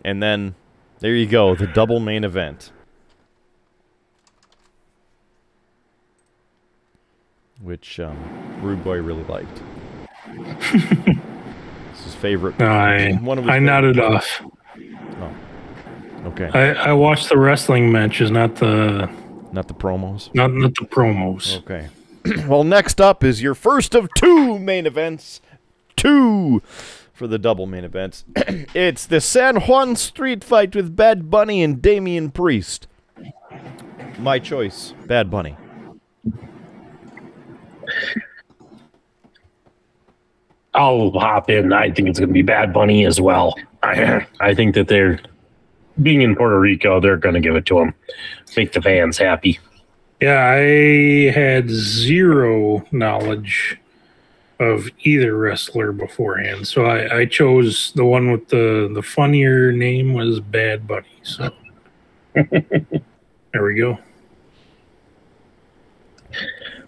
[0.05, 0.55] And then
[0.99, 2.71] there you go, the double main event.
[7.61, 8.17] Which um,
[8.61, 9.61] Rude Boy really liked.
[10.27, 12.61] it's his favorite.
[12.61, 14.41] i One of his i nodded off
[16.25, 19.09] Okay, i i watched the wrestling matches not the
[19.51, 20.33] not the promos.
[20.35, 21.87] not not the promos Okay.
[22.47, 25.39] well, next up is your first of two main events.
[25.95, 26.61] Two
[27.19, 28.23] for the double main events.
[28.73, 32.87] it's the San Juan Street Fight with Bad Bunny and Damian Priest.
[34.17, 35.57] My choice, Bad Bunny.
[40.73, 41.73] I'll hop in.
[41.73, 43.53] I think it's going to be Bad Bunny as well.
[43.83, 45.19] I, I think that they're
[46.01, 47.01] being in Puerto Rico.
[47.01, 47.93] They're going to give it to him,
[48.55, 49.59] make the fans happy.
[50.21, 53.77] Yeah, I had zero knowledge
[54.59, 60.13] of either wrestler beforehand, so I, I chose the one with the the funnier name
[60.13, 61.07] was Bad Bunny.
[61.23, 61.49] So
[62.33, 63.97] there we go.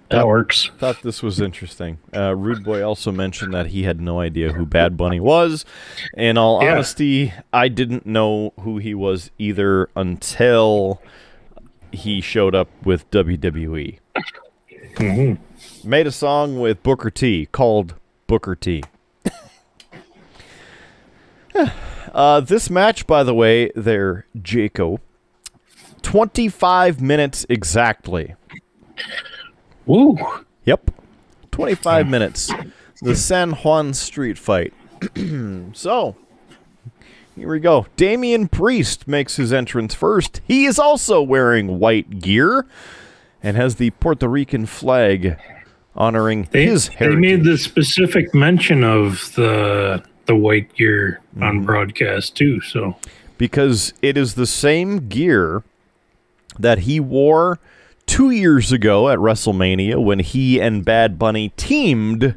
[0.10, 0.70] That works.
[0.78, 1.98] Thought this was interesting.
[2.14, 5.64] Uh, Rude Boy also mentioned that he had no idea who Bad Bunny was.
[6.18, 6.74] In all Yeah.
[6.74, 11.02] honesty, I didn't know who he was either until
[11.94, 14.00] he showed up with WWE.
[14.98, 15.34] hmm
[15.84, 17.96] Made a song with Booker T called
[18.28, 18.84] Booker T.
[22.14, 25.00] uh, this match, by the way, there, Jaco,
[26.04, 28.36] 25 minutes exactly.
[29.88, 30.18] Woo!
[30.66, 30.92] Yep.
[31.50, 32.52] 25 minutes.
[33.02, 34.74] The San Juan street fight.
[35.74, 36.16] so,
[37.36, 37.88] here we go.
[37.96, 40.42] Damian Priest makes his entrance first.
[40.46, 42.68] He is also wearing white gear
[43.42, 45.40] and has the Puerto Rican flag
[45.96, 51.44] honoring They, his they made the specific mention of the the white gear Mm-hmm.
[51.44, 52.60] on broadcast too.
[52.60, 52.98] So
[53.38, 55.64] because it is the same gear
[56.60, 57.58] that he wore
[58.06, 62.36] two years ago at WrestleMania when he and Bad Bunny teamed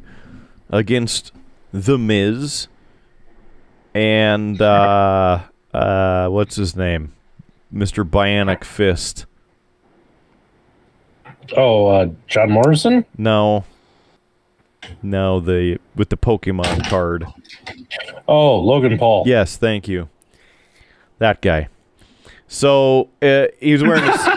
[0.71, 1.33] against
[1.73, 2.69] The Miz
[3.95, 7.13] and uh, uh, what's his name,
[7.73, 9.27] Mister Bionic Fist.
[11.57, 13.05] Oh, uh, John Morrison?
[13.19, 13.65] No,
[15.03, 17.27] no, the with the Pokemon card.
[18.27, 19.25] Oh, Logan Paul.
[19.27, 20.09] Yes, thank you.
[21.19, 21.69] That guy.
[22.49, 24.29] So uh, he was wearing this.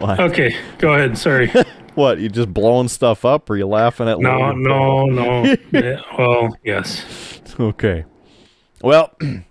[0.20, 1.18] okay, go ahead.
[1.18, 1.50] Sorry.
[1.96, 2.20] What?
[2.20, 4.20] You just blowing stuff up, or you laughing at?
[4.20, 5.42] No, Logan no, no.
[5.72, 7.04] Yeah, well, yes.
[7.58, 8.04] Okay.
[8.80, 9.12] Well,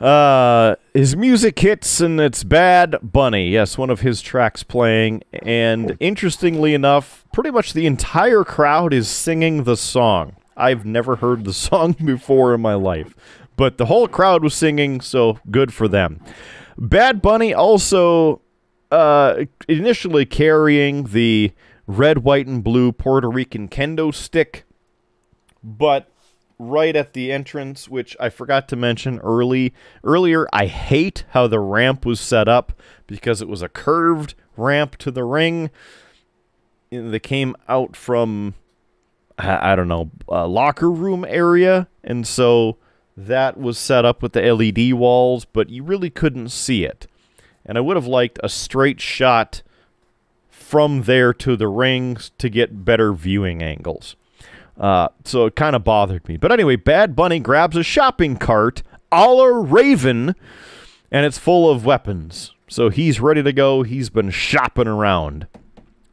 [0.00, 3.50] uh, his music hits, and it's Bad Bunny.
[3.50, 9.08] Yes, one of his tracks playing, and interestingly enough, pretty much the entire crowd is
[9.08, 10.36] singing the song.
[10.56, 13.14] I've never heard the song before in my life,
[13.56, 16.20] but the whole crowd was singing, so good for them.
[16.78, 18.40] Bad Bunny also
[18.90, 21.52] uh, initially carrying the
[21.86, 24.64] red, white, and blue Puerto Rican kendo stick,
[25.62, 26.09] but
[26.60, 29.72] right at the entrance, which I forgot to mention early
[30.04, 32.72] earlier, I hate how the ramp was set up
[33.06, 35.70] because it was a curved ramp to the ring.
[36.90, 38.54] They came out from
[39.38, 42.76] I don't know locker room area, and so
[43.16, 47.06] that was set up with the LED walls, but you really couldn't see it.
[47.64, 49.62] And I would have liked a straight shot
[50.48, 54.14] from there to the rings to get better viewing angles.
[54.78, 56.36] Uh, so it kind of bothered me.
[56.36, 58.82] But anyway, Bad Bunny grabs a shopping cart
[59.12, 60.34] a la Raven,
[61.10, 62.54] and it's full of weapons.
[62.68, 63.82] So he's ready to go.
[63.82, 65.46] He's been shopping around.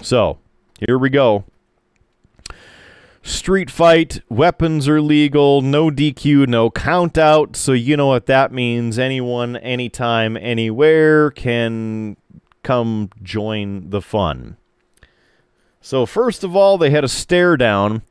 [0.01, 0.39] So
[0.85, 1.45] here we go.
[3.21, 7.57] Street fight, weapons are legal, no DQ, no count out.
[7.57, 8.97] So you know what that means.
[8.97, 12.15] Anyone, anytime, anywhere can
[12.63, 14.57] come join the fun.
[15.81, 18.01] So, first of all, they had a stare down.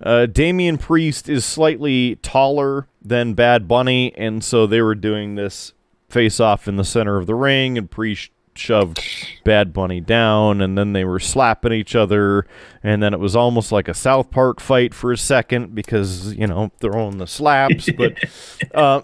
[0.00, 5.72] Uh, Damian Priest is slightly taller than Bad Bunny, and so they were doing this
[6.08, 9.00] face off in the center of the ring, and Priest shoved
[9.44, 12.46] Bad Bunny down, and then they were slapping each other,
[12.82, 16.46] and then it was almost like a South Park fight for a second because, you
[16.46, 18.14] know, throwing the slaps, but
[18.74, 19.02] uh,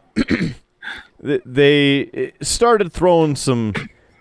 [1.20, 3.72] they started throwing some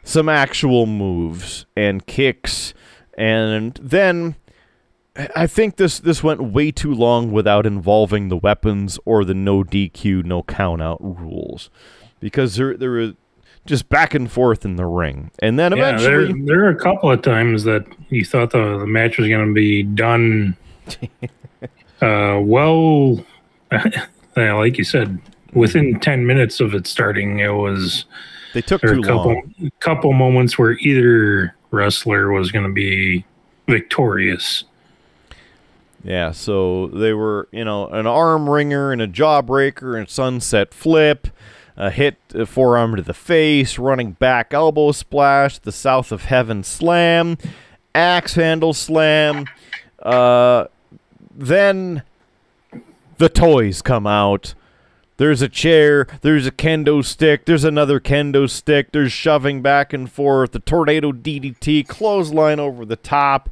[0.04, 2.74] some actual moves and kicks,
[3.18, 4.36] and then
[5.16, 9.64] I think this this went way too long without involving the weapons or the no
[9.64, 11.70] DQ, no count out rules,
[12.20, 13.14] because there there was
[13.66, 16.80] just back and forth in the ring, and then Yeah, there, eventually, there are a
[16.80, 20.56] couple of times that you thought the, the match was going to be done
[22.02, 23.24] uh, well.
[24.36, 25.20] like you said,
[25.54, 28.06] within 10 minutes of it starting, it was
[28.54, 29.72] they took too a couple, long.
[29.80, 33.26] couple moments where either wrestler was going to be
[33.68, 34.66] victorious.
[36.04, 41.28] Yeah, so they were, you know, an arm wringer and a jawbreaker and sunset flip,
[41.78, 46.64] a hit a forearm to the face, running back elbow splash, the south of heaven
[46.64, 47.38] slam,
[47.94, 49.46] axe handle slam.
[50.02, 50.66] Uh,
[51.36, 52.04] then
[53.18, 54.56] the toys come out.
[55.18, 60.12] There's a chair, there's a kendo stick, there's another kendo stick, there's shoving back and
[60.12, 63.48] forth, the tornado DDT, clothesline over the top,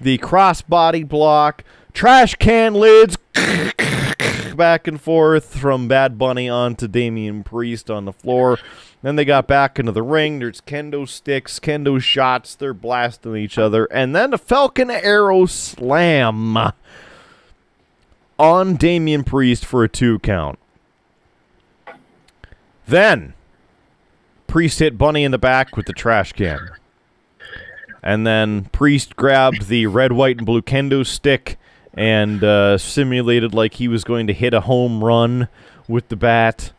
[0.00, 3.16] the crossbody block, trash can lids
[4.56, 8.58] back and forth from Bad Bunny onto Damian Priest on the floor.
[9.02, 10.38] Then they got back into the ring.
[10.38, 12.54] There's kendo sticks, kendo shots.
[12.54, 13.86] They're blasting each other.
[13.86, 16.72] And then a Falcon Arrow slam
[18.38, 20.58] on Damian Priest for a two count.
[22.86, 23.34] Then
[24.46, 26.70] Priest hit Bunny in the back with the trash can.
[28.02, 31.56] And then Priest grabbed the red, white, and blue kendo stick
[31.94, 35.48] and uh, simulated like he was going to hit a home run
[35.88, 36.72] with the bat.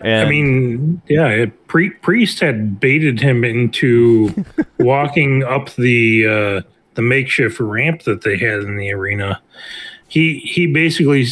[0.00, 4.44] And I mean, yeah, it, Pri- Priest had baited him into
[4.78, 9.40] walking up the uh, the makeshift ramp that they had in the arena.
[10.08, 11.26] He he basically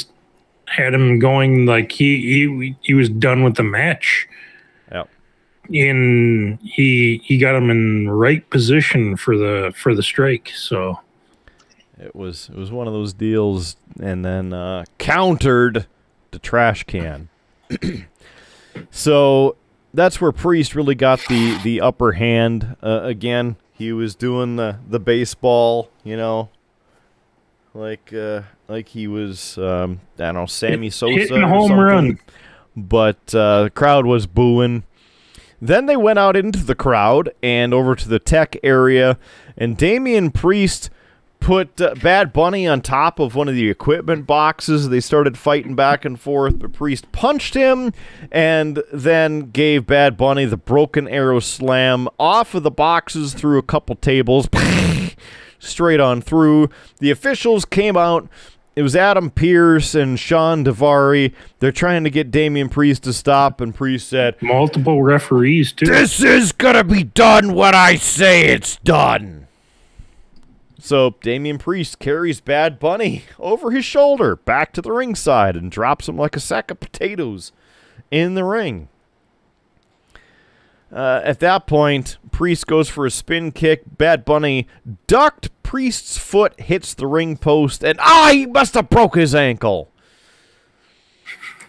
[0.67, 4.27] had him going like he he he was done with the match,
[4.91, 5.09] Yep.
[5.75, 10.53] and he he got him in right position for the for the strike.
[10.57, 10.99] So
[11.99, 15.87] It was it was one of those deals, and then uh, countered
[16.33, 17.29] the trash can.
[18.91, 19.57] so
[19.93, 22.77] that's where Priest really got the the upper hand.
[22.83, 26.51] Uh, again, he was doing the the baseball, you know,
[27.75, 31.85] like uh, like he was um, I don't know Sammy Sosa hitting home something.
[31.85, 32.19] run.
[32.77, 34.83] But uh, the crowd was booing.
[35.61, 39.17] Then they went out into the crowd and over to the tech area,
[39.57, 40.91] and Damian Priest
[41.45, 44.89] put uh, Bad Bunny on top of one of the equipment boxes.
[44.89, 47.93] They started fighting back and forth, but Priest punched him
[48.33, 53.63] and then gave Bad Bunny the broken arrow slam off of the boxes through a
[53.63, 54.49] couple tables,
[55.59, 56.71] straight on through.
[57.01, 58.27] The officials came out.
[58.75, 61.35] It was Adam Pearce and Shawn Daivari.
[61.59, 65.85] They're trying to get Damian Priest to stop, and Priest said, Multiple referees too.
[65.85, 69.47] this is gonna be done when I say it's done.
[70.85, 76.11] So Damian Priest carries Bad Bunny over his shoulder back to the ringside and drops
[76.11, 77.53] him like a sack of potatoes
[78.11, 78.91] in the ring.
[80.93, 83.97] Uh, at that point, Priest goes for a spin kick.
[83.97, 84.69] Bad Bunny
[85.07, 89.91] ducked Priest's foot, hits the ring post, and ah, he must have broke his ankle.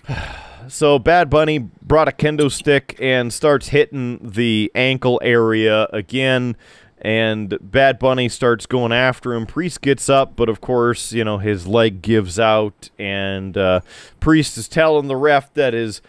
[0.67, 6.57] So Bad Bunny brought a kendo stick and starts hitting the ankle area again.
[7.05, 9.45] And Bad Bunny starts going after him.
[9.45, 12.89] Priest gets up, but of course, you know, his leg gives out.
[12.97, 13.81] And uh,
[14.19, 16.01] Priest is telling the ref that his,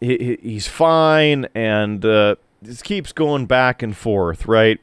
[0.00, 1.46] he, he- he's fine.
[1.54, 4.78] And uh, this keeps going back and forth, right?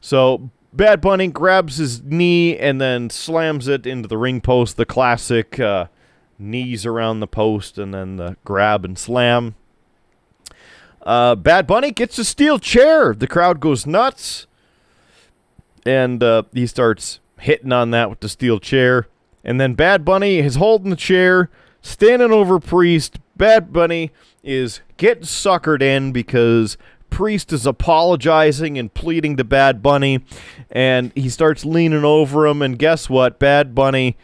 [0.00, 4.86] So Bad Bunny grabs his knee and then slams it into the ring post, the
[4.86, 5.86] classic uh,
[6.38, 9.56] knees around the post and then the grab and slam.
[11.02, 13.12] Uh, Bad Bunny gets a steel chair.
[13.12, 14.46] The crowd goes nuts.
[15.84, 19.06] And uh, he starts hitting on that with the steel chair.
[19.44, 21.50] And then Bad Bunny is holding the chair,
[21.82, 23.18] standing over Priest.
[23.36, 24.10] Bad Bunny
[24.42, 26.78] is getting suckered in because
[27.10, 30.20] Priest is apologizing and pleading to Bad Bunny.
[30.70, 32.62] And he starts leaning over him.
[32.62, 33.38] And guess what?
[33.38, 34.16] Bad Bunny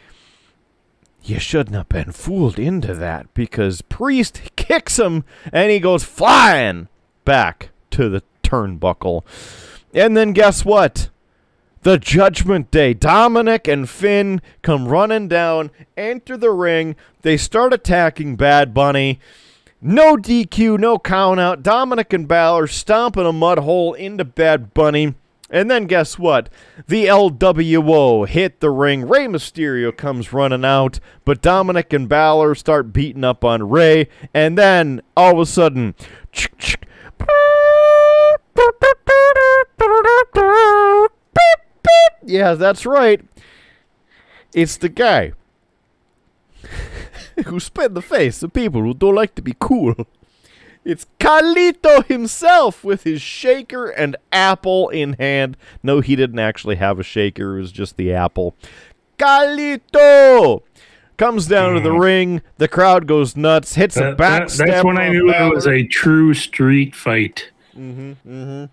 [1.23, 6.89] you shouldn't have been fooled into that because Priest kicks him and he goes flying
[7.25, 9.23] back to the turnbuckle.
[9.93, 11.10] And then guess what?
[11.83, 12.93] The Judgment Day.
[12.93, 16.95] Dominic and Finn come running down, enter the ring.
[17.23, 19.19] They start attacking Bad Bunny.
[19.81, 21.63] No DQ, no count out.
[21.63, 25.15] Dominic and Balor stomping a mud hole into Bad Bunny.
[25.49, 26.51] And then guess what?
[26.87, 29.09] The LWO hit the ring.
[29.09, 34.09] Rey Mysterio comes running out, but Dominic and Balor start beating up on Rey.
[34.35, 35.95] And then all of a sudden,
[42.31, 43.21] yeah, that's right.
[44.55, 45.33] It's the guy
[47.47, 49.95] who spit the face of people who don't like to be cool.
[50.85, 55.57] It's Carlito himself with his shaker and apple in hand.
[55.83, 58.55] No, he didn't actually have a shaker, it was just the apple.
[59.19, 60.63] Carlito
[61.19, 62.41] comes down to the ring.
[62.57, 65.67] The crowd goes nuts, hits a That- back that- that's when I knew it was
[65.67, 67.51] a true street fight.
[67.77, 68.65] Mm-hmm, mm-hmm.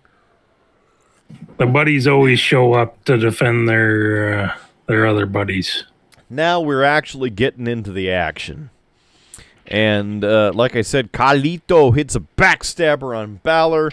[1.58, 4.56] The buddies always show up to defend their uh,
[4.86, 5.84] their other buddies.
[6.30, 8.70] Now we're actually getting into the action.
[9.66, 13.90] And uh, like I said, Carlito hits a backstabber on Balor.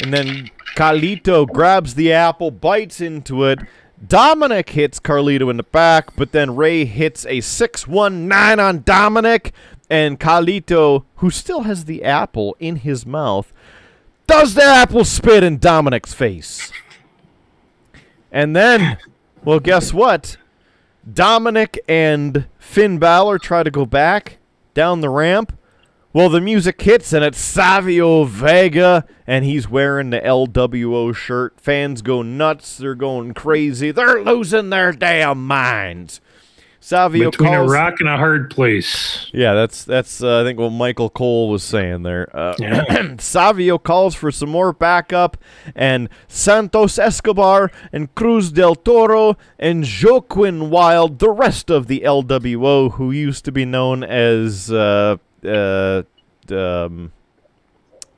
[0.00, 3.58] And then Carlito grabs the apple, bites into it.
[4.06, 9.52] Dominic hits Carlito in the back, but then Rey hits a 619 on Dominic.
[9.90, 13.52] And Carlito, who still has the apple in his mouth,
[14.30, 16.70] does the apple spit in Dominic's face.
[18.30, 18.96] And then,
[19.44, 20.36] well, guess what?
[21.12, 24.38] Dominic and Finn Balor try to go back
[24.72, 25.58] down the ramp.
[26.12, 31.60] Well, the music hits and it's Savio Vega, and he's wearing the LWO shirt.
[31.60, 32.76] Fans go nuts.
[32.76, 33.90] They're going crazy.
[33.90, 36.20] They're losing their damn minds.
[36.82, 37.70] Savio Between a calls.
[37.72, 39.30] rock and a hard place.
[39.34, 42.34] Yeah, that's that's uh, I think what Michael Cole was saying there.
[42.34, 43.16] Uh, Yeah.
[43.18, 45.36] Savio calls for some more backup,
[45.74, 52.92] and Santos Escobar and Cruz del Toro and Joaquin Wilde, the rest of the LWO,
[52.92, 56.02] who used to be known as uh, uh,
[56.50, 57.12] um,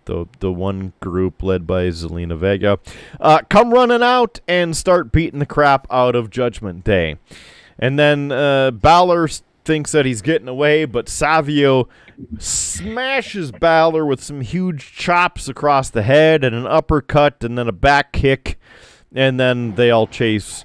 [0.04, 2.78] the the one group led by Zelina Vega,
[3.20, 7.16] uh, come running out and start beating the crap out of Judgment Day.
[7.78, 9.28] And then uh, Balor
[9.64, 11.88] thinks that he's getting away, but Savio
[12.38, 17.72] smashes Balor with some huge chops across the head and an uppercut and then a
[17.72, 18.58] back kick.
[19.14, 20.64] And then they all chase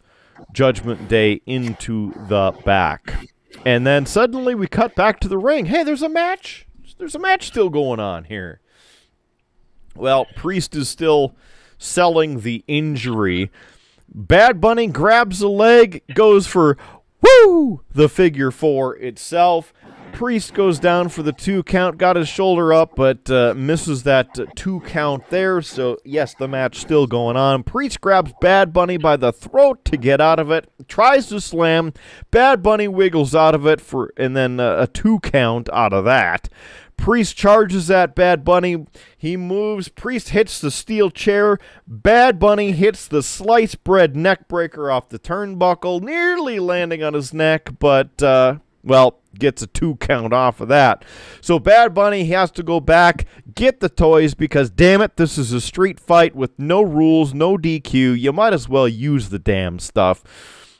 [0.53, 3.27] Judgment Day into the back.
[3.65, 5.65] And then suddenly we cut back to the ring.
[5.65, 6.67] Hey, there's a match.
[6.97, 8.61] There's a match still going on here.
[9.95, 11.35] Well, Priest is still
[11.77, 13.51] selling the injury.
[14.09, 16.77] Bad Bunny grabs a leg, goes for
[17.45, 19.73] woo the figure four itself.
[20.13, 24.39] Priest goes down for the two count, got his shoulder up, but uh, misses that
[24.39, 25.61] uh, two count there.
[25.61, 27.61] So, yes, the match still going on.
[27.63, 31.93] Priest grabs Bad Bunny by the throat to get out of it, tries to slam.
[32.31, 36.05] Bad Bunny wiggles out of it for, and then uh, a two count out of
[36.05, 36.49] that.
[36.97, 38.85] Priest charges at Bad Bunny.
[39.17, 39.87] He moves.
[39.87, 41.57] Priest hits the steel chair.
[41.87, 47.33] Bad Bunny hits the sliced bread neck breaker off the turnbuckle, nearly landing on his
[47.33, 51.05] neck, but, uh, well, gets a two count off of that.
[51.41, 55.53] So Bad Bunny has to go back, get the toys because damn it, this is
[55.53, 58.19] a street fight with no rules, no DQ.
[58.19, 60.23] You might as well use the damn stuff.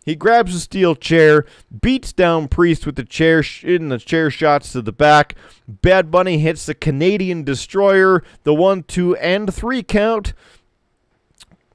[0.08, 1.46] He grabs a steel chair,
[1.82, 5.36] beats down Priest with the chair in the chair shots to the back.
[5.68, 10.32] Bad Bunny hits the Canadian Destroyer, the one, two, and three count.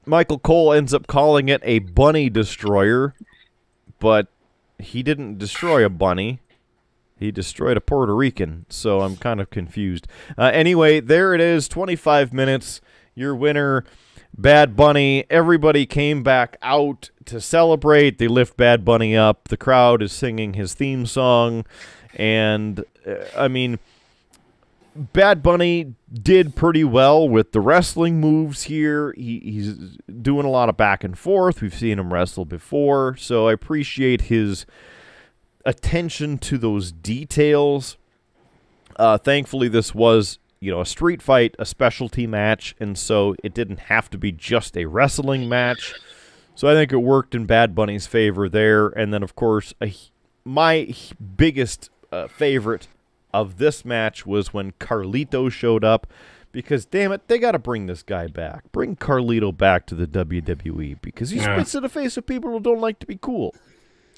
[0.07, 3.13] Michael Cole ends up calling it a bunny destroyer,
[3.99, 4.29] but
[4.79, 6.39] he didn't destroy a bunny.
[7.19, 10.07] He destroyed a Puerto Rican, so I'm kind of confused.
[10.35, 12.81] Uh, anyway, there it is 25 minutes.
[13.13, 13.85] Your winner,
[14.37, 15.25] Bad Bunny.
[15.29, 18.17] Everybody came back out to celebrate.
[18.17, 19.47] They lift Bad Bunny up.
[19.47, 21.65] The crowd is singing his theme song.
[22.15, 23.79] And, uh, I mean,
[24.95, 29.13] Bad Bunny did pretty well with the wrestling moves here.
[29.17, 29.73] He, he's
[30.21, 31.61] doing a lot of back and forth.
[31.61, 34.65] We've seen him wrestle before, so I appreciate his
[35.65, 37.97] attention to those details.
[38.95, 43.53] Uh, thankfully, this was you know a street fight, a specialty match, and so it
[43.53, 45.93] didn't have to be just a wrestling match.
[46.55, 48.87] So I think it worked in Bad Bunny's favor there.
[48.89, 49.91] And then, of course, a,
[50.45, 50.93] my
[51.35, 52.87] biggest uh, favorite
[53.33, 56.07] of this match was when Carlito showed up.
[56.51, 58.71] Because damn it, they got to bring this guy back.
[58.71, 61.55] Bring Carlito back to the WWE because he Yeah.
[61.55, 63.55] spits in the face of people who don't like to be cool.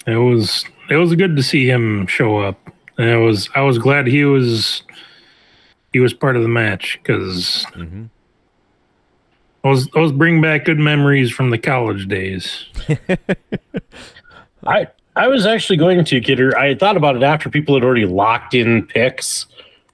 [0.06, 2.58] It was it was good to see him show up.
[2.98, 4.82] And it was I was glad he was
[5.96, 8.10] he was part of the match because Mhm.
[9.64, 12.66] those those bring back good memories from the college days.
[14.66, 16.54] I I was actually going to Kidder.
[16.58, 19.46] I thought about it after people had already locked in picks,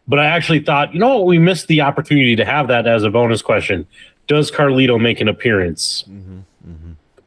[0.08, 3.04] but I actually thought, you know what, we missed the opportunity to have that as
[3.04, 3.86] a bonus question.
[4.26, 6.04] Does Carlito make an appearance?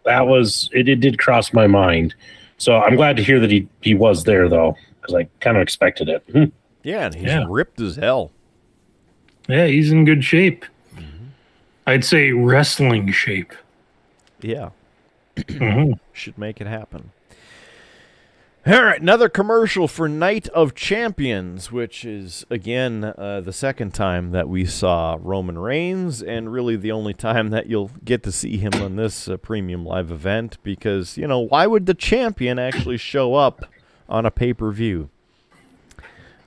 [0.03, 0.99] That was it, it.
[0.99, 2.13] did cross my mind,
[2.57, 5.63] so I'm glad to hear that he he was there though, because I kind of
[5.63, 6.51] expected it.
[6.83, 7.45] Yeah, and he's Yeah.
[7.49, 8.29] ripped as hell.
[9.47, 10.65] Yeah, he's in good shape.
[11.87, 13.53] I'd say wrestling shape.
[14.41, 14.69] Yeah.
[15.35, 15.99] Mhm.
[16.13, 17.11] Should make it happen.
[18.65, 24.31] All right, another commercial for Night of Champions, which is again uh, the second time
[24.31, 28.57] that we saw Roman Reigns, and really the only time that you'll get to see
[28.57, 30.57] him on this uh, premium live event.
[30.63, 33.65] Because you know, why would the champion actually show up
[34.09, 35.09] on a pay per view?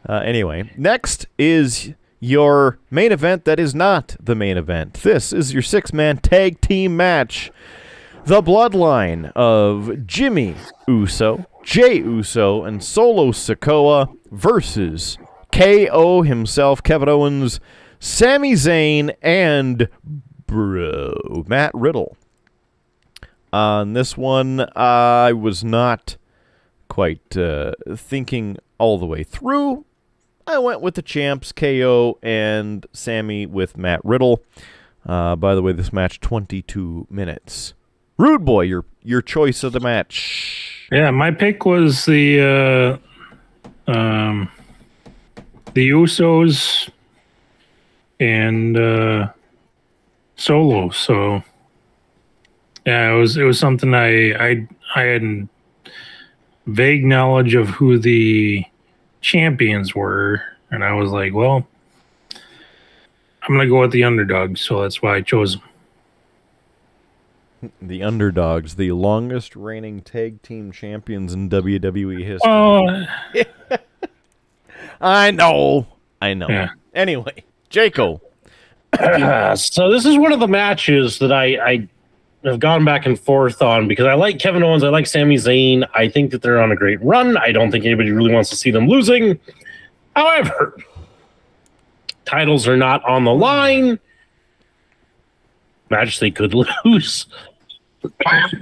[0.09, 4.95] Uh, anyway, next is your main event that is not the main event.
[4.95, 7.51] This is your six man tag team match.
[8.25, 10.55] The bloodline of Jimmy
[10.87, 15.17] Uso, Jey Uso, and Solo Sikoa versus
[15.51, 17.59] KO himself, Kevin Owens,
[18.01, 19.89] Sami Zayn, and
[20.47, 21.15] bro
[21.47, 22.17] Matt Riddle.
[23.53, 26.17] On this one, I was not
[26.89, 29.87] quite uh, thinking all the way through.
[30.49, 34.43] I went with the champs, KO and Sami with Matt Riddle.
[35.05, 37.75] Uh, by the way, this match 22 minutes.
[38.17, 40.89] Rude boy, your your choice of the match.
[40.91, 42.99] Yeah, my pick was the
[43.87, 44.51] uh, um,
[45.75, 46.91] the Usos
[48.19, 49.29] and uh,
[50.37, 50.89] Solo.
[50.89, 51.43] So
[52.87, 55.49] yeah, it was it was something I I I had
[56.67, 58.65] vague knowledge of who the
[59.21, 61.67] champions were, and I was like, well,
[62.35, 65.57] I'm gonna go with the underdog, so that's why I chose
[67.61, 67.71] them.
[67.83, 72.51] The underdogs, the longest reigning tag team champions in WWE history.
[72.51, 73.05] Oh,
[75.01, 75.87] I know,
[76.21, 76.49] I know.
[76.49, 76.69] Yeah.
[76.95, 78.21] Anyway, Jaco.
[78.93, 81.89] Uh, so this is one of the matches that I, I
[82.45, 85.87] have gone back and forth on because I like Kevin Owens, I like Sami Zayn.
[85.95, 87.37] I think that they're on a great run.
[87.37, 89.39] I don't think anybody really wants to see them losing.
[90.15, 90.77] However,
[92.25, 93.99] titles are not on the line.
[95.91, 96.55] Match they could
[96.85, 97.27] lose.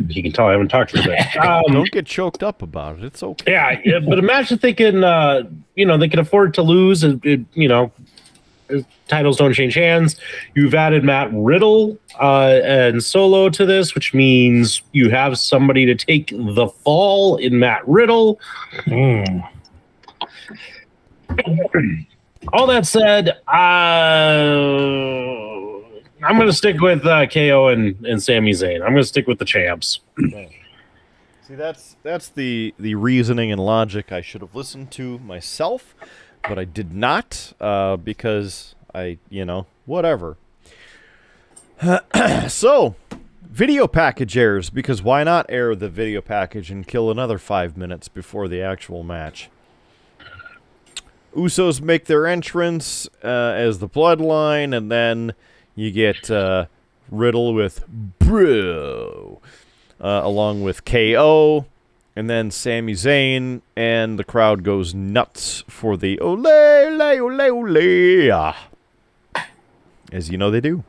[0.09, 1.21] You can tell I haven't talked to bit.
[1.37, 3.05] Um, Don't get choked up about it.
[3.05, 3.53] It's okay.
[3.53, 5.43] yeah, yeah, but imagine they can, uh,
[5.75, 7.05] you know, they can afford to lose.
[7.05, 7.93] It, it, you know,
[9.09, 10.17] titles don't change hands.
[10.55, 15.95] You've added Matt Riddle uh, and Solo to this, which means you have somebody to
[15.95, 18.41] take the fall in Matt Riddle.
[18.85, 19.25] Hmm.
[22.53, 23.53] All that said, uh,
[26.25, 28.77] I'm going to stick with uh, KO and, and Sami Zayn.
[28.77, 30.01] I'm going to stick with the champs.
[31.47, 35.95] See, that's that's the the reasoning and logic I should have listened to myself,
[36.49, 40.37] but I did not uh, because I, you know, whatever.
[42.49, 42.95] so,
[43.43, 48.09] video package airs because why not air the video package and kill another five minutes
[48.09, 49.51] before the actual match?
[51.35, 55.35] Usos make their entrance uh, as the Bloodline, and then
[55.75, 56.65] you get uh,
[57.11, 57.85] Riddle with
[58.19, 59.43] Bro,
[60.01, 61.67] uh, along with KO,
[62.17, 68.55] and then Sami Zayn, and the crowd goes nuts for the ole, ole, ole, ole.
[70.11, 70.83] As you know they do.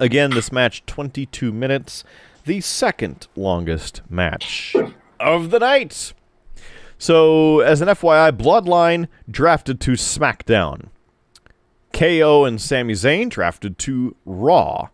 [0.00, 2.02] Again, this match 22 minutes,
[2.44, 4.74] the second longest match
[5.20, 6.14] of the night.
[6.98, 10.88] So, as an FYI, Bloodline drafted to SmackDown.
[11.92, 14.88] KO and Sami Zayn drafted to Raw.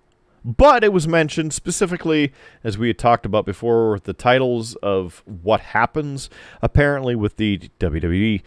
[0.47, 2.33] But it was mentioned specifically,
[2.63, 6.31] as we had talked about before, the titles of what happens.
[6.63, 8.43] Apparently, with the WWE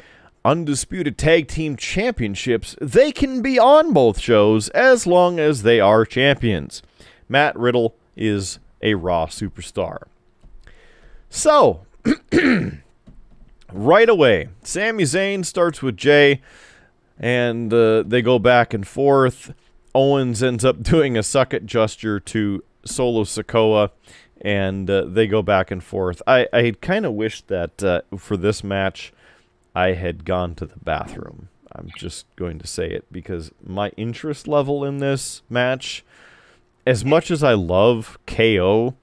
[0.46, 6.06] Undisputed Tag Team Championships, they can be on both shows as long as they are
[6.06, 6.82] champions.
[7.28, 10.04] Matt Riddle is a Raw superstar.
[11.30, 11.86] So,
[13.74, 16.40] right away, Sami Zayn starts with Jey,
[17.20, 19.54] and uh, they go back and forth.
[19.94, 23.91] Owens ends up doing a suck it gesture to Solo Sikoa,
[24.41, 26.22] and uh, they go back and forth.
[26.26, 29.14] I, I kind of wish that uh, for this match,
[29.76, 31.49] I had gone to the bathroom.
[31.72, 36.03] I'm just going to say it because my interest level in this match,
[36.86, 38.95] as much as I love KO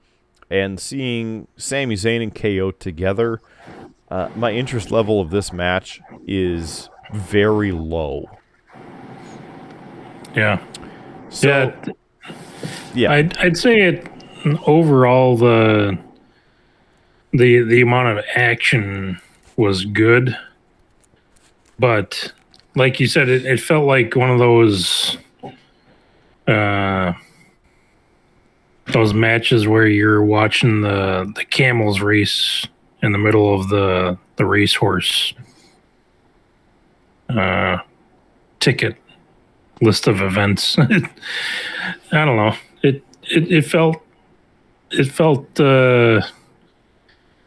[0.49, 3.41] and seeing Sami Zayn and KO together,
[4.09, 8.29] uh, my interest level of this match is very low.
[10.37, 10.63] Yeah.
[11.29, 11.93] So, yeah.
[12.93, 13.11] yeah.
[13.11, 14.07] I'd, I'd say it
[14.67, 15.97] overall the
[17.33, 19.19] the the amount of action
[19.55, 20.37] was good,
[21.79, 22.31] but
[22.75, 25.17] like you said, it, it felt like one of those
[26.47, 27.13] uh
[28.93, 32.65] those matches where you're watching the the camels race
[33.01, 35.33] in the middle of the the racehorse
[37.29, 37.79] uh
[38.59, 38.95] ticket
[39.81, 40.77] list of events.
[40.79, 40.85] I
[42.11, 42.55] don't know.
[42.83, 44.01] It it, it felt
[44.91, 46.21] it felt uh,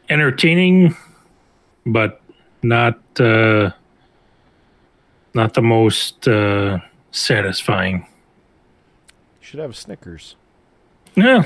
[0.08, 0.96] entertaining,
[1.86, 2.20] but
[2.62, 3.70] not uh,
[5.34, 6.78] not the most uh,
[7.10, 8.06] satisfying.
[9.40, 10.36] should have Snickers.
[11.16, 11.44] Yeah,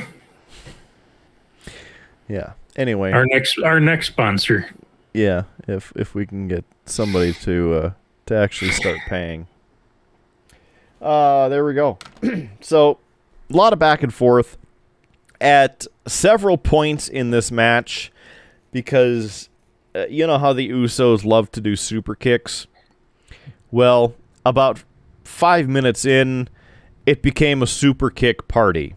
[2.28, 2.52] Yeah.
[2.77, 4.69] Anyway, our next our next sponsor.
[5.12, 7.90] yeah, if if we can get somebody to uh,
[8.27, 9.47] to actually start paying.
[11.05, 11.99] Uh, there we go.
[12.61, 12.99] so,
[13.51, 14.57] a lot of back and forth
[15.39, 18.11] at several points in this match
[18.73, 19.51] because
[19.95, 22.67] uh, you know how the Usos love to do super kicks.
[23.71, 24.15] Well,
[24.47, 24.83] about
[25.25, 26.49] five minutes in,
[27.05, 28.95] it became a super kick party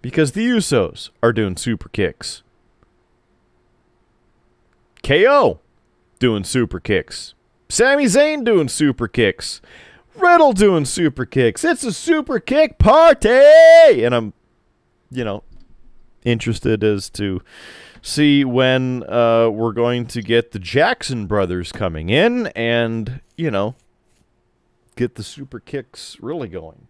[0.00, 2.42] because the Usos are doing super kicks.
[5.04, 5.60] KO
[6.18, 7.34] doing super kicks.
[7.68, 9.60] Sami Zayn doing super kicks.
[10.14, 11.64] Riddle doing super kicks.
[11.64, 13.28] It's a super kick party!
[13.28, 14.32] And I'm,
[15.10, 15.42] you know,
[16.24, 17.42] interested as to
[18.02, 23.74] see when uh, we're going to get the Jackson brothers coming in and, you know,
[24.96, 26.88] get the super kicks really going.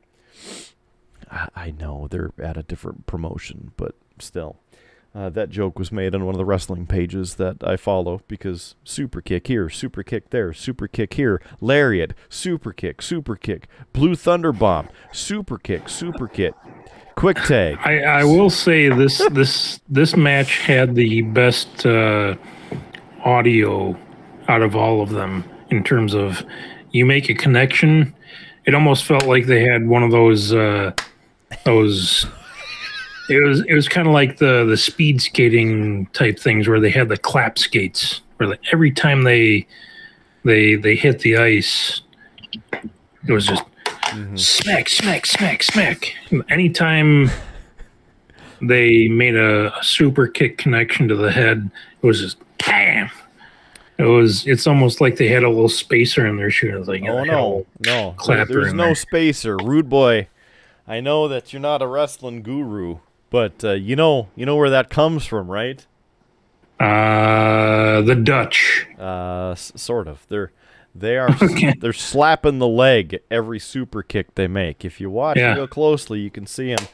[1.30, 4.56] I, I know they're at a different promotion, but still.
[5.14, 8.76] Uh, that joke was made on one of the wrestling pages that I follow because
[8.82, 14.14] super kick here, super kick there, super kick here, lariat, super kick, super kick, blue
[14.14, 16.54] thunder bomb, super kick, super kick,
[17.14, 17.76] quick tag.
[17.84, 22.34] I, I will say this this this match had the best uh,
[23.22, 23.94] audio
[24.48, 26.42] out of all of them in terms of
[26.92, 28.14] you make a connection.
[28.64, 30.92] It almost felt like they had one of those uh,
[31.66, 32.26] those.
[33.28, 36.90] It was it was kind of like the the speed skating type things where they
[36.90, 39.66] had the clap skates where like every time they
[40.44, 42.02] they they hit the ice,
[42.72, 44.36] it was just mm-hmm.
[44.36, 46.14] smack smack smack smack.
[46.50, 47.30] Anytime
[48.62, 51.70] they made a, a super kick connection to the head.
[52.00, 53.10] It was just bam.
[53.98, 54.46] It was.
[54.46, 56.82] It's almost like they had a little spacer in their shoe.
[56.84, 58.14] Like, Oh no, no.
[58.26, 58.94] There's no there.
[58.94, 60.28] spacer, rude boy.
[60.86, 62.98] I know that you're not a wrestling guru,
[63.32, 65.84] but uh, you know, you know where that comes from, right?
[66.78, 68.86] Uh, the Dutch.
[68.98, 70.24] Uh, s- sort of.
[70.28, 70.52] They're
[70.94, 71.74] they are Okay.
[71.80, 74.84] they're slapping the leg every super kick they make.
[74.84, 75.54] If you watch Yeah.
[75.54, 76.86] real closely, you can see them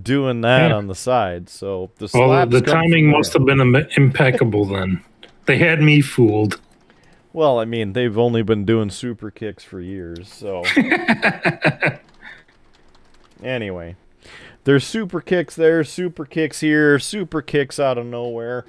[0.00, 0.76] doing that Yeah.
[0.76, 1.48] on the side.
[1.48, 5.02] So the Well, the timing must have been Im- impeccable then.
[5.46, 6.60] They had me fooled.
[7.34, 10.62] Well, I mean, they've only been doing super kicks for years, so.
[13.42, 13.96] anyway,
[14.64, 18.64] there's super kicks there, super kicks here, super kicks out of nowhere.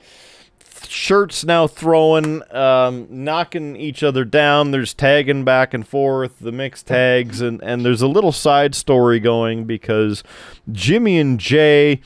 [0.87, 4.71] Shirts now throwing, um, knocking each other down.
[4.71, 9.19] There's tagging back and forth, the mixed tags, and, and there's a little side story
[9.19, 10.23] going because
[10.71, 12.01] Jimmy and Jey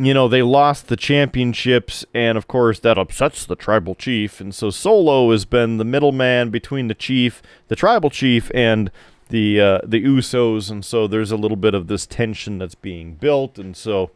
[0.00, 4.40] you know, they lost the championships, and of course, that upsets the tribal chief.
[4.40, 8.92] And so Solo has been the middleman between the chief, the tribal chief, and
[9.28, 10.70] the uh, the Usos.
[10.70, 13.58] And so there's a little bit of this tension that's being built.
[13.58, 14.10] And so,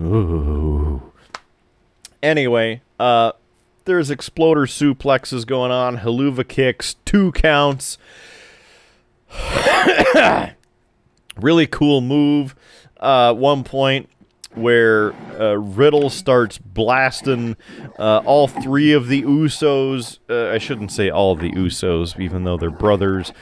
[0.00, 1.12] ooh.
[2.22, 3.32] Anyway, uh,
[3.84, 7.98] there's exploder suplexes going on, Helluva kicks, two counts.
[11.36, 12.54] really cool move.
[12.98, 14.08] Uh, one point
[14.54, 17.56] where uh, Riddle starts blasting
[17.98, 20.18] uh, all three of the Usos.
[20.30, 23.32] Uh, I shouldn't say all the Usos, even though they're brothers.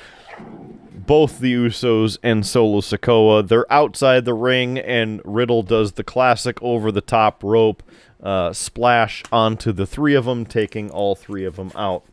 [1.07, 6.63] Both the Usos and Solo Sikoa, they're outside the ring, and Riddle does the classic
[6.63, 7.83] over the top rope
[8.23, 12.05] uh, splash onto the three of them, taking all three of them out.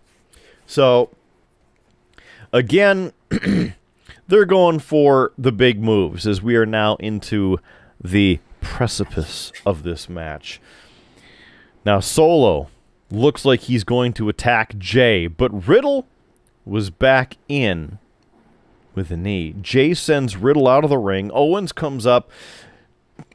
[0.65, 1.09] So,
[2.51, 3.13] again,
[4.27, 7.59] they're going for the big moves as we are now into
[8.03, 10.59] the precipice of this match.
[11.85, 12.69] Now, Solo
[13.11, 16.07] looks like he's going to attack Jey, but Riddle
[16.65, 17.99] was back in
[18.95, 19.55] with a knee.
[19.61, 21.31] Jey sends Riddle out of the ring.
[21.33, 22.29] Owens comes up,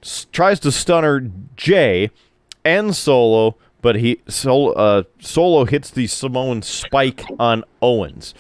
[0.03, 2.11] s- tries to stunner Jey
[2.65, 8.35] and Solo, but he Solo, uh, Solo hits the Samoan spike on Owens.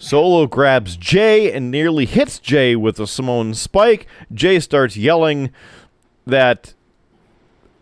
[0.00, 4.06] Solo grabs Jey and nearly hits Jey with a Samoan spike.
[4.32, 5.50] Jey starts yelling
[6.26, 6.74] that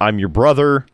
[0.01, 0.87] I'm your brother.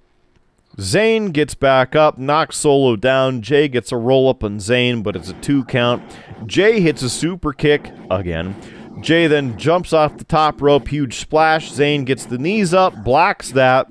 [0.78, 3.42] Zayn gets back up, knocks Solo down.
[3.42, 6.02] Jey gets a roll up on Zayn, but it's a two count.
[6.46, 8.56] Jey hits a super kick again.
[9.02, 11.72] Jey then jumps off the top rope, huge splash.
[11.72, 13.86] Zayn gets the knees up, blocks that.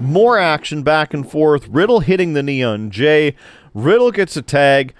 [0.00, 1.66] More action back and forth.
[1.68, 3.34] Riddle hitting the knee on Jey.
[3.72, 4.94] Riddle gets a tag.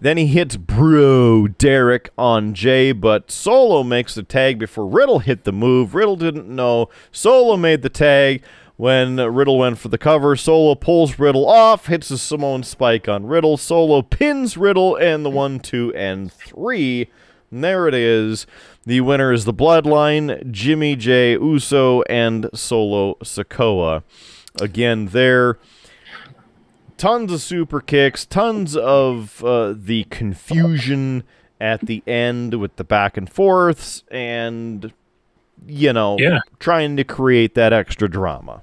[0.00, 5.44] Then he hits Bro Derek on Jey, but Solo makes the tag before Riddle hit
[5.44, 5.94] the move.
[5.94, 6.88] Riddle didn't know.
[7.10, 8.42] Solo made the tag
[8.78, 10.34] when Riddle went for the cover.
[10.36, 13.56] Solo pulls Riddle off, hits a Samoan spike on Riddle.
[13.58, 17.10] Solo pins Riddle and the one, two, and three.
[17.50, 18.46] And there it is.
[18.86, 21.32] The winner is the Bloodline, Jimmy J.
[21.32, 24.02] Uso, and Solo Sikoa.
[24.60, 25.58] Again, there
[26.96, 31.22] tons of super kicks, tons of uh, the confusion
[31.60, 34.92] at the end with the back and forths, and
[35.66, 36.38] you know, Yeah.
[36.60, 38.62] trying to create that extra drama.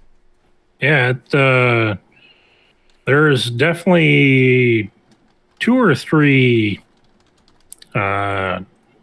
[0.81, 1.95] Yeah, it, uh,
[3.05, 4.91] there's definitely
[5.59, 6.81] two or three
[7.93, 8.59] uh,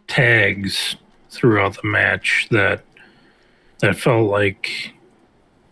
[0.07, 0.97] tags
[1.31, 2.85] throughout the match that
[3.81, 4.93] that felt like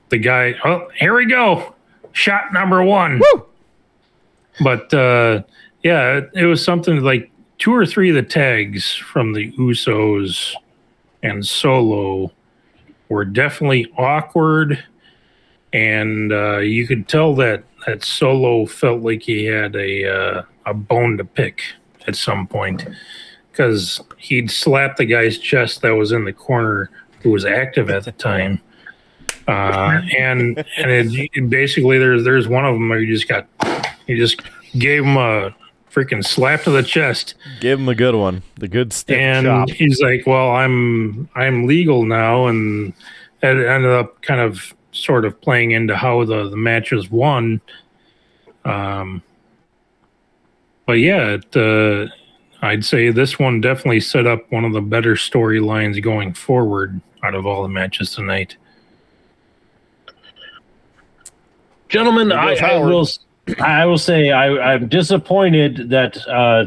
[0.08, 0.54] the guy.
[0.64, 1.74] Oh, here we go,
[2.12, 3.20] shot number one.
[4.62, 5.42] But uh,
[5.82, 10.54] yeah, it, it was something like two or three of the tags from the Usos
[11.22, 12.32] and Solo
[13.08, 14.82] were definitely awkward
[15.72, 20.74] and uh, you could tell that that Solo felt like he had a uh, a
[20.74, 21.62] bone to pick
[22.06, 22.86] at some point.
[23.50, 26.90] Because he'd slap the guy's chest that was in the corner
[27.20, 28.60] who was active at the time,
[29.48, 33.46] uh, and and it, it basically there's there's one of them where you just got
[34.06, 34.40] you just
[34.78, 35.54] gave him a
[35.90, 37.34] freaking slap to the chest.
[37.60, 39.70] Give him a good one, the good stiff and chop.
[39.70, 42.94] he's like, "Well, I'm I'm legal now," and
[43.42, 47.60] it ended up kind of sort of playing into how the the match was won.
[48.64, 49.22] Um,
[50.86, 52.12] but yeah, it, uh,
[52.62, 57.34] I'd say this one definitely set up one of the better storylines going forward out
[57.34, 58.56] of all the matches tonight.
[61.88, 63.08] Gentlemen, I, I will.
[63.58, 66.66] I will say I, I'm disappointed that uh,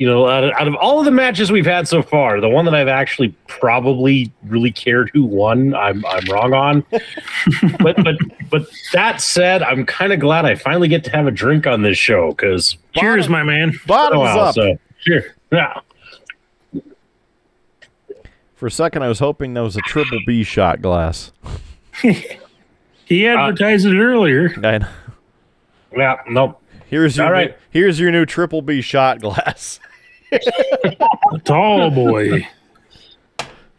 [0.00, 2.48] you know, out of, out of all of the matches we've had so far, the
[2.48, 6.86] one that I've actually probably really cared who won, I'm I'm wrong on.
[7.80, 8.16] but but
[8.50, 11.82] but that said, I'm kind of glad I finally get to have a drink on
[11.82, 13.74] this show because Cheers, my man.
[13.86, 14.54] Bottoms wow, up.
[14.54, 15.22] so sure,
[15.52, 15.80] yeah.
[18.54, 21.30] For a second, I was hoping that was a triple B shot glass.
[23.10, 24.54] He advertised it earlier.
[24.62, 24.88] I know.
[25.96, 26.62] Yeah, nope.
[26.86, 29.80] Here's your All new, here's your new triple B shot glass.
[31.44, 32.46] Tall boy.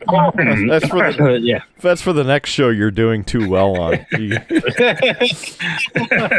[0.07, 0.67] Hmm.
[0.67, 1.61] That's for the, yeah.
[1.79, 4.05] that's for the next show you're doing too well on.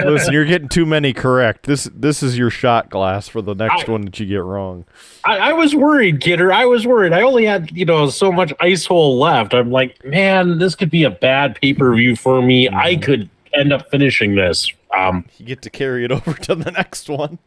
[0.04, 1.66] Listen, you're getting too many correct.
[1.66, 4.84] This this is your shot glass for the next I- one that you get wrong.
[5.24, 6.52] I, I was worried, kidder.
[6.52, 7.12] I was worried.
[7.12, 9.54] I only had, you know, so much ice hole left.
[9.54, 12.68] I'm like, man, this could be a bad pay per view for me.
[12.68, 13.02] I mm-hmm.
[13.02, 14.72] could end up finishing this.
[14.96, 17.38] Um, You get to carry it over to the next one.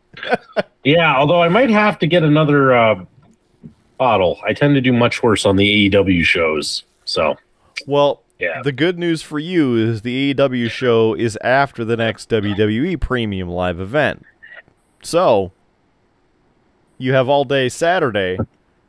[0.83, 3.05] yeah, although I might have to get another uh,
[3.97, 4.39] bottle.
[4.45, 6.83] I tend to do much worse on the AEW shows.
[7.05, 7.35] So,
[7.85, 8.61] Well, Yeah.
[8.63, 13.49] the good news for you is the AEW show is after the next WWE Premium
[13.49, 14.25] Live event.
[15.03, 15.51] So,
[16.97, 18.37] you have all day Saturday.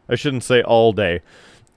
[0.08, 1.20] I shouldn't say all day.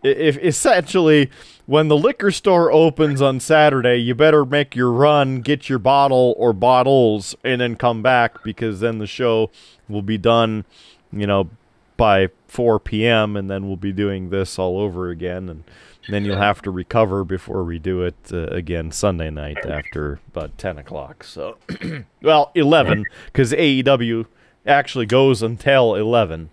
[0.03, 1.29] I- If essentially
[1.69, 6.33] when the liquor store opens on Saturday, you better make your run, get your bottle
[6.35, 9.51] or bottles, and then come back because then the show
[9.87, 10.65] will be done,
[11.13, 11.47] you know,
[11.95, 13.37] by 4 p.m.
[13.37, 15.63] and then we'll be doing this all over again and
[16.07, 20.57] then you'll have to recover before we do it uh, again Sunday night after about
[20.57, 21.23] 10 o'clock.
[21.23, 21.57] So,
[22.23, 24.25] well, 11 because AEW
[24.65, 26.49] actually goes until 11.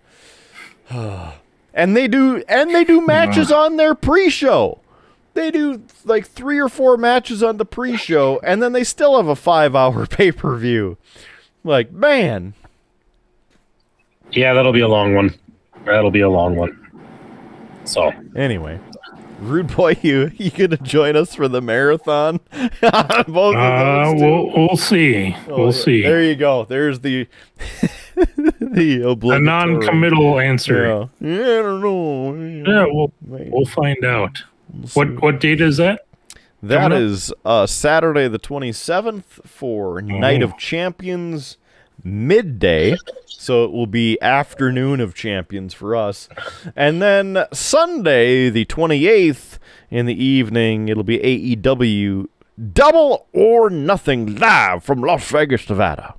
[0.91, 4.83] and they do and they do matches on their pre-show.
[5.37, 9.29] They do like three or four matches on the pre-show, and then they still have
[9.29, 10.97] a five-hour pay-per-view.
[11.63, 12.55] Like, man,
[14.33, 15.35] yeah, that'll be a long one.
[15.85, 16.83] That'll be a long one.
[17.85, 18.81] So, Anyway,
[19.41, 22.41] rude boy, you you gonna join us for the marathon?
[22.81, 25.37] Both of Uh, we'll, we'll see.
[25.49, 26.03] Oh, We'll see.
[26.03, 26.65] There you go.
[26.65, 27.29] There's the
[28.17, 29.45] the A obligatory.
[29.45, 31.09] non-committal answer.
[31.21, 31.29] Yeah.
[31.29, 32.73] yeah, I don't know.
[32.73, 34.43] Yeah, we'll we'll find out.
[34.94, 36.07] What what date is that?
[36.62, 37.03] That coming up?
[37.05, 40.47] is uh, Saturday the 27th for Night Oh.
[40.47, 41.59] of Champions
[42.03, 42.97] midday.
[43.27, 46.28] So it will be afternoon of champions for us.
[46.74, 49.59] And then Sunday the 28th
[49.90, 52.27] in the evening, it'll be AEW
[52.73, 56.15] Double or Nothing live from Las Vegas, Nevada.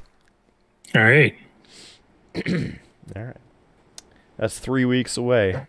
[0.96, 1.36] All right.
[2.46, 3.38] All right.
[4.38, 5.66] That's three weeks away.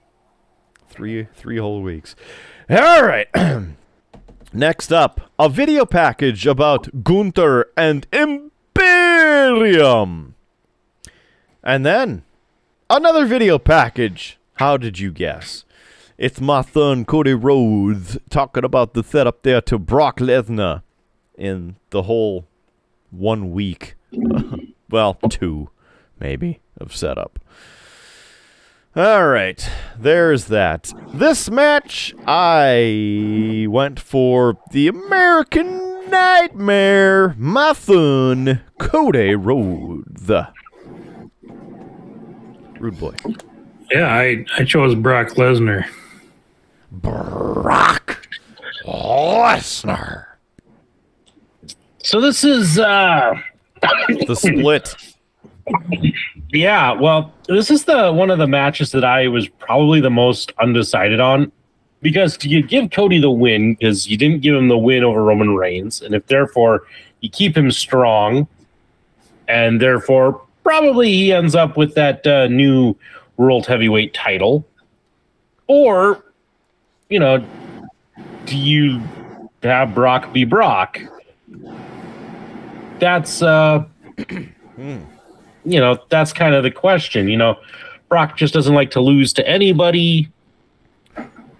[0.90, 2.15] Three three whole weeks.
[2.70, 3.28] All right.
[4.53, 8.35] Next up, a video package about Gunther and Imperium.
[11.65, 12.24] And then
[12.90, 14.39] another video package.
[14.57, 15.65] How did you guess?
[16.19, 20.82] It's my son Cody Rhodes talking about the setup there to Brock Lesnar
[21.39, 22.45] in the whole
[23.11, 23.95] one week.
[24.90, 25.70] well, two
[26.20, 27.39] maybe, of setup.
[28.99, 29.65] All right,
[29.97, 30.93] there's that.
[31.15, 37.37] This match, I went for the American Nightmare,
[37.75, 40.29] son, Cody Rhodes.
[42.81, 43.15] Rude boy.
[43.93, 45.85] Yeah, I I chose Brock Lesnar.
[46.91, 48.27] Brock
[48.85, 50.25] Lesnar.
[51.99, 53.33] so this is uh
[54.27, 54.97] The split.
[56.51, 60.53] Yeah, well, this is the one of the matches that I was probably the most
[60.59, 61.53] undecided on
[62.01, 65.55] because you give Cody the win because you didn't give him the win over Roman
[65.55, 66.85] Reigns, and if therefore
[67.20, 68.49] you keep him strong,
[69.47, 72.95] and therefore probably he ends up with that uh, new
[73.37, 74.66] world heavyweight title,
[75.66, 76.25] or
[77.11, 77.45] you know,
[78.47, 79.03] do you
[79.62, 80.99] have Brock be Brock?
[83.01, 83.85] That's uh
[85.70, 87.28] you know, that's kind of the question.
[87.28, 87.59] You know,
[88.09, 90.31] Brock just doesn't like to lose to anybody.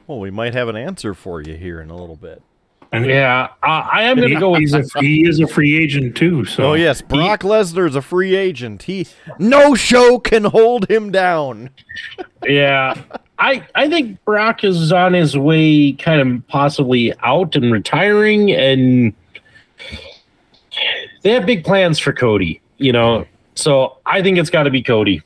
[0.07, 2.43] Well, we might have an answer for you here in a little bit.
[2.91, 5.47] And Yeah, I, I am going he, to go with he's a, he is a
[5.47, 6.45] free agent too.
[6.47, 8.85] So Oh yes, Brock Lesnar is a free agent.
[8.85, 9.07] He
[9.39, 11.71] no show can hold him down.
[12.47, 12.95] yeah.
[13.39, 19.13] I I think Brock is on his way, kind of possibly out and retiring, and
[21.23, 22.61] they have big plans for Cody.
[22.79, 23.27] You know,
[23.59, 25.23] so I think it's got to be Cody.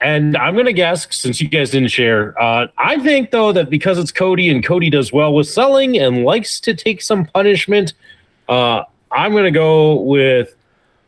[0.00, 3.70] And I'm going to guess, since you guys didn't share, uh, I think though that
[3.70, 7.94] because it's Cody and Cody does well with selling and likes to take some punishment,
[8.48, 8.82] uh,
[9.12, 10.54] I'm going to go with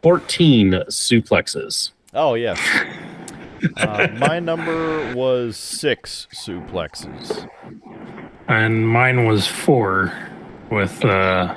[0.02, 1.90] 14 suplexes.
[2.14, 2.58] Oh yes.
[3.76, 7.48] Uh, my number was six suplexes.
[8.48, 10.12] and mine was four,
[10.70, 11.54] with uh,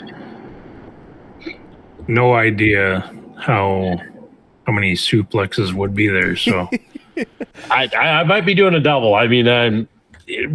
[2.08, 3.98] no idea how
[4.70, 6.36] how many suplexes would be there.
[6.36, 6.70] So
[7.72, 9.16] I, I, I might be doing a double.
[9.16, 9.88] I mean, um,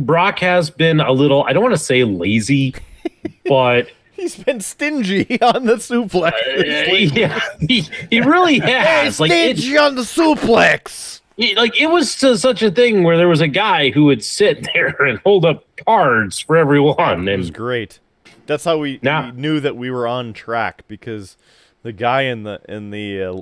[0.05, 2.74] Brock has been a little, I don't want to say lazy,
[3.47, 6.32] but He's been stingy on the suplex.
[6.32, 9.19] uh, yeah, he, he really has.
[9.19, 11.20] like, it, stingy on the suplex.
[11.36, 14.23] he- like it was to such a thing where there was a guy who would
[14.23, 17.27] sit there and hold up cards for everyone.
[17.27, 17.99] It was great.
[18.47, 21.36] That's how we, Now- we knew that we were on track because
[21.82, 23.41] the guy in the in the uh,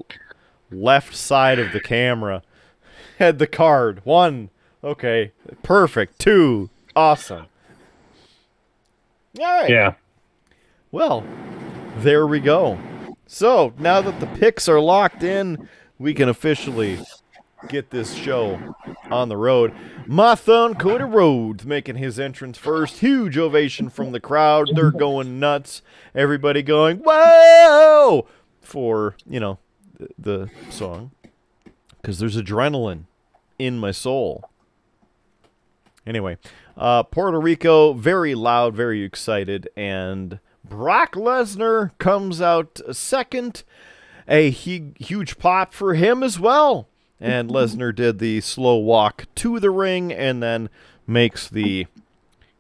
[0.73, 2.43] left side of the camera
[3.19, 4.01] had the card.
[4.05, 4.51] One,
[4.83, 5.33] okay,
[5.63, 6.19] perfect.
[6.19, 7.47] Two, awesome.
[9.39, 9.71] All right.
[9.71, 9.95] yeah,
[10.91, 11.25] Well,
[11.99, 12.79] there we go.
[13.27, 15.69] So now that the picks are locked in,
[15.99, 16.99] we can officially
[17.69, 18.75] get this show
[19.11, 19.73] on the road.
[20.07, 22.99] My thon Cody Rhodes making his entrance first.
[22.99, 24.69] Huge ovation from the crowd.
[24.75, 25.81] They're going nuts.
[26.15, 28.27] Everybody going, whoa!
[28.61, 29.59] For, you know,
[30.19, 31.11] the, song.
[32.01, 33.05] Because there's adrenaline
[33.59, 34.51] in my soul.
[36.07, 36.37] Anyway,
[36.77, 43.63] uh, Puerto Rico, very loud, very excited, and Brock Lesnar comes out second.
[44.29, 46.89] A hu- huge pop for him as well.
[47.21, 50.71] And Lesnar did the slow walk to the ring and then
[51.07, 51.87] makes the,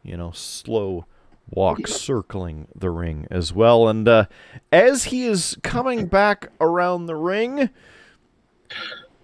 [0.02, 1.06] you know, slow
[1.52, 3.88] walk circling the ring as well.
[3.88, 4.26] And uh,
[4.72, 7.70] as he is coming back around the ring,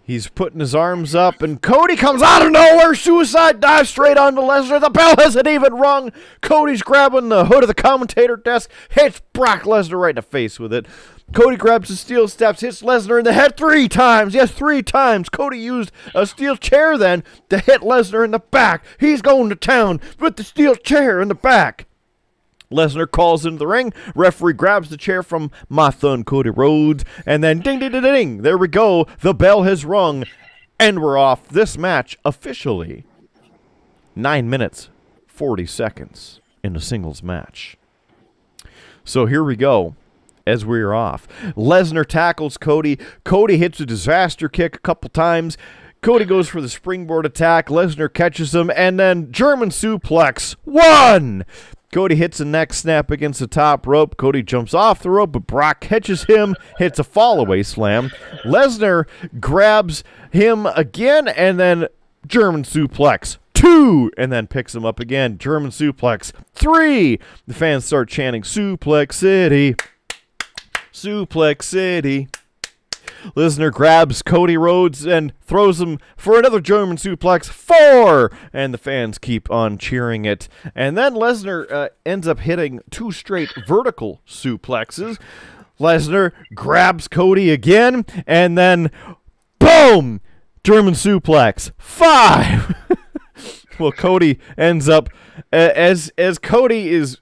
[0.08, 2.94] He's putting his arms up, and Cody comes out of nowhere.
[2.94, 4.80] Suicide dive straight onto Lesnar.
[4.80, 6.12] The bell hasn't even rung.
[6.40, 10.58] Cody's grabbing the hood of the commentator desk, hits Brock Lesnar right in the face
[10.58, 10.86] with it.
[11.34, 14.32] Cody grabs the steel steps, hits Lesnar in the head three times.
[14.32, 15.28] Yes, three times.
[15.28, 18.86] Cody used a steel chair then to hit Lesnar in the back.
[18.98, 21.84] He's going to town with the steel chair in the back.
[22.70, 23.92] Lesnar calls into the ring.
[24.14, 28.42] Referee grabs the chair from my thun Cody Rhodes, and then ding ding ding ding.
[28.42, 29.06] There we go.
[29.20, 30.24] The bell has rung,
[30.78, 33.04] and we're off this match officially.
[34.14, 34.90] Nine minutes,
[35.26, 37.76] forty seconds in a singles match.
[39.04, 39.94] So here we go.
[40.46, 42.98] As we're off, Lesnar tackles Cody.
[43.22, 45.58] Cody hits a disaster kick a couple times.
[46.00, 47.68] Cody goes for the springboard attack.
[47.68, 50.56] Lesnar catches him, and then German suplex.
[50.64, 51.44] One.
[51.92, 54.16] Cody hits a neck snap against the top rope.
[54.18, 58.10] Cody jumps off the rope, but Brock catches him, hits a fallaway slam.
[58.44, 59.06] Lesnar
[59.40, 61.88] grabs him again, and then
[62.26, 63.38] German suplex.
[63.54, 65.38] Two, and then picks him up again.
[65.38, 66.32] German suplex.
[66.52, 67.18] Three.
[67.46, 69.74] The fans start chanting Suplex City.
[70.92, 72.28] Suplex City.
[73.36, 77.46] Lesnar grabs Cody Rhodes and throws him for another German suplex.
[77.46, 78.30] Four!
[78.52, 80.48] And the fans keep on cheering it.
[80.74, 85.18] And then Lesnar uh, ends up hitting two straight vertical suplexes.
[85.78, 88.90] Lesnar grabs Cody again, and then
[89.58, 90.20] boom!
[90.64, 91.70] German suplex.
[91.78, 92.74] Five!
[93.78, 95.08] well, Cody ends up
[95.52, 97.18] as as Cody is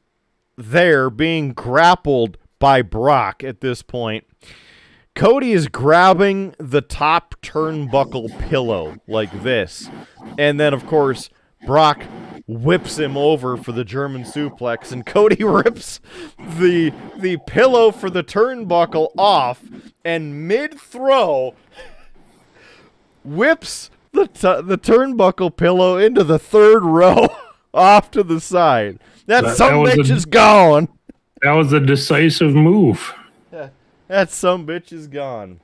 [0.57, 4.25] there being grappled by Brock at this point.
[5.17, 9.91] Cody is grabbing the top turnbuckle pillow like this.
[10.39, 11.31] And then, of course,
[11.67, 12.05] Brock
[12.47, 16.01] whips him over for the German suplex, and Cody rips
[16.39, 19.63] the the pillow for the turnbuckle off,
[20.05, 21.55] and mid throw
[23.25, 24.27] whips the
[24.65, 27.27] the turnbuckle pillow into the third row
[27.75, 28.99] off to the side.
[29.27, 30.89] That, That- some that was a- bitch is gone.
[31.43, 33.13] that was a decisive move.
[34.09, 35.61] That some bitch is gone.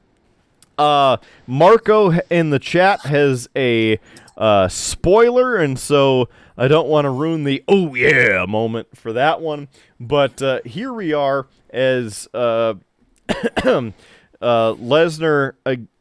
[0.76, 4.00] Uh, Marco in the chat has a
[4.36, 9.40] uh, spoiler, and so I don't want to ruin the oh yeah moment for that
[9.40, 9.68] one.
[10.00, 12.74] But uh, here we are as uh,
[13.28, 13.92] uh,
[14.40, 15.54] Lesnar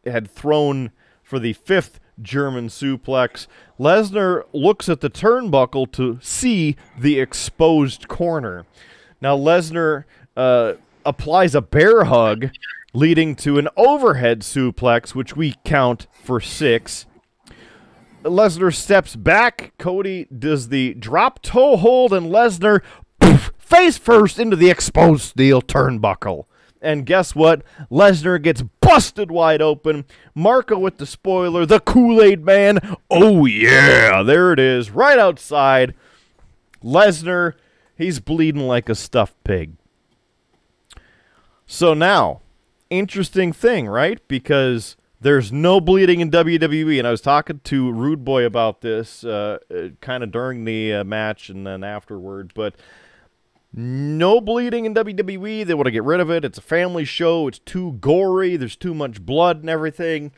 [0.06, 0.92] had thrown
[1.22, 3.48] for the fifth German suplex.
[3.80, 8.66] Lesnar looks at the turnbuckle to see the exposed corner.
[9.22, 10.06] Now Lesnar
[10.36, 10.74] uh,
[11.06, 12.50] applies a bear hug,
[12.94, 17.06] leading to an overhead suplex, which we count for six.
[18.24, 19.74] Lesnar steps back.
[19.80, 22.82] Cody does the drop toe hold, and Lesnar
[23.20, 26.46] poof, face first into the exposed steel turnbuckle.
[26.84, 27.64] And guess what?
[27.92, 30.06] Lesnar gets busted wide open.
[30.34, 32.80] Marco with the spoiler, the Kool Aid Man.
[33.10, 35.94] Oh, yeah, there it is, right outside.
[36.84, 37.54] Lesnar,
[37.96, 39.74] he's bleeding like a stuffed pig.
[41.72, 42.42] So now,
[42.90, 44.20] interesting thing, right?
[44.28, 49.24] Because There's no bleeding in WWE, and I was talking to Rude Boy about this,
[49.24, 52.52] uh, uh, kind of during the uh, match and then afterward.
[52.54, 52.76] But
[53.72, 55.66] no bleeding in WWE.
[55.66, 56.44] They want to get rid of it.
[56.44, 57.48] It's a family show.
[57.48, 58.58] It's too gory.
[58.58, 60.34] There's too much blood and everything.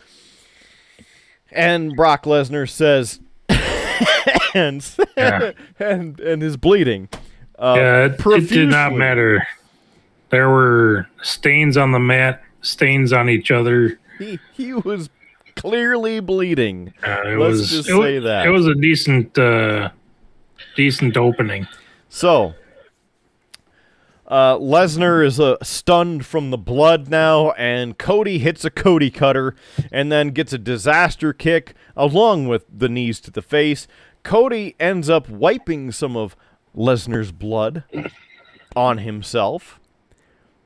[1.52, 3.22] And Brock Lesnar says,
[4.54, 4.86] and
[5.18, 5.54] Yeah.
[5.80, 7.10] and and his bleeding.
[7.58, 9.48] Uh, yeah, it, it did not matter.
[10.34, 14.00] There were stains on the mat, stains on each other.
[14.18, 15.12] He he was
[15.56, 16.92] clearly bleeding.
[17.06, 18.44] Uh, it Let's was just say that.
[18.44, 19.92] it was a decent uh,
[20.76, 21.68] decent opening.
[22.10, 22.56] So,
[24.28, 29.54] uh, Lesnar is uh, stunned from the blood now, and Cody hits a Cody cutter
[29.92, 33.88] and then gets a disaster kick along with the knees to the face.
[34.24, 36.36] Cody ends up wiping some of
[36.76, 37.84] Lesnar's blood
[38.76, 39.80] on himself.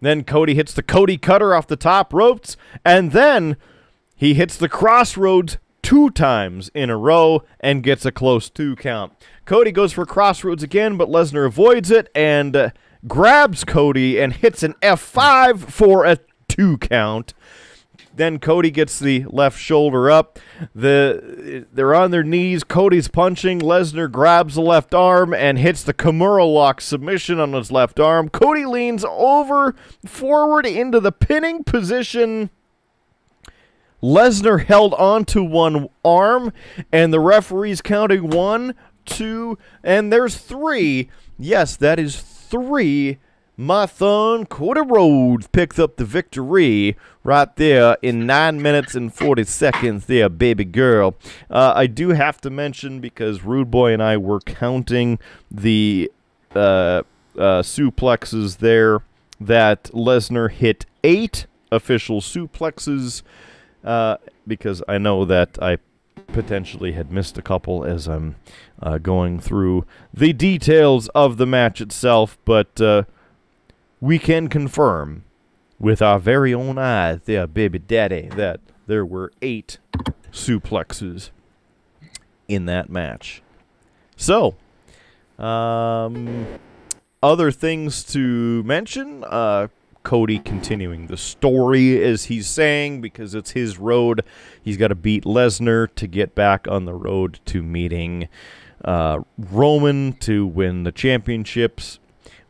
[0.02, 2.56] Then Cody hits the Cody cutter off the top ropes,
[2.86, 3.58] and then
[4.16, 8.76] he hits the Cross Rhodes two times in a row and gets a close two
[8.76, 9.14] count.
[9.46, 12.70] Cody goes for Cross Rhodes again, but Lesnar avoids it and uh,
[13.08, 16.18] grabs Cody and hits an F5 for a
[16.50, 17.34] two count.
[18.18, 20.40] Then Cody gets the left shoulder up.
[20.74, 22.64] The they're on their knees.
[22.64, 23.60] Cody's punching.
[23.60, 28.30] Lesnar grabs the left arm and hits the Kimura lock submission on his left arm.
[28.30, 29.76] Cody leans over
[30.06, 32.50] forward into the pinning position.
[34.02, 36.54] Lesnar held onto one arm,
[36.92, 38.76] and the referee's counting one,
[39.06, 41.10] two, and there's three.
[41.38, 43.20] Yes, that is three.
[43.60, 49.46] My son, Cody Rhodes, picks up the victory right there in 9 minutes and 40
[49.46, 51.16] seconds there, baby girl.
[51.50, 55.18] Uh, I do have to mention, because Rude Boy and I were counting
[55.50, 56.12] the
[56.54, 57.02] uh,
[57.36, 59.02] uh, suplexes there,
[59.40, 63.24] that Lesnar hit eight official suplexes
[63.84, 65.80] uh, because I know that I
[66.28, 68.36] potentially had missed a couple as I'm
[68.84, 73.04] uh, going through the details of the match itself, but uh,
[74.00, 75.24] we can confirm
[75.80, 79.78] with our very own eyes there, baby daddy, that there were eight
[80.32, 81.30] suplexes
[82.48, 83.42] in that match.
[84.16, 84.56] So,
[85.38, 86.48] um,
[87.22, 89.24] other things to mention.
[89.24, 89.68] Uh,
[90.04, 94.24] Cody continuing the story as he's saying because it's his road.
[94.64, 98.30] He's got to beat Lesnar to get back on the road to meeting
[98.86, 102.00] uh, Roman to win the championships.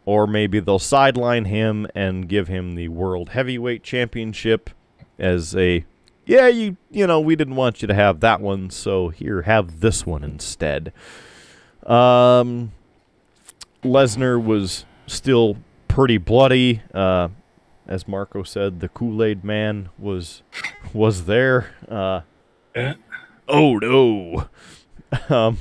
[0.07, 4.69] Or maybe they'll sideline him and give him the World Heavyweight Championship
[5.19, 5.84] as a,
[6.25, 9.81] yeah, you you know we didn't want you to have that one, so here have
[9.81, 10.93] this one instead.
[11.85, 12.71] Um,
[13.84, 15.57] Lesnar was still
[15.89, 16.84] pretty bloody.
[16.93, 17.27] Uh,
[17.85, 20.41] as Marco said, the Kool Aid Man was
[20.93, 21.71] was there.
[21.89, 22.21] Uh,
[23.49, 24.49] Oh no!
[25.29, 25.57] um,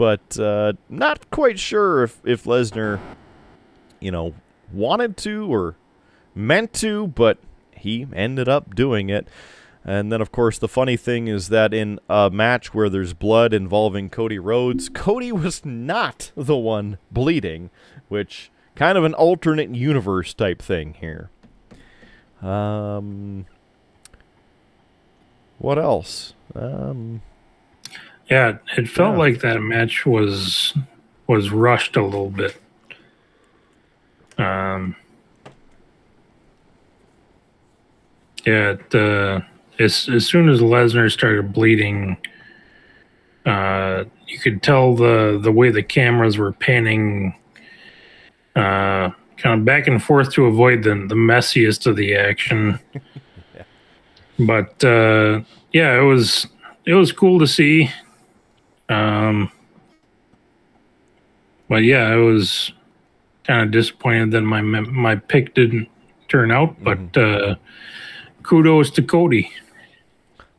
[0.00, 2.98] but uh, not quite sure if if Lesnar,
[4.00, 4.32] you know,
[4.72, 5.76] wanted to or
[6.34, 7.36] meant to, but
[7.76, 9.28] he ended up doing it.
[9.84, 13.52] And then, of course, the funny thing is that in a match where there's blood
[13.52, 17.68] involving Cody Rhodes, Cody was not the one bleeding,
[18.08, 21.28] which kind of an alternate universe type thing here.
[22.40, 23.44] Um,
[25.58, 26.32] what else?
[26.54, 27.20] Um,
[28.30, 29.18] Yeah, it felt Yeah.
[29.18, 30.74] like that match was
[31.26, 32.56] was rushed a little bit.
[34.38, 34.96] Um,
[38.46, 39.40] yeah, it, uh,
[39.78, 42.16] as as soon as Lesnar started bleeding,
[43.46, 47.34] uh, you could tell the the way the cameras were panning,
[48.56, 52.78] uh, kind of back and forth to avoid the the messiest of the action.
[54.42, 55.42] But uh,
[55.74, 56.46] yeah, it was
[56.86, 57.90] it was cool to see.
[58.90, 59.50] Um,
[61.68, 62.72] but yeah, I was
[63.44, 65.88] kind of disappointed that my my pick didn't
[66.28, 66.82] turn out.
[66.82, 67.54] But uh,
[68.42, 69.52] kudos to Cody.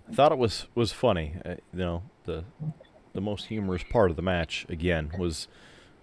[0.10, 1.36] I thought it was was funny.
[1.46, 2.46] Uh, you know, the
[3.14, 5.48] the most humorous part of the match again was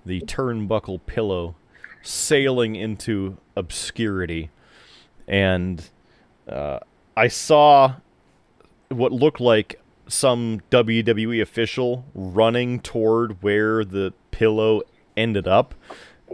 [0.05, 1.57] the turnbuckle pillow
[2.03, 4.51] sailing into obscurity,
[5.27, 5.89] and
[6.47, 6.81] uh,
[7.17, 7.95] I saw
[8.91, 14.83] what looked like some WWE official running toward where the pillow
[15.17, 15.75] ended up,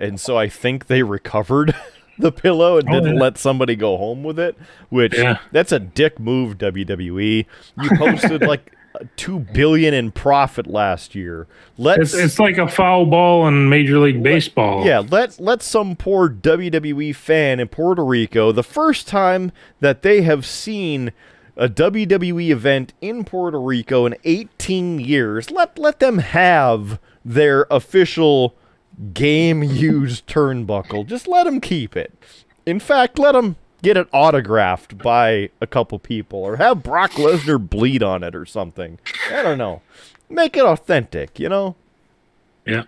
[0.00, 1.74] and so I think they recovered.
[2.16, 3.20] The pillow and Oh, didn't yeah.
[3.22, 4.56] let somebody go home with it,
[4.88, 5.38] which Yeah.
[5.50, 7.44] that's a dick move, WWE.
[7.82, 8.70] You posted like
[9.16, 11.48] two billion in profit last year.
[11.76, 14.86] Let's It's it's like a foul ball in Major League Baseball.
[14.86, 20.22] yeah, let let some poor WWE fan in Puerto Rico, the first time that they
[20.22, 21.10] have seen
[21.56, 25.50] a WWE event in Puerto Rico in 18 years.
[25.50, 28.54] Let let them have their official
[29.12, 31.06] game used turnbuckle.
[31.06, 32.12] Just let them keep it.
[32.66, 37.68] In fact, let them get it autographed by a couple people or have Brock Lesnar
[37.68, 38.98] bleed on it or something.
[39.30, 39.82] I don't know.
[40.28, 41.76] Make it authentic, you know?
[42.66, 42.84] Yeah.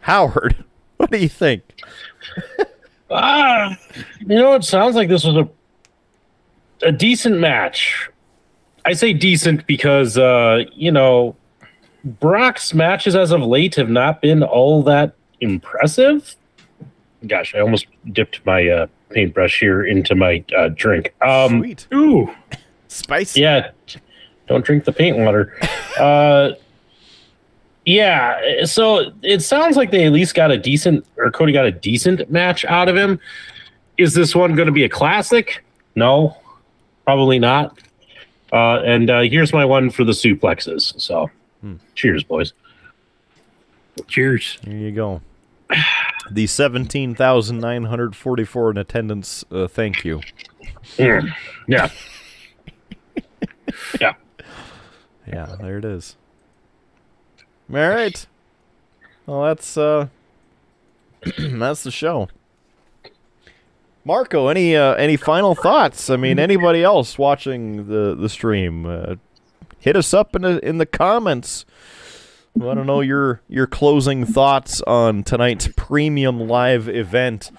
[0.00, 0.64] Howard,
[0.96, 1.62] what do you think?
[3.10, 3.76] Ah,
[4.20, 5.48] you know, it sounds like this was a
[6.82, 8.08] a decent match.
[8.84, 11.36] I say decent because uh, you know,
[12.04, 16.36] Brock's matches as of late have not been all that impressive.
[17.26, 21.14] Gosh, I almost dipped my uh, paintbrush here into my uh, drink.
[21.22, 21.88] Um, Sweet.
[21.94, 22.34] Ooh.
[22.88, 23.40] Spicy.
[23.40, 23.70] yeah,
[24.46, 25.58] don't drink the paint water.
[25.98, 26.50] uh,
[27.84, 31.70] yeah, so it sounds like they at least got a decent, or Cody got a
[31.70, 33.20] decent match out of him.
[33.96, 35.64] Is this one going to be a classic?
[35.94, 36.36] No,
[37.06, 37.78] probably not.
[38.52, 41.00] Uh, and uh, here's my one for the suplexes.
[41.00, 41.30] So,
[41.94, 42.52] cheers, boys.
[44.08, 44.58] Cheers.
[44.62, 45.22] There you go.
[46.30, 50.20] The 17,944 in attendance, uh, thank you.
[50.96, 51.32] Mm.
[51.66, 51.88] Yeah.
[54.00, 54.14] yeah.
[55.26, 56.16] Yeah, there it is.
[57.72, 58.26] All right.
[59.26, 60.06] Well, that's uh
[61.38, 62.28] that's the show.
[64.06, 66.10] Marco, any uh, any final thoughts?
[66.10, 69.16] I mean, anybody else watching the the stream, uh,
[69.80, 71.66] hit us up in the in the comments.
[72.54, 77.50] I to know your your closing thoughts on tonight's premium live event.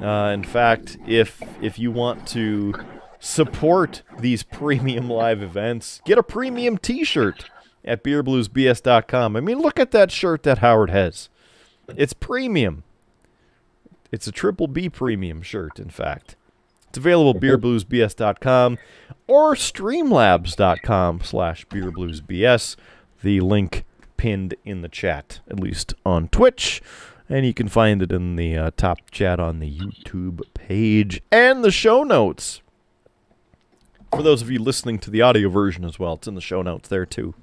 [0.00, 2.72] Uh, in fact, if if you want to
[3.18, 7.50] support these premium live events, get a premium T-shirt
[7.84, 9.36] at beerbluesbs.com.
[9.36, 11.28] I mean, look at that shirt that Howard has.
[11.94, 12.84] It's premium.
[14.12, 16.36] It's a triple B premium shirt, in fact.
[16.88, 18.78] It's available at beerbluesbs.com
[19.28, 22.76] or streamlabs.com slash beerbluesbs.
[23.22, 23.84] The link
[24.16, 26.82] pinned in the chat, at least on Twitch.
[27.28, 31.62] And you can find it in the uh, top chat on the YouTube page and
[31.62, 32.60] the show notes.
[34.10, 36.60] For those of you listening to the audio version as well, it's in the show
[36.62, 37.34] notes there too.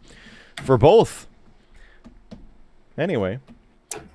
[0.61, 1.27] For both.
[2.98, 3.39] Anyway,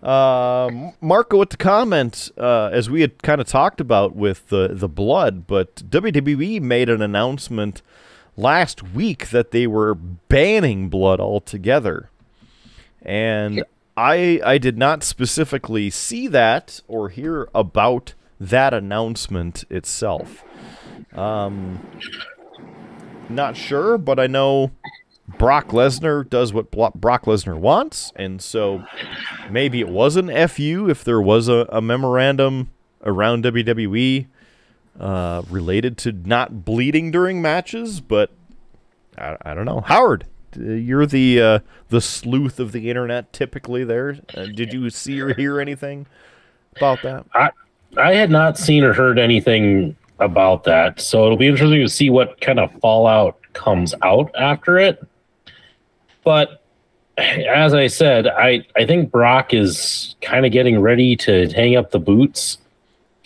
[0.02, 4.68] um, Marco with the comment, uh, as we had kind of talked about with the
[4.72, 7.82] the blood, but WWE made an announcement
[8.36, 12.10] last week that they were banning blood altogether,
[13.00, 13.64] and
[13.96, 20.44] I I did not specifically see that or hear about that announcement itself.
[21.14, 21.86] Um,
[23.28, 24.72] not sure, but I know
[25.42, 28.84] Brock Lesnar does what Brock Lesnar wants, and so
[29.50, 32.70] maybe it was an FU if there was a, a memorandum
[33.02, 34.26] around WWE
[35.00, 38.30] uh, related to not bleeding during matches, but
[39.18, 39.80] I, I don't know.
[39.80, 41.58] Howard, uh, you're the uh,
[41.88, 44.20] the sleuth of the internet typically there.
[44.36, 46.06] Uh, did you see or hear anything
[46.76, 47.26] about that?
[47.34, 47.50] I,
[47.96, 52.10] I had not seen or heard anything about that, so it'll be interesting to see
[52.10, 55.04] what kind of fallout comes out after it.
[56.24, 56.62] But
[57.18, 61.90] as I said, I, I think Brock is kind of getting ready to hang up
[61.90, 62.58] the boots.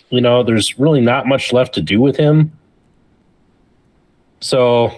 [0.09, 2.51] You know, there's really not much left to do with him.
[4.39, 4.91] So,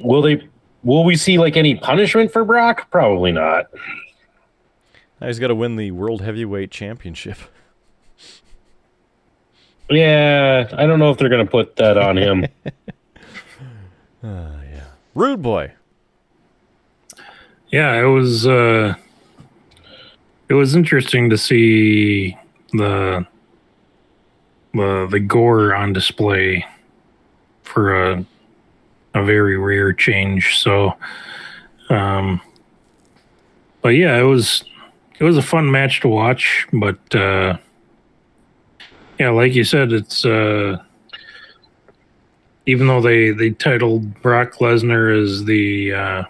[0.00, 0.46] will they?
[0.84, 2.90] Will we see like any punishment for Brock?
[2.90, 3.66] Probably not.
[5.20, 7.38] Now he's got to win the World Heavyweight Championship.
[9.88, 12.46] Yeah, I don't know if they're going to put that on him.
[12.66, 12.72] oh,
[14.22, 14.84] yeah.
[15.14, 15.72] Rude boy.
[17.76, 18.94] Yeah, it was uh
[20.48, 22.34] it was interesting to see
[22.72, 23.26] the
[24.72, 26.64] the the gore on display
[27.64, 28.24] for a
[29.12, 30.56] a very rare change.
[30.56, 30.94] So
[31.90, 32.40] um
[33.82, 34.64] but yeah, it was
[35.18, 37.58] it was a fun match to watch, but uh
[39.20, 40.78] yeah, like you said, it's uh
[42.64, 46.24] even though they they titled Brock Lesnar as the uh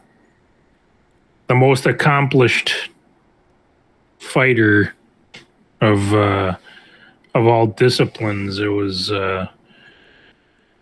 [1.48, 2.90] the most accomplished
[4.18, 4.94] fighter
[5.80, 6.56] of uh,
[7.34, 8.58] of all disciplines.
[8.58, 9.48] It was uh,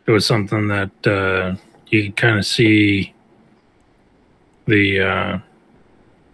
[0.07, 1.57] it was something that uh,
[1.89, 3.13] you kind of see
[4.67, 5.39] the uh,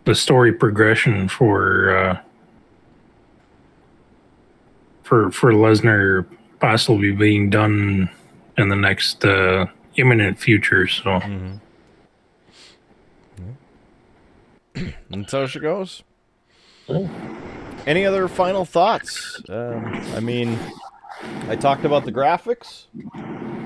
[0.04, 2.20] the story progression for uh,
[5.02, 6.26] for for Lesnar
[6.60, 8.10] possibly being done
[8.56, 9.66] in the next uh,
[9.96, 10.86] imminent future.
[10.86, 11.20] So.
[15.10, 16.02] And so she goes.
[17.86, 19.40] Any other final thoughts?
[19.48, 19.84] Um,
[20.14, 20.58] I mean,
[21.48, 22.86] I talked about the graphics.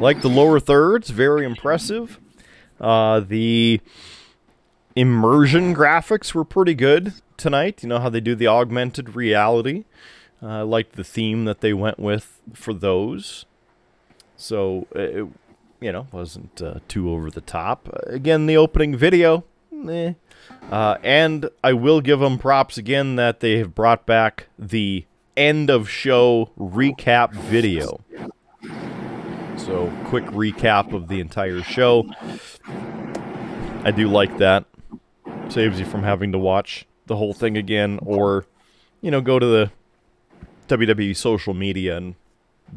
[0.00, 2.18] like the lower thirds, very impressive.
[2.80, 3.80] Uh, the
[4.96, 7.82] immersion graphics were pretty good tonight.
[7.82, 9.84] You know how they do the augmented reality.
[10.42, 13.46] Uh, I liked the theme that they went with for those.
[14.36, 15.26] So it,
[15.80, 17.88] you know, wasn't uh, too over the top.
[18.06, 19.44] Again, the opening video,
[19.88, 20.14] eh.
[20.70, 25.04] Uh, and I will give them props again that they have brought back the
[25.36, 28.00] end of show recap video.
[29.56, 32.06] So, quick recap of the entire show.
[33.82, 34.64] I do like that.
[35.48, 38.46] Saves you from having to watch the whole thing again or,
[39.00, 39.70] you know, go to the
[40.68, 42.14] WWE social media and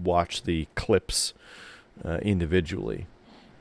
[0.03, 1.33] watch the clips
[2.03, 3.07] uh, individually.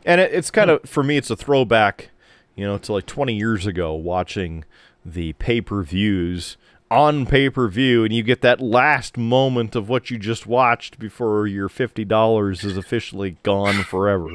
[0.04, 2.10] And it, it's kind of, for me, it's a throwback,
[2.56, 4.64] you know, to like 20 years ago watching
[5.04, 6.56] the pay per views
[6.90, 10.98] on pay per view, and you get that last moment of what you just watched
[10.98, 14.30] before your $50 is officially gone forever.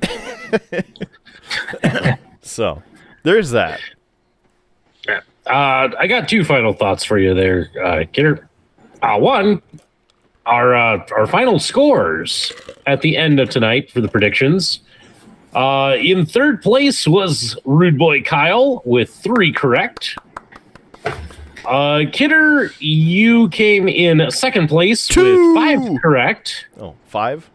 [2.40, 2.82] so,
[3.22, 3.80] there's that.
[5.46, 8.48] Uh, I got two final thoughts for you there, uh, Kidder.
[9.02, 9.62] Uh, one,
[10.46, 12.52] our uh, our final scores
[12.86, 14.80] at the end of tonight for the predictions.
[15.54, 20.16] Uh, in third place was Rude Boy Kyle with three correct.
[21.64, 25.54] Uh, Kidder, you came in second place Two.
[25.54, 26.66] with five correct.
[26.80, 27.48] Oh, five?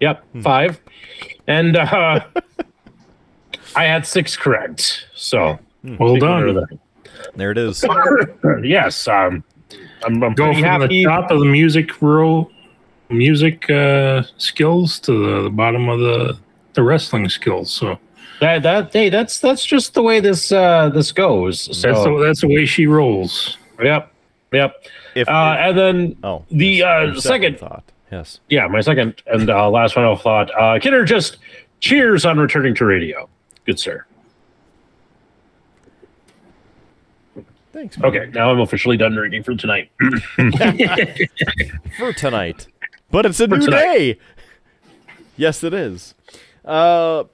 [0.00, 0.80] Yep, five.
[1.46, 2.24] And uh,
[3.76, 5.06] I had six correct.
[5.14, 5.58] So
[5.98, 6.66] Well done.
[7.36, 7.84] There it is.
[8.62, 9.44] yes, um,
[10.04, 11.04] I'm, I'm Go pretty from happy.
[11.04, 12.50] the top of the music row,
[13.10, 16.38] music uh, skills to the, the bottom of the
[16.80, 17.70] the wrestling skills.
[17.70, 17.98] So
[18.40, 21.60] That that hey, that's that's just the way this uh this goes.
[21.78, 23.58] So that's the, that's the way she rolls.
[23.82, 24.10] yep,
[24.50, 24.82] yep.
[25.14, 27.84] If, Uh, if- and then oh, the yes, uh your second, thought.
[28.10, 28.40] Yes.
[28.48, 30.50] yeah, my second and uh, last final thought.
[30.58, 31.36] Uh, Kidder just
[31.80, 33.28] cheers on returning to radio.
[33.66, 34.04] Good sir.
[37.72, 37.96] Thanks.
[37.98, 38.06] man.
[38.08, 39.90] Okay, now I'm officially done drinking for tonight.
[41.98, 42.66] for tonight.
[43.12, 43.76] But it's a new tonight.
[43.94, 44.18] day.
[45.36, 46.14] Yes, it is.
[46.64, 47.24] Uh,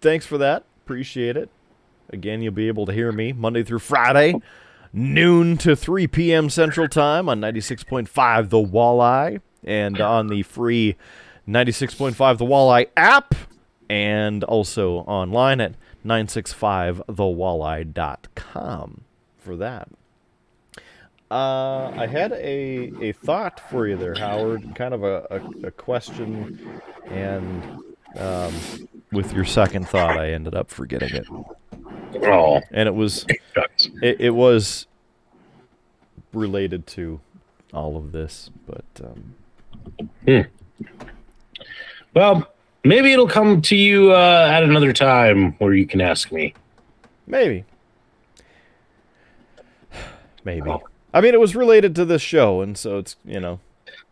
[0.00, 0.64] thanks for that.
[0.84, 1.48] Appreciate it.
[2.12, 4.34] Again, you'll be able to hear me Monday through Friday,
[4.92, 6.50] noon to 3 p.m.
[6.50, 10.96] Central Time on 96.5 The Walleye and on the free
[11.46, 13.36] 96.5 The Walleye app
[13.88, 15.74] and also online at
[16.04, 19.00] 965thewalleye.com
[19.38, 19.88] for that.
[21.30, 24.74] Uh, I had a, a thought for you there, Howard.
[24.74, 27.62] Kind of a, a, a question, and
[28.16, 28.54] um,
[29.12, 31.26] with your second thought, I ended up forgetting it.
[32.24, 33.26] oh, And it was
[34.02, 34.86] it, it was
[36.32, 37.20] related to
[37.72, 39.34] all of this, but um,
[42.14, 42.46] Well,
[42.84, 46.54] maybe it'll come to you uh, at another time where you can ask me.
[47.26, 47.64] maybe,
[50.44, 50.70] maybe.
[51.12, 53.60] I mean, it was related to this show, and so it's you know,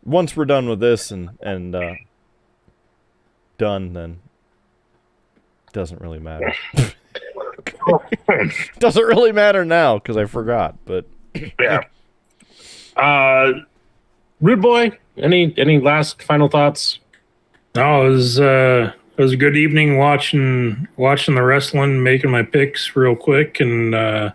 [0.04, 1.94] once we're done with this and and uh,
[3.58, 4.20] done, then
[5.72, 6.52] doesn't really matter.
[8.78, 10.76] doesn't really matter now because I forgot.
[10.84, 11.06] But
[11.60, 11.84] Yeah.
[12.96, 13.52] Uh,
[14.40, 16.98] Rude Boy, any any last final thoughts?
[17.76, 22.42] No, it was uh, it was a good evening watching watching the wrestling, making my
[22.42, 24.32] picks real quick, and uh,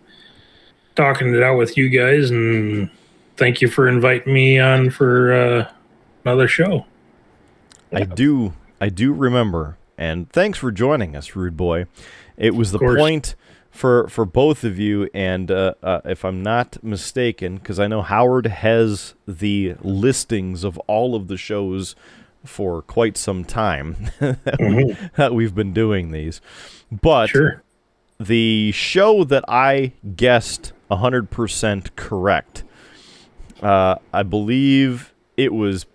[0.95, 2.31] talking it out with you guys.
[2.31, 2.89] And
[3.35, 5.71] thank you for inviting me on for uh,
[6.23, 6.85] another show.
[7.91, 8.53] I do,
[8.83, 11.85] I do remember, and thanks for joining us, Rude Boy.
[12.35, 13.33] It was the point
[13.71, 18.01] for for both of you, and uh, uh, if I'm not mistaken, because I know
[18.01, 21.95] Howard has the listings of all of the shows
[22.43, 26.41] for quite some time that, we, that we've been doing these,
[26.91, 27.63] but Sure.
[28.19, 32.65] the show that I guessed 100% correct,
[33.61, 35.85] uh, I believe it was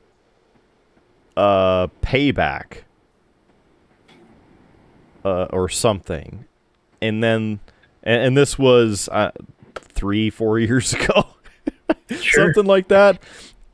[1.38, 2.78] uh, Payback
[5.24, 6.44] uh, or something.
[7.00, 7.60] And then,
[8.02, 9.30] and, and this was uh,
[9.74, 11.28] three, four years ago,
[12.10, 12.46] Sure.
[12.46, 13.22] something like that.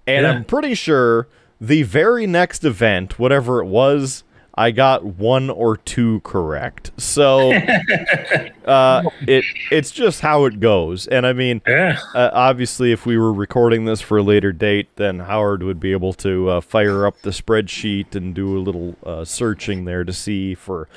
[0.07, 0.33] And Yeah.
[0.33, 1.29] I'm pretty sure
[1.61, 4.25] the very next event, whatever it was,
[4.57, 6.93] I got one or two correct.
[6.97, 7.53] So
[8.67, 11.07] uh, it it's just how it goes.
[11.09, 11.99] And I mean, Yeah.
[12.15, 15.91] uh, obviously, if we were recording this for a later date, then Howard would be
[15.93, 20.13] able to uh, fire up the spreadsheet and do a little uh, searching there to
[20.13, 20.89] see for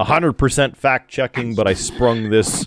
[0.00, 1.54] 100% fact checking.
[1.54, 2.66] But I sprung this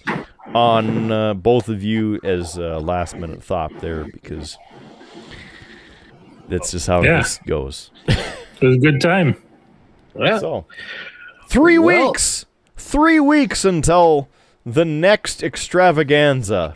[0.55, 4.57] on uh, both of you as a last minute thought there because
[6.47, 7.17] that's just how Yeah.
[7.17, 7.91] this goes.
[8.07, 8.17] It
[8.61, 9.35] was a good time.
[10.17, 10.39] Yeah.
[10.39, 10.65] So,
[11.47, 12.45] three Well- weeks,
[12.77, 14.27] three weeks until
[14.65, 16.75] the next extravaganza.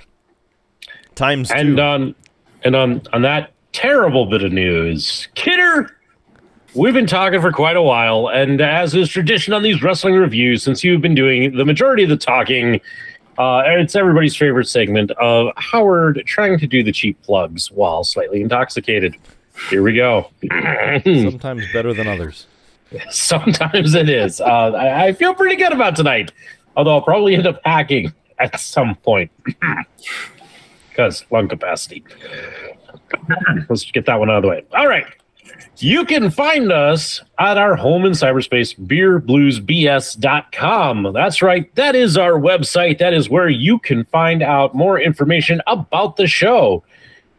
[1.15, 1.81] Times And two.
[1.83, 2.15] on
[2.63, 5.95] and on on that terrible bit of news, Kidder,
[6.73, 10.63] we've been talking for quite a while, and as is tradition on these wrestling reviews,
[10.63, 12.81] since you've been doing the majority of the talking,
[13.37, 18.41] uh, it's everybody's favorite segment of Howard trying to do the cheap plugs while slightly
[18.41, 19.15] intoxicated.
[19.69, 20.31] Here we go.
[21.03, 22.47] Sometimes better than others.
[23.09, 24.41] Sometimes it is.
[24.41, 26.31] Uh, I, I feel pretty good about tonight,
[26.75, 29.31] although I'll probably end up hacking at some point
[30.89, 32.03] because lung capacity.
[33.69, 34.63] Let's get that one out of the way.
[34.73, 35.05] All right.
[35.77, 41.13] You can find us at our home in cyberspace, beerbluesbs.com.
[41.13, 41.73] That's right.
[41.75, 42.99] That is our website.
[42.99, 46.83] That is where you can find out more information about the show.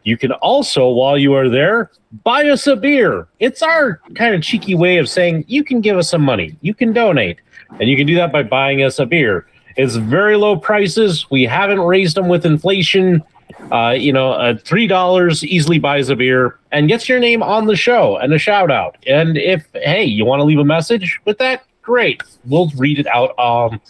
[0.05, 1.91] You can also, while you are there,
[2.23, 3.27] buy us a beer.
[3.39, 6.75] It's our kind of cheeky way of saying you can give us some money, you
[6.75, 7.39] can donate,
[7.79, 9.47] and you can do that by buying us a beer.
[9.77, 11.29] It's very low prices.
[11.31, 13.23] We haven't raised them with inflation.
[13.71, 17.65] Uh, you know, uh, three dollars easily buys a beer and gets your name on
[17.65, 18.97] the show and a shout out.
[19.07, 22.21] And if hey, you want to leave a message with that, great.
[22.45, 23.81] We'll read it out um,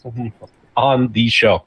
[0.77, 1.65] on the show.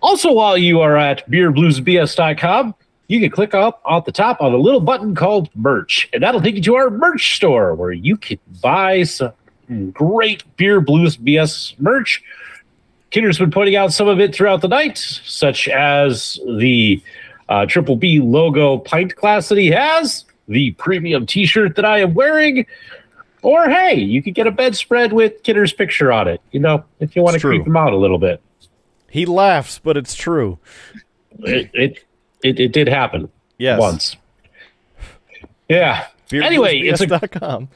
[0.00, 2.74] Also, while you are at beerbluesbs.com,
[3.08, 6.40] you can click up at the top on a little button called merch, and that'll
[6.40, 9.32] take you to our merch store where you can buy some
[9.92, 12.22] great Beer Blues BS merch.
[13.10, 17.02] Kidder's been putting out some of it throughout the night, such as the
[17.48, 22.00] uh, Triple B logo pint glass that he has, the premium t shirt that I
[22.00, 22.66] am wearing,
[23.42, 27.14] or hey, you could get a bedspread with Kidder's picture on it, you know, if
[27.14, 28.40] you want to creep him out a little bit.
[29.10, 30.58] He laughs, but it's true.
[31.40, 32.04] It, it,
[32.42, 33.78] it, it did happen Yes.
[33.80, 34.16] once.
[35.68, 36.06] Yeah.
[36.32, 37.06] Anyway, it's a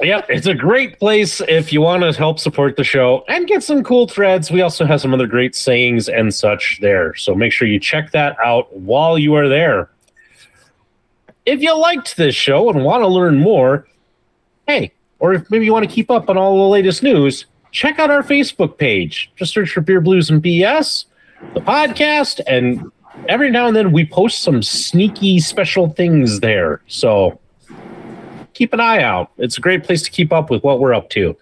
[0.00, 3.62] yep, it's a great place if you want to help support the show and get
[3.62, 4.50] some cool threads.
[4.50, 7.14] We also have some other great sayings and such there.
[7.16, 9.90] So make sure you check that out while you are there.
[11.44, 13.86] If you liked this show and want to learn more,
[14.66, 17.98] hey, or if maybe you want to keep up on all the latest news, check
[17.98, 19.30] out our Facebook page.
[19.36, 21.04] Just search for Beer Blues and BS,
[21.54, 22.90] the podcast, and
[23.28, 26.80] every now and then we post some sneaky special things there.
[26.86, 27.38] So
[28.54, 29.30] keep an eye out.
[29.38, 31.36] It's a great place to keep up with what we're up to.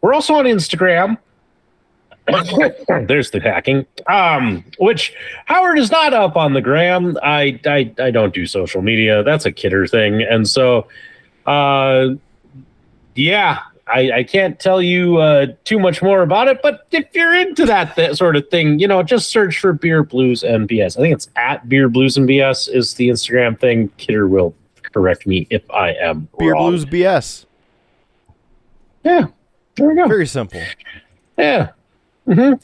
[0.00, 1.18] We're also on Instagram.
[3.06, 3.86] There's the hacking.
[4.06, 5.14] Um, which
[5.46, 7.16] Howard is not up on the gram.
[7.22, 9.22] I, I I don't do social media.
[9.22, 10.22] That's a kidder thing.
[10.22, 10.86] And so
[11.46, 12.08] uh
[13.14, 13.60] yeah,
[13.92, 17.64] I, I can't tell you uh, too much more about it, but if you're into
[17.66, 20.96] that, that sort of thing, you know, just search for Beer Blues and BS.
[20.98, 23.88] I think it's at Beer Blues and BS is the Instagram thing.
[23.96, 24.54] Kidder will
[24.92, 26.70] correct me if I am Beer wrong.
[26.70, 27.46] Blues BS.
[29.04, 29.26] Yeah,
[29.76, 30.06] there we go.
[30.06, 30.60] Very simple.
[31.36, 31.70] Yeah.
[32.26, 32.54] hmm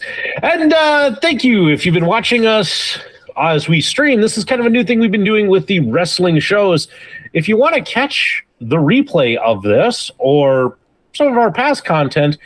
[0.43, 2.99] And uh, thank you if you've been watching us
[3.36, 4.20] as we stream.
[4.20, 6.89] This is kind of a new thing we've been doing with the wrestling shows.
[7.33, 10.77] If you want to catch the replay of this or
[11.15, 12.39] some of our past content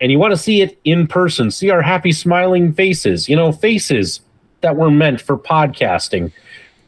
[0.00, 3.52] and you want to see it in person, see our happy smiling faces, you know,
[3.52, 4.20] faces
[4.60, 6.32] that were meant for podcasting.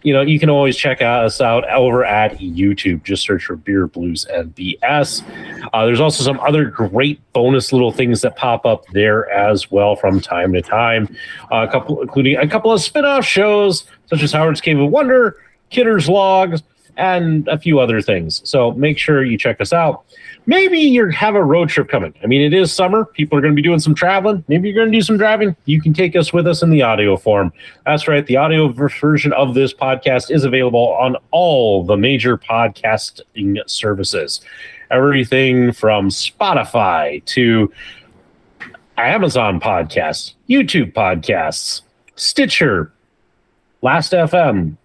[0.03, 3.03] You know, you can always check us out over at YouTube.
[3.03, 5.23] Just search for Beer Blues and BS.
[5.73, 9.97] Uh, there's also some other great bonus little things that pop up there as well
[9.97, 11.15] from time to time.
[11.51, 15.37] Uh, a couple, including a couple of spin-off shows such as Howard's Cave of Wonder,
[15.71, 16.63] Kidder's Logs,
[16.97, 18.41] and a few other things.
[18.49, 20.05] So make sure you check us out.
[20.49, 22.15] Maybe you have a road trip coming.
[22.23, 23.05] I mean, it is summer.
[23.05, 24.43] People are going to be doing some traveling.
[24.49, 25.55] Maybe you're going to do some driving.
[25.67, 27.53] You can take us with us in the audio form.
[27.85, 28.25] That's right.
[28.25, 34.41] The audio version of this podcast is available on all the major podcasting services.
[34.91, 37.71] Everything from Spotify to
[38.97, 41.83] Amazon podcasts, YouTube podcasts,
[42.17, 42.91] Stitcher,
[43.83, 44.79] Last FM,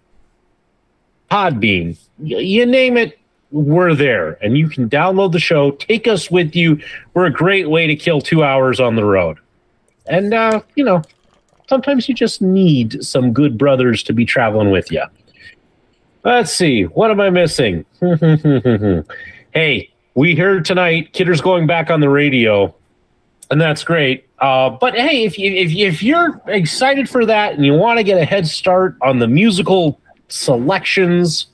[1.30, 3.18] Podbean, you name it,
[3.54, 4.32] we're there.
[4.42, 6.80] And you can download the show, take us with you.
[7.14, 9.38] We're a great way to kill two hours on the road.
[10.06, 11.02] And, uh, you know,
[11.68, 15.04] sometimes you just need some good brothers to be traveling with you.
[16.24, 17.84] Let's see, what am I missing?
[19.54, 22.74] hey, we heard tonight Kidder's going back on the radio,
[23.50, 24.26] and that's great.
[24.38, 28.02] Uh, but hey, if you if, if you're excited for that and you want to
[28.02, 31.48] get a head start on the musical selections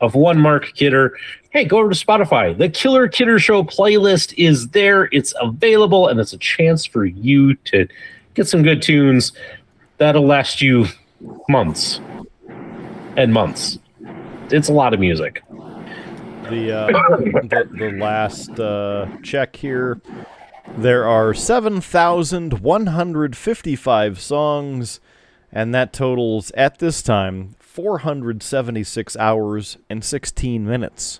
[0.00, 1.16] of one Mark Kidder,
[1.50, 2.56] hey, go over to Spotify.
[2.56, 5.08] The Killer Kidder Show playlist is there.
[5.12, 7.88] It's available, and it's a chance for you to
[8.34, 9.32] get some good tunes
[9.98, 10.86] that'll last you
[11.48, 12.00] months
[13.16, 13.78] and months.
[14.50, 15.42] It's a lot of music.
[15.48, 20.00] the uh, the, the last uh, check here.
[20.76, 25.00] There are 7,155 songs,
[25.52, 31.18] and that totals at this time 476 hours and 16 minutes.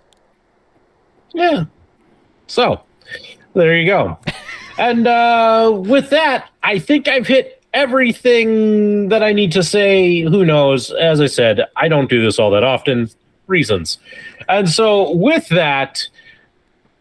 [1.34, 1.65] Yeah.
[2.47, 2.81] So
[3.55, 4.16] there you go.
[4.78, 10.20] and uh, with that, I think I've hit everything that I need to say.
[10.20, 10.92] Who knows?
[10.92, 13.10] As I said, I don't do this all that often.
[13.49, 13.99] Reasons.
[14.49, 16.07] And so with that,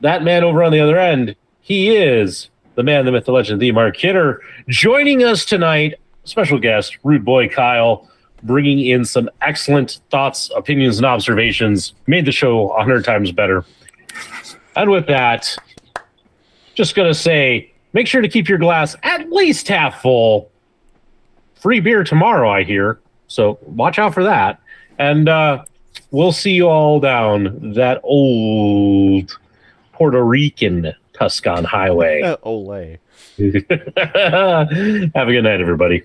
[0.01, 3.61] that man over on the other end, he is the man, the myth, the legend,
[3.61, 5.99] the Mark Kidder, joining us tonight.
[6.23, 8.09] Special guest, Rude Boy Kyle,
[8.43, 11.93] bringing in some excellent thoughts, opinions, and observations.
[12.07, 13.65] Made the show a hundred times better.
[14.75, 15.55] And with that,
[16.75, 20.51] just gonna say, make sure to keep your glass at least half full.
[21.55, 22.99] Free beer tomorrow, I hear.
[23.27, 24.59] So watch out for that.
[24.99, 25.63] And uh,
[26.11, 29.37] we'll see you all down that old
[29.93, 32.21] Puerto Rican Tuscan highway.
[32.43, 32.99] Olay.
[35.15, 36.03] Have a good night, everybody.